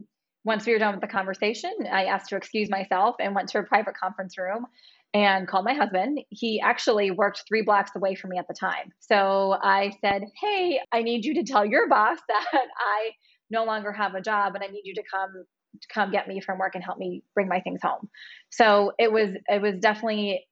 once 0.44 0.66
we 0.66 0.73
were 0.73 0.79
done 0.79 0.92
with 0.92 1.03
the 1.03 1.09
conversation, 1.09 1.73
I 1.90 2.07
asked 2.07 2.31
to 2.31 2.37
excuse 2.37 2.70
myself 2.70 3.16
and 3.20 3.35
went 3.35 3.49
to 3.51 3.59
a 3.59 3.62
private 3.62 3.94
conference 3.96 4.38
room 4.38 4.66
and 5.12 5.46
called 5.46 5.64
my 5.64 5.75
husband. 5.75 6.20
He 6.31 6.61
actually 6.61 7.11
worked 7.11 7.42
three 7.49 7.62
blocks 7.62 7.90
away 7.94 8.14
from 8.14 8.31
me 8.31 8.38
at 8.38 8.49
the 8.49 8.55
time. 8.55 8.92
So 9.01 9.57
I 9.62 9.92
said, 10.01 10.25
Hey, 10.40 10.81
I 10.92 11.03
need 11.03 11.25
you 11.25 11.35
to 11.35 11.42
tell 11.42 11.64
your 11.64 11.88
boss 11.88 12.18
that 12.29 12.66
I 12.79 13.11
no 13.51 13.64
longer 13.64 13.92
have 13.92 14.14
a 14.14 14.20
job 14.20 14.55
and 14.55 14.64
I 14.64 14.68
need 14.68 14.83
you 14.85 14.94
to 14.94 15.03
come 15.11 15.44
come 15.92 16.11
get 16.11 16.27
me 16.27 16.40
from 16.40 16.59
work 16.59 16.75
and 16.75 16.83
help 16.83 16.99
me 16.99 17.23
bring 17.35 17.49
my 17.49 17.61
things 17.61 17.81
home. 17.83 18.09
So 18.51 18.92
it 18.99 19.12
was 19.12 19.31
it 19.49 19.62
was 19.62 19.75
definitely 19.81 20.46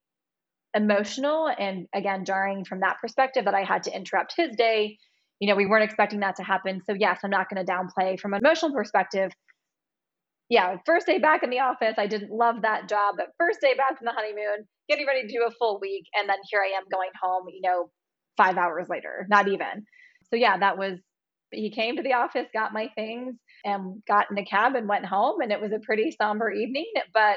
emotional 0.74 1.48
and 1.59 1.87
again 1.94 2.24
jarring 2.24 2.64
from 2.64 2.81
that 2.81 2.96
perspective 3.00 3.44
that 3.46 3.54
I 3.54 3.64
had 3.64 3.85
to 3.85 3.94
interrupt 3.94 4.35
his 4.37 4.54
day. 4.57 4.98
You 5.40 5.48
know, 5.48 5.57
we 5.57 5.66
weren't 5.66 5.85
expecting 5.85 6.20
that 6.20 6.37
to 6.37 6.42
happen. 6.42 6.83
So 6.85 6.94
yes, 6.94 7.20
I'm 7.24 7.31
not 7.31 7.48
going 7.48 7.64
to 7.64 7.70
downplay 7.72 8.18
from 8.18 8.35
an 8.35 8.40
emotional 8.44 8.72
perspective. 8.72 9.33
yeah, 10.50 10.76
first 10.87 11.07
day 11.07 11.18
back 11.18 11.42
in 11.42 11.50
the 11.50 11.61
office, 11.61 11.94
I 11.98 12.07
didn't 12.07 12.31
love 12.31 12.62
that 12.62 12.88
job, 12.88 13.16
but 13.18 13.28
first 13.38 13.61
day 13.61 13.74
back 13.74 13.98
from 13.98 14.07
the 14.07 14.12
honeymoon, 14.12 14.66
getting 14.88 15.07
ready 15.07 15.22
to 15.22 15.28
do 15.28 15.44
a 15.46 15.50
full 15.59 15.78
week. 15.81 16.04
And 16.18 16.28
then 16.28 16.38
here 16.50 16.62
I 16.62 16.76
am 16.76 16.85
going 16.90 17.11
home, 17.22 17.44
you 17.52 17.61
know, 17.62 17.90
five 18.37 18.57
hours 18.57 18.88
later, 18.88 19.26
not 19.28 19.48
even. 19.48 19.85
So 20.31 20.37
yeah, 20.37 20.59
that 20.59 20.78
was, 20.78 20.98
he 21.50 21.70
came 21.70 21.96
to 21.96 22.02
the 22.02 22.14
office, 22.14 22.46
got 22.54 22.72
my 22.72 22.88
things, 22.94 23.35
and 23.64 24.02
got 24.07 24.26
in 24.31 24.38
a 24.38 24.44
cab 24.44 24.74
and 24.74 24.88
went 24.88 25.04
home. 25.04 25.40
And 25.42 25.52
it 25.52 25.61
was 25.61 25.72
a 25.72 25.81
pretty 25.81 26.11
somber 26.12 26.50
evening, 26.50 26.90
but 27.12 27.37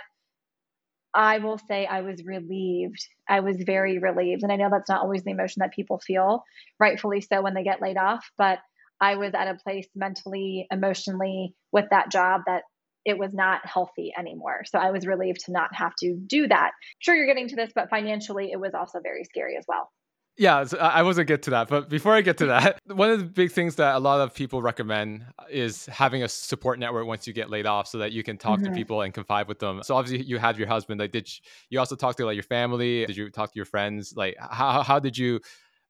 I 1.14 1.40
will 1.40 1.58
say 1.58 1.86
I 1.86 2.02
was 2.02 2.24
relieved. 2.26 3.06
I 3.28 3.42
was 3.42 3.58
very 3.66 4.00
relieved. 4.00 4.44
And 4.44 4.52
I 4.52 4.56
know 4.56 4.70
that's 4.72 4.90
not 4.90 5.02
always 5.02 5.24
the 5.24 5.32
emotion 5.32 5.60
that 5.60 5.74
people 5.74 6.00
feel, 6.00 6.44
rightfully 6.80 7.22
so, 7.22 7.42
when 7.42 7.54
they 7.54 7.64
get 7.64 7.82
laid 7.82 7.98
off. 7.98 8.30
But 8.38 8.60
I 9.00 9.16
was 9.16 9.34
at 9.34 9.48
a 9.48 9.56
place 9.56 9.88
mentally, 9.96 10.68
emotionally 10.72 11.56
with 11.72 11.86
that 11.90 12.12
job 12.12 12.42
that 12.46 12.64
it 13.04 13.18
was 13.18 13.34
not 13.34 13.66
healthy 13.66 14.12
anymore. 14.18 14.62
So 14.66 14.78
I 14.78 14.92
was 14.92 15.08
relieved 15.08 15.46
to 15.46 15.52
not 15.52 15.74
have 15.74 15.94
to 16.02 16.16
do 16.16 16.48
that. 16.48 16.72
Sure, 17.00 17.16
you're 17.16 17.26
getting 17.26 17.48
to 17.50 17.56
this, 17.56 17.72
but 17.74 17.90
financially, 17.90 18.52
it 18.52 18.60
was 18.60 18.74
also 18.74 19.00
very 19.02 19.24
scary 19.24 19.58
as 19.58 19.66
well. 19.68 19.90
Yeah, 20.38 20.64
so 20.64 20.78
I 20.78 21.04
wasn't 21.04 21.28
get 21.28 21.44
to 21.44 21.50
that, 21.52 21.68
but 21.68 21.90
before 21.90 22.14
I 22.14 22.22
get 22.22 22.38
to 22.38 22.46
that, 22.48 22.80
one 22.86 23.10
of 23.12 23.20
the 23.20 23.26
big 23.26 23.52
things 23.52 23.76
that 23.76 23.96
a 23.96 24.00
lot 24.00 24.22
of 24.22 24.34
people 24.34 24.62
recommend 24.62 25.26
is 25.50 25.86
having 25.88 26.24
a 26.24 26.30
support 26.30 26.80
network 26.80 27.06
once 27.06 27.28
you 27.28 27.34
get 27.34 27.50
laid 27.50 27.66
off, 27.66 27.88
so 27.88 27.98
that 27.98 28.12
you 28.12 28.24
can 28.24 28.38
talk 28.38 28.60
mm-hmm. 28.60 28.72
to 28.72 28.76
people 28.76 29.02
and 29.02 29.14
confide 29.14 29.48
with 29.48 29.60
them. 29.60 29.84
So 29.84 29.96
obviously, 29.96 30.26
you 30.26 30.38
had 30.38 30.58
your 30.58 30.68
husband. 30.68 31.00
Like, 31.00 31.12
did 31.12 31.30
you 31.70 31.80
also 31.80 31.96
talk 31.96 32.16
to 32.18 32.26
like 32.26 32.36
your 32.36 32.44
family? 32.44 33.06
Did 33.06 33.18
you 33.18 33.30
talk 33.30 33.52
to 33.52 33.56
your 33.58 33.66
friends? 33.66 34.14
Like, 34.16 34.36
how 34.40 34.84
how 34.84 35.00
did 35.00 35.18
you 35.18 35.42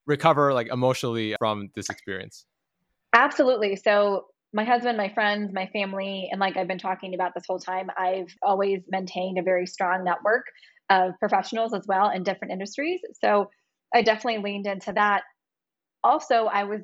recover 0.06 0.54
like 0.54 0.68
emotionally 0.68 1.36
from 1.40 1.70
this 1.76 1.90
experience? 1.90 2.46
Absolutely. 3.14 3.76
So 3.76 4.26
my 4.54 4.64
husband, 4.64 4.98
my 4.98 5.10
friends, 5.10 5.54
my 5.54 5.68
family, 5.68 6.28
and 6.32 6.40
like 6.40 6.58
I've 6.58 6.68
been 6.68 6.80
talking 6.80 7.14
about 7.14 7.34
this 7.34 7.44
whole 7.48 7.60
time, 7.60 7.90
I've 7.98 8.36
always 8.42 8.82
maintained 8.90 9.38
a 9.38 9.44
very 9.44 9.66
strong 9.66 10.04
network 10.04 10.46
of 10.90 11.14
professionals 11.20 11.74
as 11.74 11.86
well 11.88 12.10
in 12.10 12.24
different 12.24 12.52
industries. 12.52 13.00
So 13.22 13.50
I 13.94 14.02
definitely 14.02 14.42
leaned 14.44 14.68
into 14.68 14.94
that. 14.94 15.24
Also, 16.04 16.46
I 16.46 16.64
was, 16.64 16.82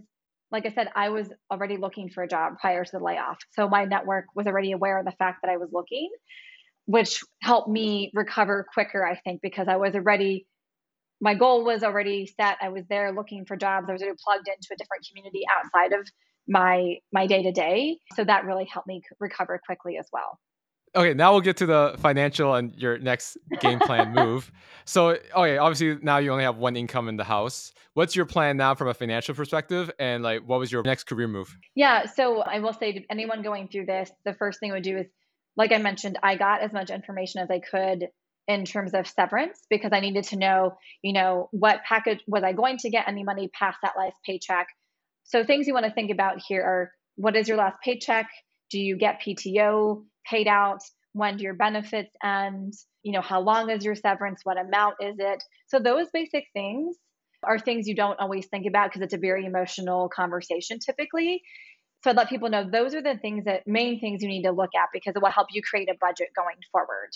like 0.52 0.66
I 0.66 0.74
said, 0.74 0.90
I 0.96 1.10
was 1.10 1.28
already 1.52 1.78
looking 1.78 2.10
for 2.10 2.24
a 2.24 2.28
job 2.28 2.54
prior 2.60 2.84
to 2.84 2.92
the 2.92 3.04
layoff. 3.04 3.38
So 3.52 3.68
my 3.68 3.86
network 3.86 4.26
was 4.36 4.48
already 4.48 4.72
aware 4.72 5.00
of 5.00 5.06
the 5.06 5.12
fact 5.12 5.40
that 5.44 5.52
I 5.52 5.58
was 5.58 5.70
looking, 5.72 6.10
which 6.86 7.24
helped 7.42 7.70
me 7.70 8.12
recover 8.14 8.66
quicker, 8.74 9.06
I 9.06 9.20
think, 9.20 9.42
because 9.42 9.68
I 9.68 9.78
was 9.78 9.96
already 9.96 10.46
my 11.20 11.34
goal 11.34 11.64
was 11.64 11.84
already 11.84 12.28
set. 12.40 12.58
I 12.62 12.70
was 12.70 12.84
there 12.90 13.12
looking 13.12 13.46
for 13.46 13.58
jobs. 13.58 13.88
I 13.90 13.94
was 13.94 14.02
already 14.02 14.18
plugged 14.24 14.48
into 14.48 14.68
a 14.72 14.76
different 14.76 15.08
community 15.10 15.44
outside 15.58 16.00
of 16.00 16.08
my 16.48 16.98
my 17.12 17.28
day 17.28 17.44
to 17.44 17.52
day. 17.52 17.98
So 18.16 18.24
that 18.24 18.46
really 18.46 18.66
helped 18.72 18.88
me 18.88 19.02
recover 19.20 19.60
quickly 19.66 19.98
as 19.98 20.08
well. 20.14 20.40
Okay, 20.98 21.14
now 21.14 21.32
we'll 21.32 21.42
get 21.42 21.58
to 21.58 21.66
the 21.66 21.96
financial 22.00 22.56
and 22.56 22.76
your 22.76 22.98
next 22.98 23.38
game 23.60 23.80
plan 23.80 24.14
move. 24.14 24.52
So, 24.90 25.18
okay, 25.36 25.58
obviously 25.58 25.98
now 26.02 26.20
you 26.20 26.32
only 26.32 26.46
have 26.46 26.56
one 26.56 26.78
income 26.78 27.10
in 27.10 27.18
the 27.18 27.26
house. 27.26 27.74
What's 27.94 28.16
your 28.16 28.26
plan 28.26 28.56
now 28.56 28.74
from 28.74 28.88
a 28.88 28.94
financial 28.94 29.36
perspective, 29.36 29.92
and 30.00 30.24
like 30.24 30.48
what 30.48 30.60
was 30.60 30.72
your 30.72 30.82
next 30.82 31.08
career 31.08 31.28
move? 31.28 31.54
Yeah, 31.76 32.06
so 32.06 32.40
I 32.40 32.60
will 32.60 32.72
say 32.72 32.94
to 32.94 33.02
anyone 33.10 33.42
going 33.42 33.68
through 33.68 33.88
this, 33.88 34.10
the 34.24 34.34
first 34.34 34.62
thing 34.62 34.72
I 34.72 34.76
would 34.76 34.84
do 34.84 35.00
is, 35.00 35.08
like 35.58 35.74
I 35.74 35.78
mentioned, 35.80 36.18
I 36.24 36.38
got 36.38 36.62
as 36.62 36.72
much 36.72 36.90
information 36.90 37.42
as 37.42 37.52
I 37.52 37.60
could 37.60 38.08
in 38.48 38.64
terms 38.64 38.94
of 38.94 39.08
severance 39.08 39.60
because 39.70 39.92
I 39.92 40.00
needed 40.00 40.24
to 40.30 40.38
know, 40.38 40.78
you 41.02 41.12
know, 41.12 41.50
what 41.52 41.82
package 41.84 42.22
was 42.26 42.44
I 42.44 42.54
going 42.54 42.78
to 42.78 42.90
get 42.90 43.10
any 43.10 43.26
money 43.26 43.50
past 43.54 43.80
that 43.84 43.96
last 43.98 44.16
paycheck 44.26 44.68
so 45.28 45.44
things 45.44 45.68
you 45.68 45.74
want 45.74 45.86
to 45.86 45.92
think 45.92 46.10
about 46.10 46.42
here 46.48 46.64
are 46.64 46.92
what 47.16 47.36
is 47.36 47.50
your 47.50 47.58
last 47.58 47.78
paycheck? 47.84 48.30
Do 48.72 48.80
you 48.80 48.98
get 48.98 49.22
PTO 49.22 50.06
paid 50.30 50.48
out? 50.48 50.80
When 51.14 51.38
do 51.38 51.44
your 51.44 51.54
benefits 51.54 52.12
end? 52.24 52.74
You 53.04 53.14
know, 53.14 53.22
how 53.22 53.42
long 53.42 53.70
is 53.70 53.84
your 53.84 53.96
severance? 53.96 54.42
What 54.44 54.60
amount 54.60 54.96
is 55.02 55.16
it? 55.20 55.44
So 55.68 55.80
those 55.80 56.08
basic 56.14 56.46
things 56.54 56.96
are 57.44 57.60
things 57.60 57.88
you 57.88 57.96
don't 57.96 58.20
always 58.20 58.48
think 58.48 58.66
about 58.68 58.90
because 58.90 59.02
it's 59.02 59.14
a 59.14 59.18
very 59.18 59.46
emotional 59.46 60.10
conversation 60.10 60.80
typically. 60.80 61.42
So 62.04 62.12
I'd 62.12 62.18
let 62.18 62.30
people 62.30 62.50
know 62.50 62.70
those 62.70 62.94
are 62.94 63.02
the 63.02 63.18
things 63.18 63.46
that 63.46 63.64
main 63.66 64.00
things 64.00 64.22
you 64.22 64.30
need 64.30 64.44
to 64.44 64.52
look 64.52 64.70
at 64.76 64.90
because 64.94 65.16
it 65.16 65.22
will 65.22 65.32
help 65.32 65.48
you 65.52 65.62
create 65.62 65.90
a 65.90 65.96
budget 66.00 66.30
going 66.36 66.58
forward. 66.72 67.10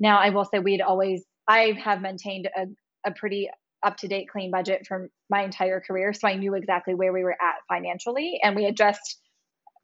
Now 0.00 0.18
I 0.18 0.30
will 0.30 0.44
say 0.44 0.58
we'd 0.58 0.80
always 0.80 1.24
I 1.48 1.76
have 1.82 2.00
maintained 2.00 2.48
a, 2.56 2.66
a 3.08 3.12
pretty 3.12 3.50
up 3.82 3.96
to 3.98 4.08
date 4.08 4.28
clean 4.30 4.50
budget 4.50 4.86
for 4.86 5.10
my 5.28 5.42
entire 5.42 5.80
career. 5.80 6.12
So 6.12 6.28
I 6.28 6.36
knew 6.36 6.54
exactly 6.54 6.94
where 6.94 7.12
we 7.12 7.24
were 7.24 7.32
at 7.32 7.56
financially. 7.68 8.38
And 8.42 8.54
we 8.54 8.70
just 8.72 9.18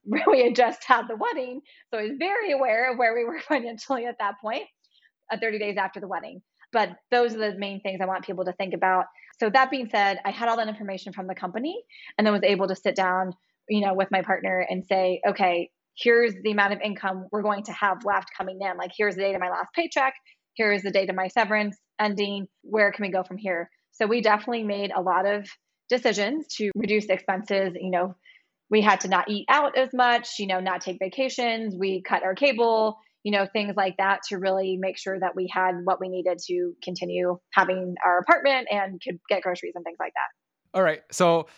we 0.09 0.43
had 0.43 0.55
just 0.55 0.85
had 0.85 1.07
the 1.09 1.17
wedding. 1.17 1.61
So 1.93 1.99
I 1.99 2.03
was 2.03 2.13
very 2.19 2.53
aware 2.53 2.93
of 2.93 2.99
where 2.99 3.15
we 3.15 3.25
were 3.25 3.41
financially 3.49 4.07
at 4.07 4.17
that 4.19 4.35
point, 4.41 4.65
uh, 5.33 5.37
30 5.41 5.59
days 5.59 5.77
after 5.77 6.01
the 6.01 6.09
wedding. 6.09 6.41
But 6.73 6.91
those 7.11 7.35
are 7.35 7.39
the 7.39 7.59
main 7.59 7.81
things 7.81 8.01
I 8.03 8.07
want 8.07 8.27
people 8.27 8.45
to 8.45 8.53
think 8.53 8.75
about. 8.75 9.07
So 9.41 9.49
that 9.51 9.71
being 9.71 9.89
said, 9.91 10.19
I 10.25 10.31
had 10.31 10.49
all 10.49 10.57
that 10.57 10.69
information 10.69 11.13
from 11.13 11.27
the 11.27 11.35
company 11.35 11.83
and 12.17 12.27
then 12.27 12.35
was 12.35 12.43
able 12.43 12.69
to 12.69 12.77
sit 12.77 12.95
down, 12.95 13.33
you 13.69 13.81
know, 13.81 13.95
with 13.95 14.09
my 14.11 14.23
partner 14.23 14.67
and 14.69 14.85
say, 14.85 15.21
okay, 15.27 15.71
here's 15.97 16.35
the 16.43 16.51
amount 16.51 16.73
of 16.73 16.81
income 16.81 17.27
we're 17.33 17.43
going 17.43 17.65
to 17.65 17.73
have 17.73 18.05
left 18.05 18.29
coming 18.37 18.59
in. 18.61 18.77
Like 18.77 18.91
here's 18.97 19.15
the 19.15 19.23
date 19.23 19.35
of 19.35 19.41
my 19.41 19.49
last 19.49 19.69
paycheck. 19.75 20.15
Here's 20.55 20.83
the 20.83 20.91
date 20.91 21.09
of 21.09 21.17
my 21.17 21.29
severance 21.29 21.79
ending. 22.01 22.49
Where 22.63 22.93
can 22.93 23.05
we 23.05 23.13
go 23.13 23.23
from 23.23 23.39
here? 23.39 23.71
So 23.93 24.07
we 24.07 24.21
definitely 24.21 24.65
made 24.65 24.93
a 24.95 25.01
lot 25.01 25.27
of 25.27 25.49
decisions 25.89 26.47
to 26.57 26.71
reduce 26.75 27.07
expenses. 27.07 27.75
You 27.81 27.91
know, 27.91 28.17
we 28.71 28.81
had 28.83 29.01
to 29.01 29.09
not 29.09 29.31
eat 29.31 29.47
out 29.49 29.77
as 29.77 29.91
much, 29.93 30.39
you 30.39 30.47
know, 30.47 30.61
not 30.61 30.81
take 30.81 30.99
vacations. 30.99 31.75
We 31.75 32.03
cut 32.03 32.23
our 32.23 32.35
cable, 32.35 32.99
you 33.23 33.33
know, 33.33 33.47
things 33.47 33.75
like 33.77 33.97
that 33.99 34.21
to 34.29 34.37
really 34.37 34.77
make 34.77 34.99
sure 34.99 35.19
that 35.19 35.35
we 35.35 35.51
had 35.53 35.73
what 35.85 36.01
we 36.01 36.09
needed 36.09 36.39
to 36.47 36.75
continue 36.83 37.39
having 37.53 37.95
our 38.05 38.19
apartment 38.19 38.69
and 38.71 39.01
could 39.03 39.19
get 39.29 39.43
groceries 39.43 39.73
and 39.75 39.85
things 39.85 39.99
like 39.99 40.13
that. 40.15 40.79
All 40.79 40.83
right. 40.83 41.01
So 41.11 41.49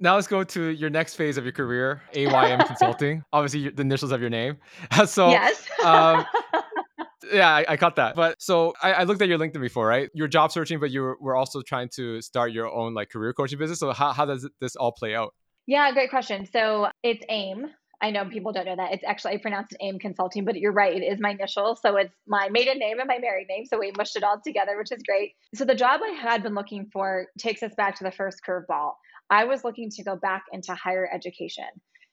now 0.00 0.16
let's 0.16 0.26
go 0.26 0.42
to 0.42 0.68
your 0.68 0.90
next 0.90 1.14
phase 1.14 1.36
of 1.36 1.44
your 1.44 1.52
career, 1.52 2.02
AYM 2.14 2.58
Consulting. 2.66 3.24
Obviously, 3.32 3.70
the 3.70 3.82
initials 3.82 4.10
of 4.10 4.20
your 4.20 4.30
name. 4.30 4.56
so, 5.06 5.30
yes. 5.30 5.64
um, 5.84 6.26
yeah, 7.32 7.48
I, 7.48 7.64
I, 7.68 7.76
caught 7.76 7.96
that. 7.96 8.16
But 8.16 8.42
so 8.42 8.74
I, 8.82 8.92
I, 8.94 9.02
looked 9.04 9.22
at 9.22 9.28
your 9.28 9.38
LinkedIn 9.38 9.60
before, 9.60 9.86
right? 9.86 10.10
You're 10.12 10.26
job 10.26 10.50
searching, 10.50 10.80
but 10.80 10.90
you 10.90 11.14
were 11.20 11.36
also 11.36 11.62
trying 11.62 11.88
to 11.94 12.20
start 12.20 12.50
your 12.50 12.68
own 12.68 12.94
like 12.94 13.10
career 13.10 13.32
coaching 13.32 13.60
business. 13.60 13.78
So 13.78 13.92
how, 13.92 14.12
how 14.12 14.24
does 14.24 14.48
this 14.60 14.74
all 14.74 14.90
play 14.90 15.14
out? 15.14 15.34
Yeah, 15.66 15.90
great 15.92 16.10
question. 16.10 16.46
So 16.52 16.88
it's 17.02 17.24
AIM. 17.28 17.66
I 18.00 18.10
know 18.10 18.24
people 18.24 18.52
don't 18.52 18.66
know 18.66 18.74
that. 18.74 18.92
It's 18.92 19.04
actually 19.06 19.34
I 19.34 19.36
pronounced 19.36 19.72
it 19.72 19.84
AIM 19.84 20.00
Consulting, 20.00 20.44
but 20.44 20.56
you're 20.56 20.72
right. 20.72 20.94
It 20.94 21.04
is 21.04 21.20
my 21.20 21.30
initial. 21.30 21.76
So 21.76 21.96
it's 21.96 22.14
my 22.26 22.48
maiden 22.48 22.78
name 22.78 22.98
and 22.98 23.06
my 23.06 23.18
married 23.18 23.46
name. 23.48 23.64
So 23.64 23.78
we 23.78 23.92
mushed 23.96 24.16
it 24.16 24.24
all 24.24 24.40
together, 24.44 24.76
which 24.76 24.90
is 24.90 25.02
great. 25.06 25.34
So 25.54 25.64
the 25.64 25.76
job 25.76 26.00
I 26.04 26.10
had 26.10 26.42
been 26.42 26.54
looking 26.54 26.90
for 26.92 27.28
takes 27.38 27.62
us 27.62 27.72
back 27.76 27.96
to 27.98 28.04
the 28.04 28.10
first 28.10 28.40
curveball. 28.46 28.94
I 29.30 29.44
was 29.44 29.62
looking 29.62 29.88
to 29.90 30.02
go 30.02 30.16
back 30.16 30.42
into 30.52 30.74
higher 30.74 31.08
education. 31.14 31.64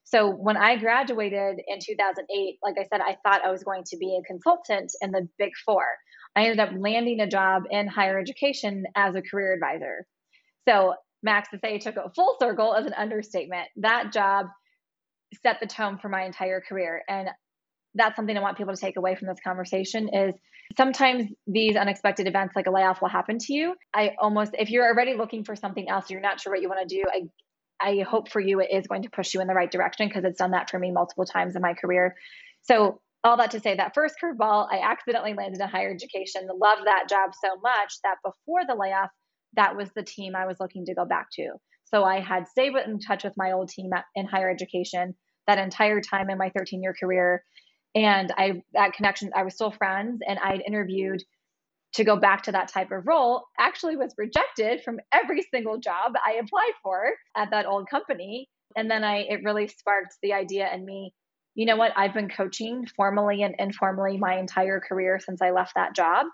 So 0.03 0.29
when 0.29 0.57
I 0.57 0.75
graduated 0.75 1.59
in 1.67 1.79
2008, 1.79 2.59
like 2.63 2.75
I 2.79 2.85
said, 2.91 3.01
I 3.01 3.17
thought 3.23 3.45
I 3.45 3.51
was 3.51 3.63
going 3.63 3.83
to 3.85 3.97
be 3.97 4.19
a 4.19 4.27
consultant 4.27 4.91
in 5.01 5.11
the 5.11 5.27
big 5.37 5.51
four. 5.65 5.85
I 6.35 6.43
ended 6.43 6.59
up 6.59 6.69
landing 6.77 7.19
a 7.19 7.27
job 7.27 7.63
in 7.71 7.87
higher 7.87 8.19
education 8.19 8.85
as 8.95 9.15
a 9.15 9.21
career 9.21 9.53
advisor. 9.53 10.05
So 10.67 10.93
Max, 11.21 11.49
to 11.49 11.59
say 11.59 11.77
took 11.77 11.97
a 11.97 12.09
full 12.15 12.37
circle 12.39 12.73
is 12.75 12.85
an 12.85 12.93
understatement. 12.93 13.67
That 13.77 14.13
job 14.13 14.47
set 15.43 15.59
the 15.59 15.67
tone 15.67 15.97
for 15.97 16.09
my 16.09 16.23
entire 16.23 16.61
career. 16.61 17.03
And 17.07 17.29
that's 17.95 18.15
something 18.15 18.37
I 18.37 18.41
want 18.41 18.57
people 18.57 18.73
to 18.73 18.79
take 18.79 18.97
away 18.97 19.15
from 19.15 19.27
this 19.27 19.39
conversation 19.43 20.09
is 20.13 20.33
sometimes 20.77 21.25
these 21.47 21.75
unexpected 21.75 22.27
events 22.27 22.55
like 22.55 22.67
a 22.67 22.71
layoff 22.71 23.01
will 23.01 23.09
happen 23.09 23.39
to 23.39 23.53
you. 23.53 23.75
I 23.93 24.11
almost 24.19 24.55
if 24.57 24.69
you're 24.69 24.87
already 24.87 25.15
looking 25.15 25.43
for 25.43 25.55
something 25.55 25.89
else, 25.89 26.09
you're 26.09 26.21
not 26.21 26.39
sure 26.39 26.53
what 26.53 26.61
you 26.61 26.69
want 26.69 26.87
to 26.87 26.95
do, 26.95 27.03
I 27.11 27.27
I 27.79 28.03
hope 28.07 28.29
for 28.29 28.41
you 28.41 28.59
it 28.59 28.69
is 28.71 28.87
going 28.87 29.03
to 29.03 29.09
push 29.09 29.33
you 29.33 29.41
in 29.41 29.47
the 29.47 29.53
right 29.53 29.71
direction 29.71 30.07
because 30.07 30.25
it's 30.25 30.37
done 30.37 30.51
that 30.51 30.69
for 30.69 30.77
me 30.77 30.91
multiple 30.91 31.25
times 31.25 31.55
in 31.55 31.61
my 31.61 31.73
career. 31.73 32.15
So, 32.61 32.99
all 33.23 33.37
that 33.37 33.51
to 33.51 33.59
say, 33.59 33.75
that 33.75 33.93
first 33.93 34.15
curveball, 34.21 34.67
I 34.71 34.79
accidentally 34.79 35.33
landed 35.33 35.59
in 35.59 35.67
higher 35.67 35.91
education. 35.91 36.47
Loved 36.47 36.85
that 36.85 37.09
job 37.09 37.31
so 37.43 37.59
much 37.61 37.95
that 38.03 38.15
before 38.23 38.61
the 38.65 38.75
layoff, 38.75 39.09
that 39.53 39.75
was 39.75 39.89
the 39.95 40.03
team 40.03 40.35
I 40.35 40.45
was 40.45 40.59
looking 40.59 40.85
to 40.85 40.95
go 40.95 41.05
back 41.05 41.27
to. 41.33 41.53
So, 41.85 42.03
I 42.03 42.19
had 42.19 42.47
stayed 42.47 42.73
in 42.75 42.99
touch 42.99 43.23
with 43.23 43.33
my 43.37 43.51
old 43.51 43.69
team 43.69 43.91
at, 43.93 44.05
in 44.15 44.25
higher 44.25 44.49
education 44.49 45.15
that 45.47 45.57
entire 45.57 45.99
time 45.99 46.29
in 46.29 46.37
my 46.37 46.51
13 46.55 46.81
year 46.81 46.95
career. 46.97 47.43
And 47.95 48.31
I, 48.37 48.61
that 48.73 48.93
connection, 48.93 49.31
I 49.35 49.43
was 49.43 49.55
still 49.55 49.71
friends 49.71 50.21
and 50.27 50.37
I'd 50.37 50.61
interviewed 50.65 51.23
to 51.93 52.03
go 52.03 52.15
back 52.15 52.43
to 52.43 52.51
that 52.51 52.67
type 52.67 52.91
of 52.91 53.07
role 53.07 53.45
actually 53.57 53.97
was 53.97 54.13
rejected 54.17 54.81
from 54.83 54.99
every 55.11 55.41
single 55.51 55.79
job 55.79 56.13
I 56.23 56.33
applied 56.33 56.73
for 56.83 57.13
at 57.35 57.49
that 57.51 57.65
old 57.65 57.89
company. 57.89 58.47
And 58.75 58.89
then 58.89 59.03
I 59.03 59.21
it 59.21 59.43
really 59.43 59.67
sparked 59.67 60.13
the 60.21 60.33
idea 60.33 60.71
in 60.71 60.85
me, 60.85 61.13
you 61.55 61.65
know 61.65 61.77
what, 61.77 61.91
I've 61.95 62.13
been 62.13 62.29
coaching 62.29 62.85
formally 62.95 63.41
and 63.41 63.55
informally 63.57 64.17
my 64.17 64.37
entire 64.37 64.79
career 64.79 65.19
since 65.19 65.41
I 65.41 65.49
left 65.49 65.73
that 65.75 65.95
job. 65.95 66.27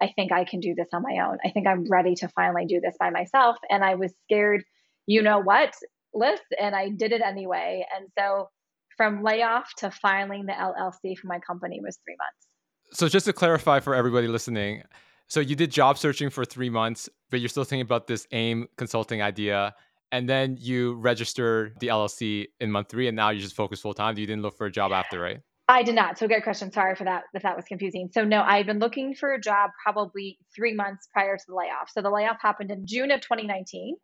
I 0.00 0.12
think 0.14 0.32
I 0.32 0.44
can 0.44 0.60
do 0.60 0.74
this 0.74 0.88
on 0.92 1.02
my 1.02 1.24
own. 1.26 1.38
I 1.44 1.50
think 1.50 1.66
I'm 1.66 1.84
ready 1.88 2.14
to 2.16 2.28
finally 2.28 2.66
do 2.66 2.80
this 2.80 2.96
by 2.98 3.10
myself. 3.10 3.56
And 3.68 3.84
I 3.84 3.96
was 3.96 4.12
scared, 4.24 4.62
you 5.06 5.22
know 5.22 5.40
what, 5.40 5.74
Liz, 6.14 6.40
and 6.60 6.74
I 6.74 6.90
did 6.90 7.12
it 7.12 7.20
anyway. 7.20 7.84
And 7.96 8.08
so 8.16 8.48
from 8.96 9.22
layoff 9.22 9.72
to 9.78 9.90
filing 9.90 10.46
the 10.46 10.52
LLC 10.52 11.16
for 11.16 11.26
my 11.26 11.38
company 11.40 11.80
was 11.82 11.98
three 12.04 12.16
months. 12.18 12.46
So 12.92 13.08
just 13.08 13.26
to 13.26 13.32
clarify 13.32 13.80
for 13.80 13.94
everybody 13.94 14.28
listening, 14.28 14.82
so 15.28 15.40
you 15.40 15.54
did 15.54 15.70
job 15.70 15.98
searching 15.98 16.30
for 16.30 16.44
three 16.44 16.70
months, 16.70 17.08
but 17.30 17.40
you're 17.40 17.50
still 17.50 17.64
thinking 17.64 17.82
about 17.82 18.06
this 18.06 18.26
AIM 18.32 18.66
consulting 18.76 19.20
idea. 19.20 19.74
And 20.10 20.26
then 20.26 20.56
you 20.58 20.94
registered 20.94 21.78
the 21.80 21.88
LLC 21.88 22.46
in 22.60 22.70
month 22.72 22.88
three, 22.88 23.08
and 23.08 23.16
now 23.16 23.28
you 23.28 23.40
just 23.40 23.54
focus 23.54 23.80
full 23.80 23.92
time. 23.92 24.16
You 24.16 24.26
didn't 24.26 24.40
look 24.40 24.56
for 24.56 24.66
a 24.66 24.70
job 24.70 24.90
after, 24.90 25.20
right? 25.20 25.40
I 25.70 25.82
did 25.82 25.94
not. 25.94 26.18
So 26.18 26.26
good 26.26 26.42
question. 26.42 26.72
Sorry 26.72 26.96
for 26.96 27.04
that 27.04 27.24
if 27.34 27.42
that 27.42 27.54
was 27.54 27.66
confusing. 27.66 28.08
So 28.12 28.24
no, 28.24 28.40
I've 28.42 28.64
been 28.64 28.78
looking 28.78 29.14
for 29.14 29.34
a 29.34 29.40
job 29.40 29.70
probably 29.82 30.38
three 30.56 30.72
months 30.72 31.06
prior 31.12 31.36
to 31.36 31.44
the 31.46 31.54
layoff. 31.54 31.90
So 31.90 32.00
the 32.00 32.10
layoff 32.10 32.38
happened 32.40 32.70
in 32.70 32.86
June 32.86 33.10
of 33.10 33.20
2019. 33.20 33.96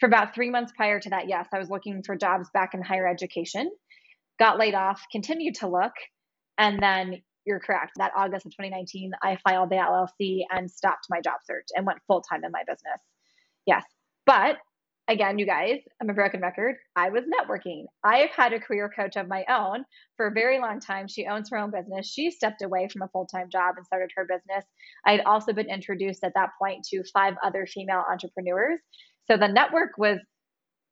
For 0.00 0.06
about 0.06 0.34
three 0.34 0.48
months 0.48 0.72
prior 0.74 0.98
to 0.98 1.10
that, 1.10 1.28
yes, 1.28 1.46
I 1.52 1.58
was 1.58 1.68
looking 1.68 2.02
for 2.02 2.16
jobs 2.16 2.48
back 2.54 2.72
in 2.72 2.82
higher 2.82 3.06
education. 3.06 3.70
Got 4.38 4.58
laid 4.58 4.74
off, 4.74 5.02
continued 5.12 5.56
to 5.56 5.68
look, 5.68 5.92
and 6.56 6.82
then 6.82 7.22
you're 7.44 7.60
correct. 7.60 7.92
That 7.98 8.12
August 8.16 8.46
of 8.46 8.52
2019, 8.52 9.12
I 9.22 9.36
filed 9.46 9.68
the 9.68 9.76
LLC 9.76 10.44
and 10.50 10.70
stopped 10.70 11.06
my 11.10 11.20
job 11.20 11.40
search 11.44 11.66
and 11.76 11.86
went 11.86 11.98
full 12.06 12.22
time 12.22 12.42
in 12.42 12.50
my 12.50 12.62
business. 12.66 13.00
Yes. 13.66 13.84
But 14.24 14.56
again, 15.08 15.38
you 15.38 15.46
guys, 15.46 15.80
I'm 16.00 16.10
a 16.10 16.14
broken 16.14 16.40
record. 16.40 16.76
I 16.96 17.10
was 17.10 17.24
networking. 17.24 17.84
I 18.04 18.18
have 18.18 18.30
had 18.30 18.52
a 18.52 18.60
career 18.60 18.90
coach 18.94 19.16
of 19.16 19.28
my 19.28 19.44
own 19.48 19.84
for 20.16 20.26
a 20.26 20.32
very 20.32 20.60
long 20.60 20.80
time. 20.80 21.08
She 21.08 21.26
owns 21.26 21.50
her 21.50 21.58
own 21.58 21.70
business. 21.70 22.10
She 22.10 22.30
stepped 22.30 22.62
away 22.62 22.88
from 22.88 23.02
a 23.02 23.08
full 23.08 23.26
time 23.26 23.48
job 23.50 23.74
and 23.76 23.86
started 23.86 24.10
her 24.16 24.24
business. 24.24 24.64
I 25.06 25.12
had 25.12 25.22
also 25.22 25.52
been 25.52 25.70
introduced 25.70 26.24
at 26.24 26.34
that 26.34 26.50
point 26.58 26.84
to 26.90 27.02
five 27.12 27.34
other 27.42 27.66
female 27.66 28.04
entrepreneurs. 28.10 28.80
So 29.30 29.36
the 29.36 29.48
network 29.48 29.98
was 29.98 30.18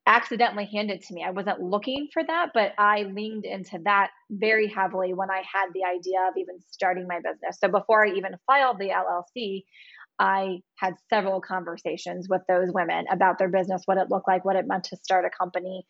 accidentally 0.07 0.69
handed 0.73 1.03
to 1.03 1.15
me. 1.15 1.23
I 1.23 1.31
wasn't 1.31 1.61
looking 1.61 2.09
for 2.13 2.25
that, 2.25 2.49
but 2.55 2.73
I 2.79 3.03
leaned 3.03 3.45
into 3.45 3.79
that 3.85 4.11
very 4.31 4.67
heavily 4.67 5.15
when 5.15 5.31
I 5.31 5.39
had 5.39 5.69
the 5.73 5.85
idea 5.85 6.19
of 6.29 6.35
even 6.37 6.57
starting 6.71 7.07
my 7.07 7.19
business. 7.19 7.59
So 7.61 7.69
before 7.69 8.07
I 8.07 8.11
even 8.11 8.35
filed 8.47 8.79
the 8.79 8.89
LLC, 8.89 9.65
I 10.21 10.61
had 10.77 10.95
several 11.09 11.41
conversations 11.41 12.29
with 12.29 12.43
those 12.47 12.71
women 12.73 13.07
about 13.11 13.39
their 13.39 13.49
business, 13.49 13.83
what 13.87 13.97
it 13.97 14.11
looked 14.11 14.29
like, 14.29 14.45
what 14.45 14.55
it 14.55 14.67
meant 14.69 14.85
to 14.85 14.97
start 14.97 15.25
a 15.25 15.31
company, 15.31 15.87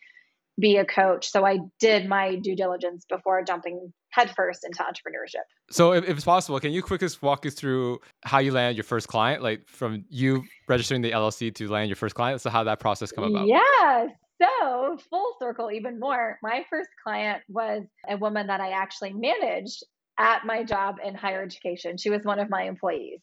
be 0.59 0.76
a 0.76 0.85
coach. 0.85 1.28
So 1.28 1.45
I 1.45 1.59
did 1.81 2.09
my 2.09 2.37
due 2.37 2.55
diligence 2.55 3.05
before 3.09 3.43
jumping 3.43 3.93
headfirst 4.11 4.64
into 4.64 4.85
entrepreneurship. 4.85 5.43
So 5.70 5.93
if, 5.93 6.05
if 6.05 6.16
it's 6.16 6.24
possible, 6.24 6.61
can 6.61 6.70
you 6.70 6.81
quickly 6.81 7.09
walk 7.20 7.45
us 7.45 7.55
through 7.55 8.01
how 8.22 8.39
you 8.39 8.53
land 8.53 8.76
your 8.76 8.85
first 8.85 9.09
client, 9.09 9.43
like 9.43 9.66
from 9.66 10.05
you 10.09 10.45
registering 10.68 11.03
the 11.03 11.11
LLC 11.11 11.53
to 11.57 11.68
land 11.68 11.89
your 11.89 11.97
first 11.97 12.14
client? 12.14 12.41
So 12.41 12.51
how 12.51 12.62
that 12.64 12.78
process 12.78 13.11
come 13.11 13.24
about? 13.24 13.49
Yeah. 13.49 14.07
So 14.41 14.97
full 15.11 15.35
circle, 15.41 15.72
even 15.72 15.99
more. 15.99 16.39
My 16.41 16.64
first 16.70 16.89
client 17.03 17.43
was 17.49 17.83
a 18.09 18.16
woman 18.16 18.47
that 18.47 18.61
I 18.61 18.70
actually 18.70 19.12
managed 19.12 19.83
at 20.18 20.47
my 20.47 20.62
job 20.62 20.97
in 21.05 21.16
higher 21.16 21.43
education. 21.43 21.97
She 21.97 22.11
was 22.11 22.22
one 22.22 22.39
of 22.39 22.49
my 22.49 22.62
employees. 22.62 23.20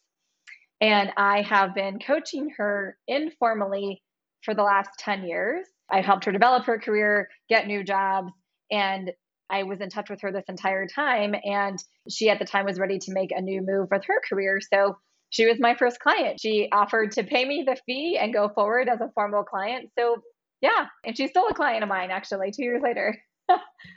And 0.80 1.12
I 1.18 1.42
have 1.42 1.74
been 1.74 2.00
coaching 2.00 2.52
her 2.58 2.98
informally 3.08 4.02
for 4.44 4.54
the 4.54 4.64
last 4.64 4.90
10 5.00 5.26
years. 5.26 5.66
I 5.90 6.02
helped 6.02 6.26
her 6.26 6.32
develop 6.32 6.66
her 6.66 6.80
career, 6.80 7.30
get 7.50 7.68
new 7.68 7.84
jobs, 7.84 8.32
and 8.72 9.12
I 9.50 9.64
was 9.64 9.80
in 9.82 9.90
touch 9.90 10.10
with 10.10 10.22
her 10.22 10.32
this 10.32 10.44
entire 10.50 10.88
time. 10.88 11.34
And 11.44 11.82
she 12.10 12.30
at 12.30 12.40
the 12.40 12.46
time 12.46 12.66
was 12.66 12.80
ready 12.80 13.00
to 13.00 13.14
make 13.14 13.32
a 13.32 13.42
new 13.42 13.62
move 13.66 13.88
with 13.90 14.04
her 14.06 14.22
career. 14.30 14.60
So 14.62 14.98
she 15.30 15.46
was 15.46 15.60
my 15.60 15.76
first 15.76 16.00
client. 16.00 16.40
She 16.40 16.70
offered 16.72 17.12
to 17.14 17.24
pay 17.24 17.46
me 17.46 17.64
the 17.66 17.78
fee 17.86 18.18
and 18.20 18.34
go 18.34 18.50
forward 18.50 18.90
as 18.90 19.02
a 19.02 19.12
formal 19.14 19.44
client. 19.44 19.90
So, 19.98 20.18
yeah. 20.62 20.88
And 21.06 21.18
she's 21.18 21.30
still 21.30 21.48
a 21.48 21.54
client 21.54 21.84
of 21.84 21.90
mine, 21.90 22.12
actually, 22.12 22.52
two 22.52 22.64
years 22.64 22.82
later. 22.84 23.18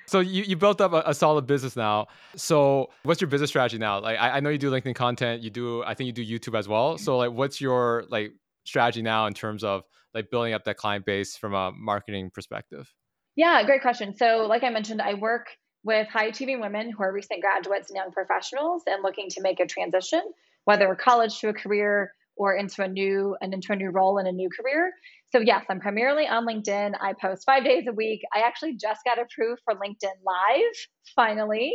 So 0.07 0.21
you, 0.21 0.43
you 0.43 0.57
built 0.57 0.81
up 0.81 0.93
a, 0.93 1.03
a, 1.07 1.15
solid 1.15 1.47
business 1.47 1.77
now. 1.77 2.07
So 2.37 2.91
what's 3.03 3.21
your 3.21 3.29
business 3.29 3.51
strategy 3.51 3.79
now? 3.79 4.01
Like 4.01 4.19
I, 4.19 4.31
I, 4.31 4.41
know 4.41 4.51
you 4.51 4.59
do 4.59 4.71
LinkedIn 4.71 4.95
content, 4.95 5.43
you 5.43 5.51
do 5.51 5.83
I 5.85 5.95
think 5.95 6.07
you 6.07 6.13
do 6.13 6.25
YouTube 6.25 6.59
as 6.59 6.69
well. 6.69 6.99
So 6.99 7.17
like 7.19 7.33
what's 7.33 7.61
your 7.61 8.05
like 8.09 8.33
strategy 8.65 9.03
now 9.03 9.27
in 9.27 9.35
terms 9.35 9.65
of 9.65 9.83
like 10.15 10.31
building 10.31 10.55
up 10.55 10.65
that 10.65 10.77
client 10.77 11.05
base 11.05 11.37
from 11.37 11.55
a 11.55 11.73
marketing 11.73 12.31
perspective? 12.33 12.93
Yeah, 13.37 13.63
great 13.65 13.83
question. 13.83 14.17
So 14.17 14.47
like 14.49 14.65
I 14.65 14.71
mentioned, 14.71 15.01
I 15.01 15.15
work 15.15 15.47
with 15.83 16.09
high 16.09 16.27
achieving 16.27 16.61
women 16.61 16.91
who 16.91 17.03
are 17.03 17.13
recent 17.13 17.41
graduates 17.41 17.91
and 17.91 17.97
young 17.97 18.13
professionals 18.13 18.83
and 18.87 19.03
looking 19.03 19.29
to 19.31 19.41
make 19.41 19.61
a 19.61 19.67
transition, 19.67 20.21
whether 20.65 20.95
college 20.95 21.39
to 21.41 21.49
a 21.49 21.55
career 21.55 22.13
or 22.41 22.55
into 22.55 22.83
a 22.83 22.89
new 22.89 23.37
and 23.43 23.53
into 23.53 23.71
a 23.71 23.77
new 23.77 23.91
role 23.91 24.17
in 24.17 24.27
a 24.27 24.33
new 24.33 24.49
career. 24.49 24.91
So, 25.31 25.41
yes, 25.41 25.67
I'm 25.69 25.79
primarily 25.79 26.27
on 26.27 26.47
LinkedIn. 26.47 26.95
I 26.99 27.13
post 27.13 27.43
five 27.45 27.65
days 27.65 27.85
a 27.87 27.93
week. 27.93 28.23
I 28.35 28.41
actually 28.41 28.77
just 28.77 29.03
got 29.05 29.19
approved 29.19 29.61
for 29.63 29.75
LinkedIn 29.75 30.17
Live 30.25 30.75
finally. 31.15 31.75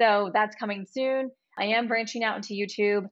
So, 0.00 0.30
that's 0.32 0.56
coming 0.56 0.86
soon. 0.90 1.30
I 1.58 1.66
am 1.66 1.86
branching 1.86 2.24
out 2.24 2.36
into 2.36 2.54
YouTube. 2.54 3.10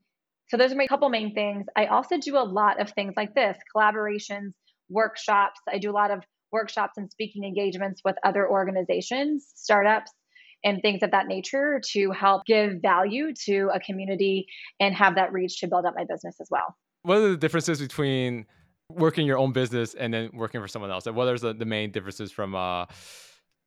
So, 0.49 0.57
those 0.57 0.73
are 0.73 0.77
my 0.77 0.87
couple 0.87 1.11
main 1.11 1.35
things. 1.35 1.67
I 1.77 1.87
also 1.87 2.17
do 2.17 2.39
a 2.39 2.49
lot 2.49 2.81
of 2.81 2.91
things 2.93 3.13
like 3.19 3.35
this 3.35 3.59
collaborations, 3.77 4.53
workshops. 4.89 5.61
I 5.69 5.77
do 5.77 5.91
a 5.91 5.93
lot 5.93 6.11
of 6.11 6.21
workshops 6.53 6.95
and 6.97 7.11
speaking 7.11 7.45
engagements 7.45 8.01
with 8.03 8.17
other 8.25 8.49
organizations, 8.49 9.47
startups, 9.55 10.11
and 10.65 10.83
things 10.83 11.03
of 11.03 11.11
that 11.13 11.27
nature 11.27 11.81
to 11.93 12.11
help 12.11 12.45
give 12.47 12.81
value 12.83 13.33
to 13.47 13.71
a 13.75 13.81
community 13.81 14.47
and 14.81 14.95
have 14.95 15.15
that 15.15 15.33
reach 15.33 15.61
to 15.61 15.69
build 15.69 15.85
up 15.85 15.95
my 15.97 16.05
business 16.05 16.37
as 16.41 16.49
well. 16.51 16.77
What 17.03 17.19
are 17.19 17.29
the 17.31 17.37
differences 17.37 17.81
between 17.81 18.47
working 18.91 19.27
your 19.27 19.39
own 19.39 19.53
business 19.53 19.95
and 19.95 20.13
then 20.13 20.31
working 20.33 20.61
for 20.61 20.69
someone 20.69 20.91
else? 20.91 21.07
And 21.07 21.15
what 21.15 21.29
are 21.29 21.39
the, 21.39 21.55
the 21.55 21.65
main 21.65 21.91
differences 21.91 22.33
from 22.33 22.55
uh 22.55 22.87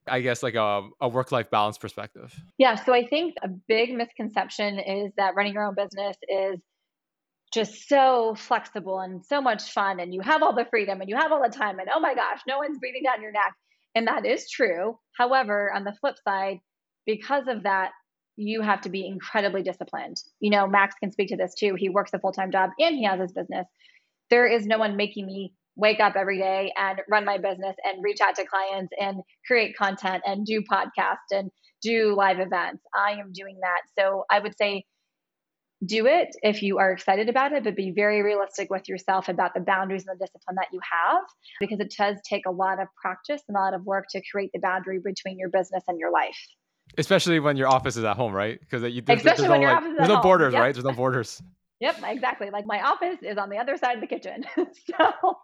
I 0.07 0.21
guess 0.21 0.41
like 0.41 0.55
a, 0.55 0.89
a 0.99 1.07
work 1.07 1.31
life 1.31 1.51
balance 1.51 1.77
perspective? 1.77 2.35
Yeah, 2.57 2.73
so 2.75 2.91
I 2.91 3.05
think 3.05 3.35
a 3.43 3.47
big 3.47 3.93
misconception 3.93 4.79
is 4.79 5.11
that 5.17 5.35
running 5.35 5.53
your 5.53 5.63
own 5.63 5.75
business 5.75 6.17
is 6.27 6.59
just 7.53 7.87
so 7.87 8.33
flexible 8.35 8.99
and 8.99 9.23
so 9.23 9.41
much 9.41 9.71
fun 9.71 9.99
and 9.99 10.13
you 10.13 10.21
have 10.21 10.41
all 10.41 10.55
the 10.55 10.65
freedom 10.65 11.01
and 11.01 11.09
you 11.09 11.17
have 11.17 11.31
all 11.31 11.41
the 11.41 11.55
time 11.55 11.79
and 11.79 11.87
oh 11.93 11.99
my 11.99 12.15
gosh, 12.15 12.39
no 12.47 12.57
one's 12.57 12.79
breathing 12.79 13.03
down 13.03 13.21
your 13.21 13.31
neck. 13.31 13.53
And 13.93 14.07
that 14.07 14.25
is 14.25 14.49
true. 14.49 14.97
However, 15.17 15.71
on 15.73 15.83
the 15.83 15.93
flip 15.99 16.15
side, 16.27 16.59
because 17.05 17.47
of 17.47 17.63
that, 17.63 17.91
you 18.37 18.61
have 18.61 18.81
to 18.81 18.89
be 18.89 19.05
incredibly 19.05 19.61
disciplined. 19.61 20.17
You 20.39 20.51
know, 20.51 20.67
Max 20.67 20.95
can 20.99 21.11
speak 21.11 21.29
to 21.29 21.35
this 21.35 21.53
too. 21.53 21.75
He 21.75 21.89
works 21.89 22.11
a 22.13 22.19
full 22.19 22.31
time 22.31 22.51
job 22.51 22.71
and 22.79 22.95
he 22.95 23.05
has 23.05 23.19
his 23.19 23.31
business 23.31 23.67
there 24.31 24.47
is 24.47 24.65
no 24.65 24.79
one 24.79 24.95
making 24.95 25.27
me 25.27 25.53
wake 25.75 25.99
up 25.99 26.15
every 26.15 26.39
day 26.39 26.73
and 26.75 26.99
run 27.09 27.25
my 27.25 27.37
business 27.37 27.75
and 27.83 28.03
reach 28.03 28.19
out 28.21 28.35
to 28.35 28.45
clients 28.45 28.91
and 28.99 29.21
create 29.45 29.77
content 29.77 30.23
and 30.25 30.45
do 30.45 30.61
podcasts 30.61 31.31
and 31.31 31.51
do 31.81 32.15
live 32.15 32.39
events. 32.39 32.83
I 32.95 33.11
am 33.11 33.31
doing 33.33 33.59
that. 33.61 33.81
So 33.99 34.23
I 34.29 34.39
would 34.39 34.57
say 34.57 34.85
do 35.83 36.05
it 36.05 36.29
if 36.43 36.61
you 36.61 36.77
are 36.77 36.91
excited 36.91 37.27
about 37.27 37.53
it, 37.53 37.63
but 37.63 37.75
be 37.75 37.91
very 37.91 38.21
realistic 38.21 38.69
with 38.69 38.87
yourself 38.87 39.29
about 39.29 39.53
the 39.53 39.61
boundaries 39.61 40.05
and 40.07 40.17
the 40.17 40.25
discipline 40.25 40.55
that 40.55 40.67
you 40.71 40.79
have 40.89 41.23
because 41.59 41.79
it 41.79 41.93
does 41.97 42.17
take 42.23 42.45
a 42.45 42.51
lot 42.51 42.79
of 42.79 42.87
practice 43.01 43.41
and 43.47 43.57
a 43.57 43.59
lot 43.59 43.73
of 43.73 43.83
work 43.83 44.05
to 44.11 44.21
create 44.31 44.51
the 44.53 44.59
boundary 44.59 44.99
between 45.03 45.39
your 45.39 45.49
business 45.49 45.83
and 45.87 45.99
your 45.99 46.11
life. 46.11 46.37
Especially 46.97 47.39
when 47.39 47.57
your 47.57 47.67
office 47.67 47.97
is 47.97 48.03
at 48.03 48.17
home, 48.17 48.33
right? 48.33 48.59
Because 48.59 48.81
there's, 48.81 49.01
there's, 49.05 49.23
there's, 49.23 49.41
no, 49.41 49.49
like, 49.49 49.83
there's 49.97 50.09
no 50.09 50.21
borders, 50.21 50.53
yep. 50.53 50.61
right? 50.61 50.73
There's 50.73 50.85
no 50.85 50.91
borders. 50.91 51.41
Yep, 51.81 51.97
exactly. 52.05 52.49
Like 52.51 52.65
my 52.67 52.81
office 52.81 53.17
is 53.23 53.37
on 53.37 53.49
the 53.49 53.57
other 53.57 53.75
side 53.75 53.95
of 53.95 54.01
the 54.01 54.07
kitchen. 54.07 54.45
so, 54.55 55.37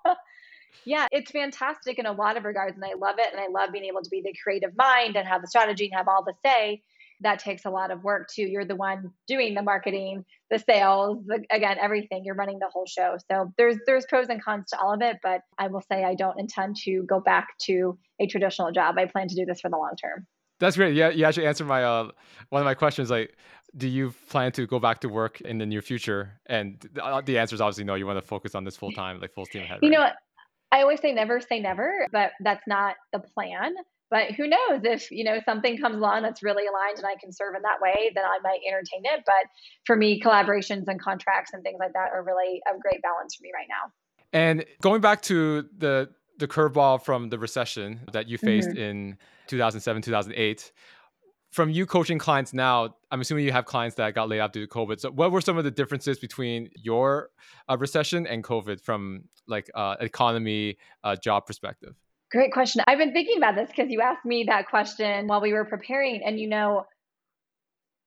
yeah, 0.86 1.08
it's 1.12 1.32
fantastic 1.32 1.98
in 1.98 2.06
a 2.06 2.12
lot 2.12 2.38
of 2.38 2.46
regards. 2.46 2.76
And 2.76 2.86
I 2.86 2.94
love 2.94 3.16
it. 3.18 3.34
And 3.34 3.42
I 3.42 3.48
love 3.48 3.72
being 3.74 3.86
able 3.86 4.04
to 4.04 4.10
be 4.10 4.22
the 4.22 4.36
creative 4.42 4.72
mind 4.78 5.16
and 5.16 5.28
have 5.28 5.42
the 5.42 5.48
strategy 5.48 5.86
and 5.86 5.96
have 5.96 6.08
all 6.08 6.24
the 6.24 6.34
say. 6.46 6.84
That 7.22 7.40
takes 7.40 7.66
a 7.66 7.72
lot 7.72 7.90
of 7.90 8.04
work 8.04 8.30
too. 8.32 8.44
You're 8.44 8.66
the 8.66 8.76
one 8.76 9.10
doing 9.28 9.56
the 9.56 9.64
marketing, 9.64 10.24
the 10.52 10.60
sales, 10.60 11.18
the, 11.26 11.44
again, 11.50 11.78
everything. 11.82 12.24
You're 12.24 12.36
running 12.36 12.60
the 12.60 12.70
whole 12.72 12.86
show. 12.86 13.18
So 13.32 13.52
there's 13.58 13.78
there's 13.88 14.06
pros 14.06 14.28
and 14.30 14.40
cons 14.40 14.70
to 14.70 14.80
all 14.80 14.94
of 14.94 15.02
it. 15.02 15.18
But 15.24 15.42
I 15.58 15.68
will 15.68 15.82
say 15.92 16.04
I 16.04 16.14
don't 16.14 16.40
intend 16.40 16.76
to 16.84 17.02
go 17.10 17.20
back 17.20 17.48
to 17.64 17.98
a 18.20 18.28
traditional 18.28 18.72
job. 18.72 19.00
I 19.00 19.06
plan 19.06 19.28
to 19.30 19.36
do 19.36 19.46
this 19.46 19.62
for 19.62 19.70
the 19.72 19.78
long 19.78 19.96
term. 20.00 20.28
That's 20.60 20.76
great. 20.76 20.96
Yeah, 20.96 21.10
you 21.10 21.26
actually 21.26 21.48
answered 21.48 21.68
my 21.68 21.84
uh, 21.84 22.10
one 22.50 22.62
of 22.62 22.66
my 22.66 22.74
questions. 22.74 23.10
Like, 23.10 23.36
do 23.76 23.88
you 23.88 24.14
plan 24.30 24.52
to 24.54 24.66
go 24.66 24.80
back 24.80 25.02
to 25.02 25.10
work 25.10 25.42
in 25.42 25.58
the 25.58 25.66
near 25.66 25.82
future? 25.82 26.40
And 26.48 26.80
the, 26.94 27.04
uh, 27.04 27.22
answer 27.22 27.56
is 27.56 27.62
obviously 27.62 27.84
no. 27.84 27.96
You 27.96 28.08
want 28.08 28.20
to 28.20 28.26
focus 28.26 28.56
on 28.56 28.64
this 28.64 28.76
full 28.76 28.92
time, 28.92 29.20
like 29.20 29.34
full 29.34 29.46
steam 29.46 29.64
ahead. 29.64 29.80
You 29.82 29.90
know 29.90 30.00
what? 30.00 30.16
I 30.72 30.82
always 30.82 31.00
say 31.00 31.14
never 31.14 31.40
say 31.40 31.60
never, 31.60 32.08
but 32.12 32.32
that's 32.42 32.66
not 32.68 32.96
the 33.14 33.20
plan. 33.20 33.76
But 34.10 34.32
who 34.32 34.48
knows 34.48 34.82
if 34.84 35.12
you 35.12 35.24
know 35.24 35.40
something 35.46 35.78
comes 35.78 35.98
along 35.98 36.24
that's 36.24 36.42
really 36.42 36.66
aligned 36.66 36.98
and 36.98 37.06
I 37.06 37.16
can 37.20 37.32
serve 37.32 37.56
in 37.56 37.62
that 37.64 37.82
way, 37.82 38.12
then 38.16 38.24
I 38.24 38.40
might 38.42 38.60
entertain 38.68 39.02
it. 39.04 39.24
But 39.26 39.46
for 39.86 39.96
me, 39.96 40.22
collaborations 40.22 40.88
and 40.88 41.00
contracts 41.00 41.52
and 41.54 41.62
things 41.62 41.78
like 41.80 41.94
that 41.94 42.12
are 42.14 42.24
really 42.24 42.62
a 42.68 42.80
great 42.80 43.02
balance 43.02 43.36
for 43.36 43.44
me 43.44 43.52
right 43.54 43.68
now. 43.70 43.92
And 44.34 44.66
going 44.82 45.02
back 45.02 45.22
to 45.24 45.68
the 45.78 46.10
the 46.38 46.48
curveball 46.48 47.02
from 47.02 47.30
the 47.30 47.40
recession 47.40 48.02
that 48.14 48.28
you 48.28 48.38
faced 48.38 48.70
mm-hmm. 48.70 48.78
in 48.78 49.18
2007 49.48 50.02
2008 50.02 50.72
from 51.52 51.70
you 51.70 51.86
coaching 51.86 52.20
clients 52.20 52.54
now, 52.54 52.96
I'm 53.10 53.22
assuming 53.22 53.46
you 53.46 53.52
have 53.52 53.66
clients 53.66 53.96
that 53.96 54.14
got 54.14 54.30
laid 54.30 54.42
off 54.42 54.52
due 54.52 54.66
to 54.66 54.72
COVID. 54.72 55.00
So, 55.00 55.12
what 55.12 55.32
were 55.32 55.42
some 55.42 55.58
of 55.58 55.64
the 55.64 55.72
differences 55.72 56.20
between 56.20 56.70
your 56.76 57.30
uh, 57.70 57.78
recession 57.78 58.28
and 58.28 58.44
COVID 58.44 58.82
from 58.82 59.24
like 59.48 59.70
uh, 59.74 59.96
economy, 60.00 60.78
uh, 61.04 61.16
job 61.16 61.46
perspective? 61.46 61.96
Great 62.32 62.52
question. 62.52 62.84
I've 62.88 62.98
been 62.98 63.14
thinking 63.14 63.38
about 63.38 63.56
this 63.56 63.70
because 63.70 63.90
you 63.90 64.02
asked 64.02 64.26
me 64.26 64.46
that 64.50 64.68
question 64.68 65.28
while 65.28 65.40
we 65.40 65.54
were 65.54 65.64
preparing. 65.64 66.22
And, 66.26 66.38
you 66.38 66.50
know, 66.50 66.86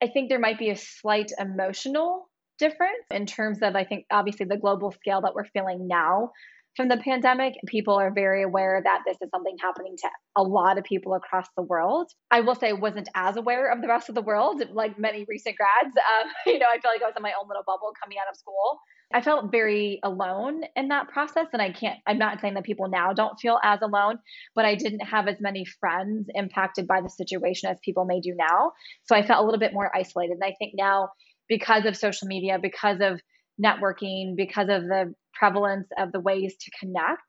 I 0.03 0.09
think 0.09 0.29
there 0.29 0.39
might 0.39 0.59
be 0.59 0.69
a 0.69 0.77
slight 0.77 1.33
emotional 1.39 2.29
difference 2.59 3.07
in 3.11 3.25
terms 3.25 3.61
of, 3.63 3.75
I 3.75 3.85
think, 3.85 4.05
obviously 4.11 4.45
the 4.45 4.59
global 4.59 4.93
scale 4.93 5.23
that 5.23 5.35
we're 5.35 5.47
feeling 5.47 5.89
now 5.89 6.33
from 6.77 6.89
the 6.89 6.97
pandemic. 6.97 7.55
People 7.67 7.95
are 7.95 8.13
very 8.13 8.43
aware 8.43 8.81
that 8.83 9.03
this 9.07 9.17
is 9.21 9.29
something 9.31 9.57
happening 9.61 9.97
to 9.99 10.09
a 10.37 10.43
lot 10.43 10.79
of 10.79 10.85
people 10.85 11.15
across 11.15 11.47
the 11.57 11.63
world. 11.63 12.11
I 12.31 12.41
will 12.41 12.55
say 12.55 12.73
wasn't 12.73 13.09
as 13.15 13.37
aware 13.37 13.71
of 13.73 13.83
the 13.83 13.89
rest 13.89 14.09
of 14.09 14.15
the 14.15 14.23
world, 14.23 14.63
like 14.73 14.99
many 14.99 15.25
recent 15.29 15.57
grads. 15.57 15.97
Um, 15.97 16.31
you 16.47 16.59
know, 16.59 16.67
I 16.73 16.81
feel 16.81 16.91
like 16.93 17.03
I 17.03 17.07
was 17.07 17.15
in 17.17 17.23
my 17.23 17.33
own 17.41 17.49
little 17.49 17.65
bubble 17.67 17.93
coming 18.03 18.19
out 18.19 18.31
of 18.31 18.37
school. 18.37 18.81
I 19.13 19.23
felt 19.23 19.51
very 19.51 19.99
alone 20.05 20.63
in 20.77 20.89
that 20.89 21.09
process. 21.09 21.47
And 21.53 21.61
I 21.61 21.73
can't, 21.73 21.99
I'm 22.07 22.19
not 22.19 22.41
saying 22.41 22.55
that 22.55 22.65
people 22.65 22.89
now 22.89 23.13
don't 23.13 23.39
feel 23.41 23.59
as 23.63 23.81
alone, 23.83 24.19
but 24.55 24.65
I 24.65 24.77
didn't 24.77 25.01
have 25.01 25.27
as 25.27 25.37
many 25.41 25.65
friends 25.81 26.29
impacted 26.35 26.87
by 26.87 27.01
the 27.01 27.11
situation 27.11 27.71
as 27.71 27.79
people 27.85 28.05
may 28.05 28.21
do 28.21 28.35
now. 28.37 28.73
So 29.07 29.17
I 29.17 29.27
felt 29.27 29.43
a 29.43 29.45
little 29.45 29.59
bit 29.59 29.73
more 29.73 29.91
isolated. 29.95 30.35
And 30.35 30.45
I 30.45 30.55
think 30.59 30.75
now, 30.77 31.09
because 31.49 31.87
of 31.87 31.97
social 31.97 32.29
media, 32.29 32.61
because 32.63 32.99
of 33.01 33.21
networking, 33.63 34.37
because 34.37 34.69
of 34.69 34.85
the 34.85 35.13
prevalence 35.35 35.89
of 35.99 36.13
the 36.13 36.21
ways 36.21 36.57
to 36.61 36.71
connect, 36.79 37.23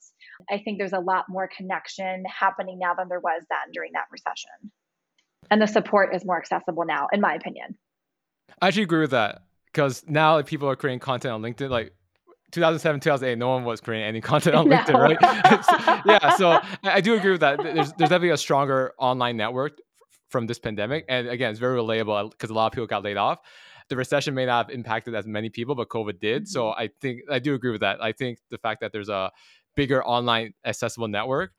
I 0.50 0.58
think 0.58 0.78
there's 0.78 0.94
a 0.94 1.00
lot 1.00 1.26
more 1.30 1.50
connection 1.56 2.24
happening 2.26 2.80
now 2.80 2.94
than 2.94 3.08
there 3.10 3.20
was 3.20 3.44
then 3.50 3.72
during 3.74 3.92
that 3.94 4.06
recession. 4.12 4.72
And 5.50 5.62
the 5.62 5.68
support 5.68 6.16
is 6.16 6.26
more 6.26 6.38
accessible 6.38 6.86
now, 6.86 7.08
in 7.12 7.22
my 7.22 7.34
opinion. 7.34 7.78
I 8.62 8.68
actually 8.68 8.84
agree 8.84 9.02
with 9.02 9.12
that 9.12 9.44
because 9.66 10.04
now 10.08 10.36
like, 10.36 10.46
people 10.46 10.70
are 10.70 10.76
creating 10.76 11.00
content 11.00 11.34
on 11.34 11.42
LinkedIn. 11.42 11.70
Like 11.70 11.94
2007, 12.52 13.00
2008, 13.00 13.38
no 13.38 13.50
one 13.50 13.64
was 13.64 13.82
creating 13.82 14.08
any 14.08 14.22
content 14.32 14.56
on 14.56 14.68
LinkedIn, 14.70 14.94
right? 14.94 15.18
yeah, 16.06 16.36
so 16.36 16.52
I, 16.52 16.64
I, 16.84 17.02
do 17.02 17.16
agree 17.16 17.32
with 17.32 17.42
that. 17.42 17.62
There's 17.62 17.94
there's 17.94 18.10
definitely 18.10 18.30
a 18.30 18.38
stronger 18.38 18.94
online 18.98 19.38
network 19.38 19.80
from 20.30 20.48
this 20.48 20.60
pandemic, 20.60 21.06
and 21.10 21.28
again, 21.28 21.52
it's 21.52 21.60
very 21.60 21.78
relatable 21.78 22.32
because 22.32 22.50
a 22.50 22.54
lot 22.54 22.68
of 22.68 22.74
people 22.74 22.88
got 22.88 23.04
laid 23.04 23.18
off. 23.18 23.40
The 23.92 23.96
recession 23.96 24.34
may 24.34 24.46
not 24.46 24.66
have 24.66 24.76
impacted 24.76 25.14
as 25.14 25.28
many 25.28 25.50
people, 25.50 25.76
but 25.76 25.90
COVID 25.90 26.20
did. 26.20 26.44
Mm-hmm. 26.44 26.48
So 26.48 26.72
I 26.72 26.90
think 27.02 27.22
I 27.30 27.40
do 27.40 27.54
agree 27.54 27.72
with 27.72 27.82
that. 27.82 28.02
I 28.02 28.12
think 28.12 28.40
the 28.50 28.58
fact 28.58 28.82
that 28.82 28.92
there's 28.92 29.10
a 29.10 29.32
bigger 29.76 30.04
online 30.04 30.54
accessible 30.66 31.08
network 31.08 31.52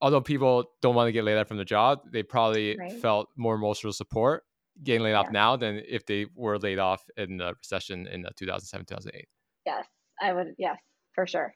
although 0.00 0.20
people 0.20 0.64
don't 0.80 0.94
want 0.94 1.08
to 1.08 1.12
get 1.12 1.24
laid 1.24 1.36
off 1.36 1.48
from 1.48 1.56
the 1.56 1.64
job, 1.64 1.98
they 2.12 2.22
probably 2.22 2.76
right. 2.78 2.92
felt 3.02 3.30
more 3.36 3.56
emotional 3.56 3.92
support 3.92 4.44
getting 4.82 5.02
laid 5.02 5.14
off 5.14 5.30
now 5.30 5.56
than 5.56 5.82
if 5.88 6.06
they 6.06 6.26
were 6.34 6.58
laid 6.58 6.78
off 6.78 7.04
in 7.16 7.36
the 7.36 7.54
recession 7.54 8.06
in 8.06 8.24
2007 8.36 8.86
2008 8.86 9.26
yes 9.66 9.86
i 10.20 10.32
would 10.32 10.54
yes 10.58 10.78
for 11.14 11.26
sure 11.26 11.52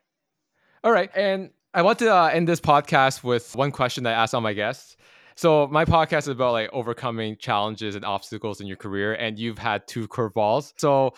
all 0.82 0.92
right 0.92 1.10
and 1.14 1.50
i 1.74 1.82
want 1.82 1.98
to 1.98 2.12
uh, 2.12 2.26
end 2.28 2.48
this 2.48 2.60
podcast 2.60 3.22
with 3.22 3.54
one 3.54 3.70
question 3.70 4.04
that 4.04 4.14
i 4.18 4.22
asked 4.22 4.34
all 4.34 4.40
my 4.40 4.52
guests 4.52 4.96
so 5.34 5.66
my 5.68 5.84
podcast 5.84 6.18
is 6.18 6.28
about 6.28 6.52
like 6.52 6.70
overcoming 6.72 7.36
challenges 7.36 7.94
and 7.94 8.04
obstacles 8.04 8.60
in 8.60 8.66
your 8.66 8.76
career 8.76 9.14
and 9.14 9.38
you've 9.38 9.58
had 9.58 9.86
two 9.86 10.06
curveballs 10.08 10.72
so 10.76 11.12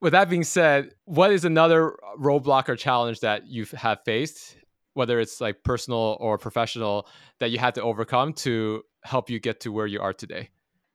with 0.00 0.12
that 0.12 0.28
being 0.28 0.44
said 0.44 0.90
what 1.04 1.32
is 1.32 1.44
another 1.44 1.96
roadblock 2.18 2.68
or 2.68 2.76
challenge 2.76 3.20
that 3.20 3.46
you 3.46 3.66
have 3.74 3.98
faced 4.04 4.56
whether 4.94 5.20
it's 5.20 5.40
like 5.40 5.62
personal 5.62 6.16
or 6.20 6.36
professional 6.38 7.06
that 7.40 7.50
you 7.50 7.58
had 7.58 7.74
to 7.74 7.82
overcome 7.82 8.32
to 8.32 8.82
help 9.04 9.30
you 9.30 9.40
get 9.40 9.60
to 9.60 9.72
where 9.72 9.86
you 9.86 10.00
are 10.00 10.12
today 10.12 10.48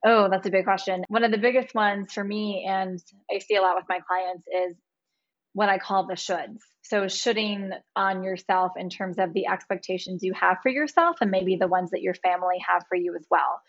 Oh, 0.05 0.29
that's 0.29 0.47
a 0.47 0.51
big 0.51 0.63
question. 0.63 1.03
One 1.09 1.23
of 1.23 1.31
the 1.31 1.37
biggest 1.37 1.73
ones 1.73 2.13
for 2.13 2.23
me, 2.23 2.65
and 2.69 2.99
I 3.33 3.39
see 3.39 3.55
a 3.55 3.61
lot 3.61 3.75
with 3.75 3.85
my 3.89 3.99
clients, 4.07 4.47
is 4.47 4.77
what 5.57 5.69
I 5.69 5.79
call 5.79 6.05
the 6.05 6.13
shoulds. 6.13 6.59
So, 6.83 7.07
shoulding 7.07 7.71
on 7.95 8.23
yourself 8.23 8.73
in 8.77 8.91
terms 8.91 9.17
of 9.17 9.33
the 9.33 9.47
expectations 9.47 10.21
you 10.21 10.31
have 10.39 10.57
for 10.61 10.69
yourself 10.69 11.17
and 11.19 11.31
maybe 11.31 11.55
the 11.55 11.67
ones 11.67 11.89
that 11.91 12.03
your 12.03 12.13
family 12.13 12.57
have 12.65 12.83
for 12.87 12.95
you 12.95 13.15
as 13.15 13.25
well. 13.31 13.59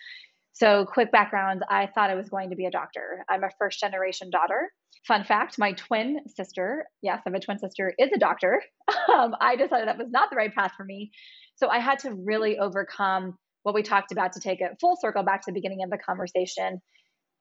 So, 0.52 0.84
quick 0.84 1.10
background 1.10 1.62
I 1.70 1.86
thought 1.86 2.10
I 2.10 2.14
was 2.14 2.28
going 2.28 2.50
to 2.50 2.56
be 2.56 2.66
a 2.66 2.70
doctor. 2.70 3.24
I'm 3.26 3.42
a 3.42 3.48
first 3.58 3.80
generation 3.80 4.28
daughter. 4.28 4.70
Fun 5.06 5.24
fact 5.24 5.58
my 5.58 5.72
twin 5.72 6.20
sister, 6.26 6.84
yes, 7.00 7.22
I 7.24 7.30
have 7.30 7.34
a 7.34 7.40
twin 7.40 7.58
sister, 7.58 7.94
is 7.98 8.10
a 8.14 8.18
doctor. 8.18 8.62
Um, 9.10 9.34
I 9.40 9.56
decided 9.56 9.88
that 9.88 9.96
was 9.96 10.10
not 10.10 10.28
the 10.28 10.36
right 10.36 10.54
path 10.54 10.72
for 10.76 10.84
me. 10.84 11.10
So, 11.56 11.68
I 11.68 11.78
had 11.78 12.00
to 12.00 12.12
really 12.12 12.58
overcome 12.58 13.38
what 13.62 13.74
we 13.74 13.82
talked 13.82 14.12
about 14.12 14.34
to 14.34 14.40
take 14.40 14.60
it 14.60 14.72
full 14.78 14.98
circle 15.00 15.22
back 15.22 15.40
to 15.42 15.50
the 15.50 15.54
beginning 15.54 15.82
of 15.82 15.90
the 15.90 15.96
conversation 15.96 16.82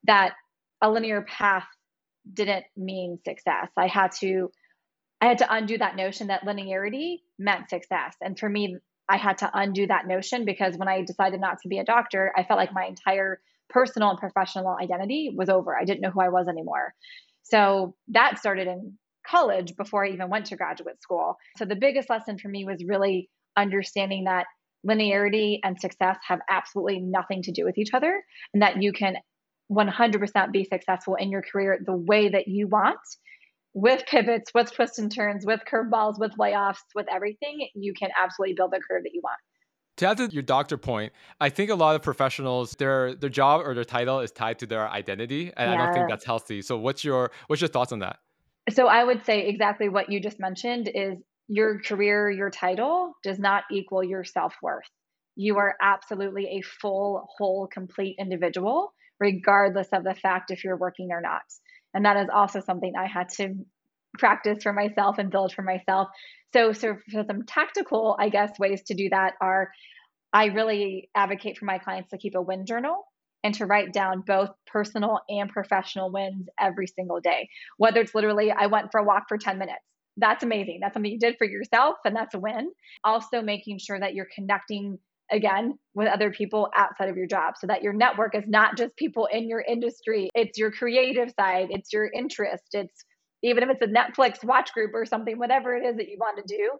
that 0.04 0.32
a 0.80 0.90
linear 0.90 1.22
path 1.22 1.66
didn't 2.32 2.64
mean 2.76 3.18
success. 3.24 3.68
I 3.76 3.86
had 3.86 4.12
to 4.20 4.50
I 5.20 5.26
had 5.26 5.38
to 5.38 5.52
undo 5.52 5.78
that 5.78 5.96
notion 5.96 6.28
that 6.28 6.44
linearity 6.44 7.22
meant 7.38 7.70
success. 7.70 8.14
And 8.20 8.38
for 8.38 8.48
me, 8.48 8.76
I 9.08 9.16
had 9.16 9.38
to 9.38 9.50
undo 9.52 9.86
that 9.86 10.06
notion 10.06 10.44
because 10.44 10.76
when 10.76 10.88
I 10.88 11.02
decided 11.02 11.40
not 11.40 11.60
to 11.62 11.68
be 11.68 11.78
a 11.78 11.84
doctor, 11.84 12.32
I 12.36 12.44
felt 12.44 12.58
like 12.58 12.72
my 12.72 12.84
entire 12.84 13.40
personal 13.68 14.10
and 14.10 14.18
professional 14.18 14.76
identity 14.80 15.32
was 15.34 15.48
over. 15.48 15.76
I 15.76 15.84
didn't 15.84 16.02
know 16.02 16.10
who 16.10 16.20
I 16.20 16.28
was 16.28 16.46
anymore. 16.46 16.94
So 17.42 17.96
that 18.08 18.38
started 18.38 18.68
in 18.68 18.98
college 19.26 19.74
before 19.76 20.04
I 20.04 20.10
even 20.10 20.30
went 20.30 20.46
to 20.46 20.56
graduate 20.56 21.02
school. 21.02 21.36
So 21.56 21.64
the 21.64 21.76
biggest 21.76 22.08
lesson 22.08 22.38
for 22.38 22.48
me 22.48 22.64
was 22.64 22.84
really 22.86 23.28
understanding 23.56 24.24
that 24.24 24.46
linearity 24.86 25.58
and 25.64 25.80
success 25.80 26.16
have 26.26 26.40
absolutely 26.48 27.00
nothing 27.00 27.42
to 27.42 27.52
do 27.52 27.64
with 27.64 27.78
each 27.78 27.92
other, 27.92 28.22
and 28.54 28.62
that 28.62 28.82
you 28.82 28.92
can 28.92 29.16
100% 29.70 30.52
be 30.52 30.64
successful 30.64 31.14
in 31.16 31.30
your 31.30 31.42
career 31.42 31.78
the 31.84 31.96
way 31.96 32.28
that 32.28 32.48
you 32.48 32.68
want 32.68 32.98
with 33.74 34.02
pivots, 34.06 34.52
with 34.54 34.72
twists 34.72 34.98
and 34.98 35.14
turns, 35.14 35.44
with 35.44 35.60
curveballs, 35.70 36.18
with 36.18 36.32
layoffs, 36.38 36.78
with 36.94 37.06
everything. 37.12 37.68
You 37.74 37.92
can 37.94 38.10
absolutely 38.20 38.54
build 38.54 38.72
the 38.72 38.80
career 38.80 39.02
that 39.02 39.10
you 39.12 39.20
want. 39.22 39.36
To 39.98 40.06
add 40.06 40.16
to 40.18 40.28
your 40.28 40.42
doctor 40.42 40.78
point, 40.78 41.12
I 41.40 41.48
think 41.48 41.70
a 41.70 41.74
lot 41.74 41.96
of 41.96 42.02
professionals 42.02 42.72
their 42.78 43.14
their 43.16 43.30
job 43.30 43.62
or 43.66 43.74
their 43.74 43.84
title 43.84 44.20
is 44.20 44.30
tied 44.30 44.60
to 44.60 44.66
their 44.66 44.88
identity, 44.88 45.52
and 45.56 45.72
yeah. 45.72 45.74
I 45.74 45.84
don't 45.84 45.94
think 45.94 46.08
that's 46.08 46.24
healthy. 46.24 46.62
So, 46.62 46.78
what's 46.78 47.02
your 47.02 47.32
what's 47.48 47.60
your 47.60 47.68
thoughts 47.68 47.90
on 47.90 47.98
that? 47.98 48.18
So, 48.70 48.86
I 48.86 49.02
would 49.02 49.24
say 49.24 49.48
exactly 49.48 49.88
what 49.88 50.08
you 50.08 50.20
just 50.20 50.38
mentioned 50.38 50.88
is 50.94 51.18
your 51.48 51.80
career, 51.80 52.30
your 52.30 52.50
title 52.50 53.14
does 53.24 53.40
not 53.40 53.64
equal 53.72 54.04
your 54.04 54.22
self 54.22 54.54
worth. 54.62 54.88
You 55.34 55.58
are 55.58 55.74
absolutely 55.82 56.46
a 56.58 56.60
full, 56.62 57.26
whole, 57.36 57.66
complete 57.66 58.16
individual, 58.20 58.92
regardless 59.20 59.88
of 59.92 60.04
the 60.04 60.14
fact 60.14 60.50
if 60.50 60.64
you're 60.64 60.76
working 60.76 61.10
or 61.12 61.20
not. 61.20 61.42
And 61.94 62.04
that 62.04 62.16
is 62.16 62.28
also 62.32 62.60
something 62.60 62.92
I 62.96 63.06
had 63.06 63.28
to 63.36 63.54
practice 64.18 64.62
for 64.62 64.72
myself 64.72 65.18
and 65.18 65.30
build 65.30 65.52
for 65.52 65.62
myself. 65.62 66.08
So, 66.52 66.72
so 66.72 66.96
for 67.10 67.24
some 67.24 67.44
tactical, 67.46 68.16
I 68.18 68.28
guess, 68.28 68.58
ways 68.58 68.82
to 68.86 68.94
do 68.94 69.08
that 69.10 69.34
are 69.40 69.70
I 70.32 70.46
really 70.46 71.10
advocate 71.14 71.58
for 71.58 71.64
my 71.64 71.78
clients 71.78 72.10
to 72.10 72.18
keep 72.18 72.34
a 72.34 72.42
win 72.42 72.66
journal 72.66 73.04
and 73.44 73.54
to 73.54 73.66
write 73.66 73.92
down 73.92 74.22
both 74.26 74.50
personal 74.66 75.20
and 75.28 75.48
professional 75.48 76.10
wins 76.10 76.48
every 76.60 76.86
single 76.86 77.20
day. 77.20 77.48
Whether 77.76 78.00
it's 78.00 78.14
literally, 78.14 78.50
I 78.50 78.66
went 78.66 78.88
for 78.90 79.00
a 79.00 79.04
walk 79.04 79.24
for 79.28 79.38
10 79.38 79.58
minutes 79.58 79.84
that's 80.18 80.42
amazing. 80.42 80.80
That's 80.80 80.94
something 80.94 81.10
you 81.10 81.18
did 81.18 81.36
for 81.38 81.46
yourself, 81.46 81.96
and 82.04 82.14
that's 82.14 82.34
a 82.34 82.38
win. 82.38 82.70
Also, 83.04 83.40
making 83.40 83.78
sure 83.78 83.98
that 83.98 84.14
you're 84.14 84.28
connecting 84.34 84.98
again 85.30 85.78
with 85.94 86.08
other 86.08 86.30
people 86.30 86.68
outside 86.76 87.08
of 87.08 87.16
your 87.16 87.26
job 87.26 87.54
so 87.58 87.66
that 87.66 87.82
your 87.82 87.92
network 87.92 88.34
is 88.34 88.44
not 88.46 88.76
just 88.76 88.96
people 88.96 89.26
in 89.26 89.48
your 89.48 89.60
industry, 89.60 90.30
it's 90.34 90.58
your 90.58 90.70
creative 90.70 91.30
side, 91.38 91.68
it's 91.70 91.92
your 91.92 92.08
interest, 92.12 92.64
it's 92.72 93.04
even 93.42 93.62
if 93.62 93.70
it's 93.70 93.82
a 93.82 93.86
Netflix 93.86 94.44
watch 94.44 94.72
group 94.72 94.92
or 94.94 95.06
something, 95.06 95.38
whatever 95.38 95.76
it 95.76 95.84
is 95.84 95.96
that 95.96 96.08
you 96.08 96.16
want 96.18 96.36
to 96.38 96.56
do, 96.56 96.70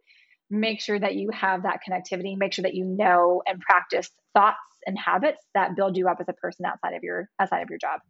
make 0.51 0.81
sure 0.81 0.99
that 0.99 1.15
you 1.15 1.31
have 1.33 1.63
that 1.63 1.81
connectivity, 1.89 2.37
make 2.37 2.53
sure 2.53 2.63
that 2.63 2.75
you 2.75 2.85
know 2.85 3.43
and 3.47 3.61
practice 3.61 4.11
thoughts 4.35 4.59
and 4.87 4.99
habits 4.99 5.45
that 5.55 5.77
build 5.77 5.97
you 5.97 6.09
up 6.09 6.19
as 6.21 6.29
a 6.29 6.33
person 6.33 6.65
outside 6.65 6.95
of 6.95 7.03
your 7.03 7.29
outside 7.39 7.61
of 7.61 7.69
your 7.71 7.79
job. 7.79 8.01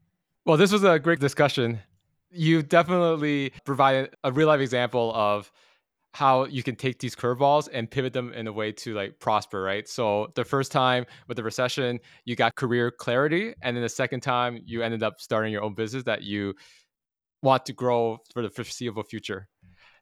Well, 0.47 0.57
this 0.57 0.73
was 0.73 0.85
a 0.85 0.99
great 0.99 1.21
discussion. 1.21 1.81
You 2.31 2.63
definitely 2.63 3.53
provided 3.65 4.15
a 4.23 4.33
real 4.33 4.49
life 4.49 4.61
example 4.61 5.13
of 5.15 5.51
how 6.15 6.45
you 6.47 6.63
can 6.63 6.75
take 6.75 6.99
these 6.99 7.15
curveballs 7.15 7.69
and 7.73 7.91
pivot 7.91 8.13
them 8.13 8.33
in 8.33 8.47
a 8.47 8.53
way 8.53 8.73
to 8.73 8.95
like 8.95 9.19
prosper, 9.21 9.63
right? 9.63 9.89
So 9.89 10.33
the 10.35 10.45
first 10.45 10.73
time 10.73 11.05
with 11.29 11.37
the 11.37 11.43
recession, 11.43 12.01
you 12.25 12.35
got 12.35 12.57
career 12.57 12.91
clarity, 12.91 13.55
and 13.63 13.77
then 13.77 13.83
the 13.83 13.89
second 13.89 14.21
time 14.21 14.61
you 14.65 14.83
ended 14.83 15.03
up 15.03 15.21
starting 15.21 15.53
your 15.53 15.63
own 15.63 15.75
business 15.75 16.05
that 16.05 16.23
you 16.23 16.55
want 17.43 17.67
to 17.67 17.73
grow 17.73 18.19
for 18.33 18.43
the 18.43 18.51
foreseeable 18.51 19.05
future. 19.05 19.49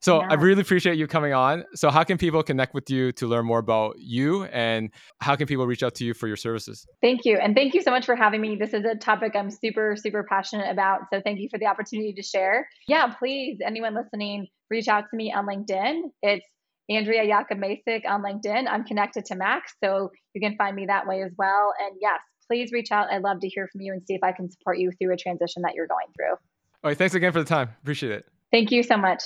So 0.00 0.20
yeah. 0.20 0.28
I 0.30 0.34
really 0.34 0.62
appreciate 0.62 0.96
you 0.96 1.06
coming 1.06 1.32
on. 1.32 1.64
So 1.74 1.90
how 1.90 2.04
can 2.04 2.18
people 2.18 2.42
connect 2.42 2.74
with 2.74 2.90
you 2.90 3.12
to 3.12 3.26
learn 3.26 3.46
more 3.46 3.58
about 3.58 3.96
you 3.98 4.44
and 4.44 4.90
how 5.20 5.36
can 5.36 5.46
people 5.46 5.66
reach 5.66 5.82
out 5.82 5.94
to 5.96 6.04
you 6.04 6.14
for 6.14 6.26
your 6.26 6.36
services? 6.36 6.86
Thank 7.02 7.24
you. 7.24 7.38
And 7.38 7.54
thank 7.54 7.74
you 7.74 7.82
so 7.82 7.90
much 7.90 8.06
for 8.06 8.16
having 8.16 8.40
me. 8.40 8.56
This 8.56 8.74
is 8.74 8.84
a 8.84 8.94
topic 8.94 9.32
I'm 9.34 9.50
super, 9.50 9.96
super 9.96 10.24
passionate 10.28 10.70
about. 10.70 11.02
So 11.12 11.20
thank 11.24 11.40
you 11.40 11.48
for 11.50 11.58
the 11.58 11.66
opportunity 11.66 12.12
to 12.12 12.22
share. 12.22 12.68
Yeah, 12.88 13.12
please, 13.14 13.58
anyone 13.64 13.94
listening, 13.94 14.48
reach 14.70 14.88
out 14.88 15.04
to 15.10 15.16
me 15.16 15.32
on 15.32 15.46
LinkedIn. 15.46 16.02
It's 16.22 16.46
Andrea 16.88 17.24
Yacub 17.24 18.06
on 18.06 18.22
LinkedIn. 18.22 18.66
I'm 18.68 18.84
connected 18.84 19.24
to 19.26 19.34
Max, 19.34 19.72
so 19.82 20.10
you 20.34 20.40
can 20.40 20.56
find 20.56 20.76
me 20.76 20.86
that 20.86 21.06
way 21.06 21.22
as 21.22 21.32
well. 21.36 21.72
And 21.80 21.96
yes, 22.00 22.20
please 22.46 22.70
reach 22.72 22.92
out. 22.92 23.10
I'd 23.10 23.22
love 23.22 23.40
to 23.40 23.48
hear 23.48 23.68
from 23.72 23.80
you 23.80 23.92
and 23.92 24.02
see 24.06 24.14
if 24.14 24.22
I 24.22 24.32
can 24.32 24.50
support 24.50 24.78
you 24.78 24.92
through 24.92 25.14
a 25.14 25.16
transition 25.16 25.62
that 25.62 25.74
you're 25.74 25.88
going 25.88 26.06
through. 26.16 26.32
All 26.32 26.90
right. 26.90 26.96
Thanks 26.96 27.14
again 27.14 27.32
for 27.32 27.40
the 27.40 27.44
time. 27.44 27.70
Appreciate 27.82 28.12
it. 28.12 28.26
Thank 28.52 28.70
you 28.70 28.82
so 28.82 28.96
much. 28.96 29.22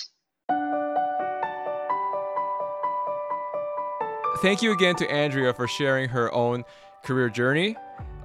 Thank 4.41 4.63
you 4.63 4.73
again 4.73 4.97
to 4.97 5.11
Andrea 5.11 5.53
for 5.53 5.69
sharing 5.69 6.09
her 6.09 6.33
own 6.33 6.65
career 7.05 7.29
journey 7.29 7.77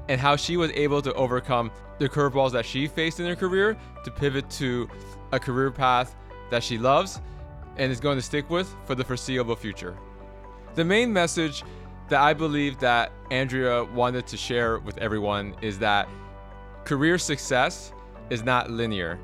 and 0.07 0.21
how 0.21 0.37
she 0.37 0.55
was 0.55 0.71
able 0.71 1.01
to 1.01 1.13
overcome 1.13 1.71
the 1.97 2.07
curveballs 2.07 2.53
that 2.53 2.65
she 2.65 2.87
faced 2.87 3.19
in 3.19 3.25
her 3.25 3.35
career 3.35 3.75
to 4.05 4.11
pivot 4.11 4.49
to 4.51 4.87
a 5.33 5.39
career 5.41 5.71
path 5.71 6.15
that 6.51 6.63
she 6.63 6.77
loves 6.77 7.19
and 7.75 7.91
is 7.91 7.99
going 7.99 8.17
to 8.17 8.21
stick 8.21 8.49
with 8.49 8.73
for 8.85 8.95
the 8.95 9.03
foreseeable 9.03 9.57
future. 9.57 9.97
The 10.75 10.85
main 10.85 11.11
message 11.11 11.65
that 12.07 12.21
I 12.21 12.33
believe 12.33 12.79
that 12.79 13.11
Andrea 13.29 13.83
wanted 13.83 14.25
to 14.27 14.37
share 14.37 14.79
with 14.79 14.97
everyone 14.99 15.53
is 15.61 15.77
that 15.79 16.07
career 16.85 17.17
success 17.17 17.91
is 18.29 18.41
not 18.41 18.69
linear. 18.69 19.19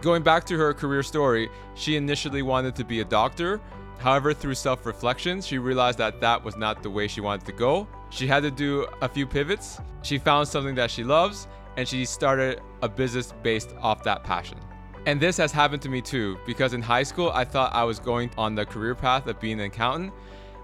Going 0.00 0.24
back 0.24 0.44
to 0.46 0.58
her 0.58 0.74
career 0.74 1.04
story, 1.04 1.48
she 1.76 1.94
initially 1.94 2.42
wanted 2.42 2.74
to 2.74 2.84
be 2.84 2.98
a 2.98 3.04
doctor. 3.04 3.60
However, 3.98 4.34
through 4.34 4.54
self 4.54 4.84
reflection, 4.86 5.40
she 5.40 5.58
realized 5.58 5.98
that 5.98 6.20
that 6.20 6.44
was 6.44 6.56
not 6.56 6.82
the 6.82 6.90
way 6.90 7.08
she 7.08 7.20
wanted 7.20 7.46
to 7.46 7.52
go. 7.52 7.88
She 8.10 8.26
had 8.26 8.42
to 8.42 8.50
do 8.50 8.86
a 9.00 9.08
few 9.08 9.26
pivots. 9.26 9.80
She 10.02 10.18
found 10.18 10.46
something 10.46 10.74
that 10.74 10.90
she 10.90 11.04
loves 11.04 11.48
and 11.76 11.88
she 11.88 12.04
started 12.04 12.60
a 12.82 12.88
business 12.88 13.32
based 13.42 13.74
off 13.80 14.02
that 14.04 14.22
passion. 14.22 14.58
And 15.06 15.20
this 15.20 15.36
has 15.36 15.52
happened 15.52 15.82
to 15.82 15.88
me 15.88 16.00
too, 16.00 16.38
because 16.46 16.72
in 16.72 16.80
high 16.80 17.02
school, 17.02 17.30
I 17.34 17.44
thought 17.44 17.74
I 17.74 17.84
was 17.84 17.98
going 17.98 18.30
on 18.38 18.54
the 18.54 18.64
career 18.64 18.94
path 18.94 19.26
of 19.26 19.38
being 19.40 19.60
an 19.60 19.66
accountant. 19.66 20.12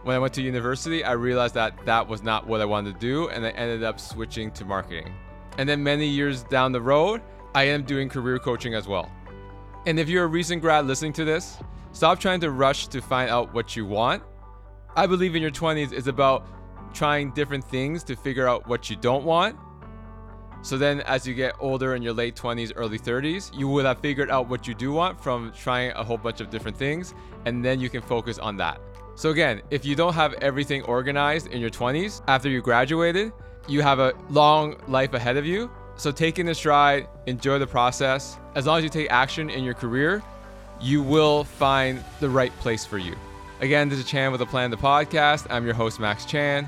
When 0.03 0.16
I 0.16 0.18
went 0.18 0.33
to 0.35 0.43
university, 0.43 1.05
I 1.05 1.12
realized 1.12 1.55
that 1.55 1.85
that 1.85 2.09
was 2.09 2.22
not 2.22 2.47
what 2.47 2.62
I 2.62 2.64
wanted 2.64 2.95
to 2.95 3.01
do, 3.01 3.28
and 3.28 3.45
I 3.45 3.51
ended 3.51 3.83
up 3.83 4.01
switching 4.01 4.51
to 4.53 4.64
marketing. 4.64 5.12
And 5.59 5.68
then 5.68 5.83
many 5.83 6.07
years 6.07 6.43
down 6.45 6.72
the 6.72 6.81
road, 6.81 7.20
I 7.55 7.64
am 7.64 7.83
doing 7.83 8.09
career 8.09 8.39
coaching 8.39 8.74
as 8.74 8.89
well. 8.89 9.11
And 9.87 9.99
if 9.99 10.09
you're 10.09 10.24
a 10.24 10.28
recent 10.28 10.62
grad 10.62 10.87
listening 10.87 11.12
to 11.14 11.24
this, 11.24 11.57
stop 11.93 12.20
trying 12.20 12.41
to 12.41 12.51
rush 12.51 12.89
to 12.89 13.01
find 13.01 13.31
out 13.31 13.53
what 13.55 13.76
you 13.76 13.87
want. 13.87 14.22
I 14.97 15.07
believe 15.07 15.35
in 15.35 15.43
your 15.43 15.51
20s 15.51 15.93
is 15.93 16.07
about 16.07 16.47
trying 16.93 17.31
different 17.33 17.64
things 17.64 18.03
to 18.05 18.16
figure 18.16 18.49
out 18.49 18.66
what 18.66 18.91
you 18.91 18.97
don't 18.97 19.24
want 19.24 19.57
so 20.62 20.76
then, 20.76 21.01
as 21.03 21.26
you 21.26 21.33
get 21.33 21.55
older 21.59 21.95
in 21.95 22.03
your 22.03 22.12
late 22.12 22.37
20s, 22.37 22.72
early 22.76 22.99
30s, 22.99 23.57
you 23.57 23.66
will 23.66 23.85
have 23.87 24.01
figured 24.01 24.31
out 24.31 24.49
what 24.49 24.68
you 24.68 24.74
do 24.74 24.93
want 24.93 25.18
from 25.18 25.53
trying 25.53 25.93
a 25.93 26.05
whole 26.05 26.18
bunch 26.18 26.43
of 26.43 26.51
different 26.51 26.76
things, 26.76 27.14
and 27.47 27.64
then 27.64 27.81
you 27.81 27.89
can 27.89 28.03
focus 28.03 28.39
on 28.39 28.59
that. 28.59 28.78
So, 29.14 29.31
again, 29.31 29.62
if 29.70 29.87
you 29.87 29.97
don't 29.97 30.12
have 30.12 30.35
everything 30.35 30.83
organized 30.83 31.47
in 31.47 31.61
your 31.61 31.70
20s 31.70 32.22
after 32.28 32.51
you 32.51 32.61
graduated, 32.61 33.33
you 33.68 33.81
have 33.81 34.01
a 34.01 34.12
long 34.28 34.76
life 34.87 35.14
ahead 35.14 35.39
of 35.39 35.47
you. 35.47 35.70
So, 36.01 36.11
take 36.11 36.38
in 36.38 36.55
stride, 36.55 37.09
enjoy 37.26 37.59
the 37.59 37.66
process. 37.66 38.38
As 38.55 38.64
long 38.64 38.78
as 38.78 38.84
you 38.84 38.88
take 38.88 39.11
action 39.11 39.51
in 39.51 39.62
your 39.62 39.74
career, 39.74 40.22
you 40.80 41.03
will 41.03 41.44
find 41.44 42.03
the 42.20 42.30
right 42.30 42.51
place 42.61 42.86
for 42.86 42.96
you. 42.96 43.14
Again, 43.61 43.90
this 43.90 43.98
is 43.98 44.07
Chan 44.07 44.32
with 44.32 44.40
a 44.40 44.46
Plan 44.46 44.70
the 44.70 44.78
podcast. 44.78 45.46
I'm 45.51 45.62
your 45.66 45.74
host, 45.74 46.01
Max 46.01 46.24
Chan. 46.24 46.66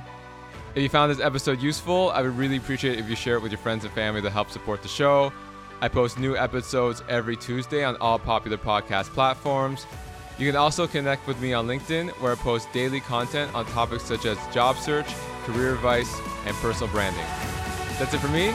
If 0.75 0.83
you 0.83 0.91
found 0.91 1.11
this 1.11 1.19
episode 1.19 1.63
useful, 1.63 2.11
I 2.11 2.21
would 2.21 2.37
really 2.37 2.59
appreciate 2.59 2.99
it 2.99 3.01
if 3.01 3.09
you 3.09 3.17
share 3.17 3.37
it 3.37 3.43
with 3.43 3.51
your 3.51 3.59
friends 3.59 3.87
and 3.87 3.95
family 3.95 4.21
to 4.21 4.29
help 4.29 4.51
support 4.51 4.83
the 4.83 4.89
show. 4.89 5.33
I 5.81 5.89
post 5.89 6.19
new 6.19 6.37
episodes 6.37 7.03
every 7.09 7.39
Tuesday 7.39 7.85
on 7.85 7.97
all 8.03 8.19
popular 8.19 8.59
podcast 8.59 9.15
platforms. 9.15 9.87
You 10.39 10.47
can 10.47 10.57
also 10.57 10.87
connect 10.87 11.27
with 11.27 11.41
me 11.41 11.55
on 11.55 11.67
LinkedIn, 11.67 12.11
where 12.21 12.33
I 12.33 12.35
post 12.35 12.71
daily 12.75 13.01
content 13.01 13.55
on 13.55 13.65
topics 13.65 14.05
such 14.05 14.27
as 14.27 14.37
job 14.53 14.77
search, 14.77 15.09
career 15.45 15.73
advice, 15.73 16.21
and 16.45 16.55
personal 16.57 16.93
branding. 16.93 17.25
That's 17.99 18.13
it 18.13 18.19
for 18.19 18.29
me, 18.29 18.55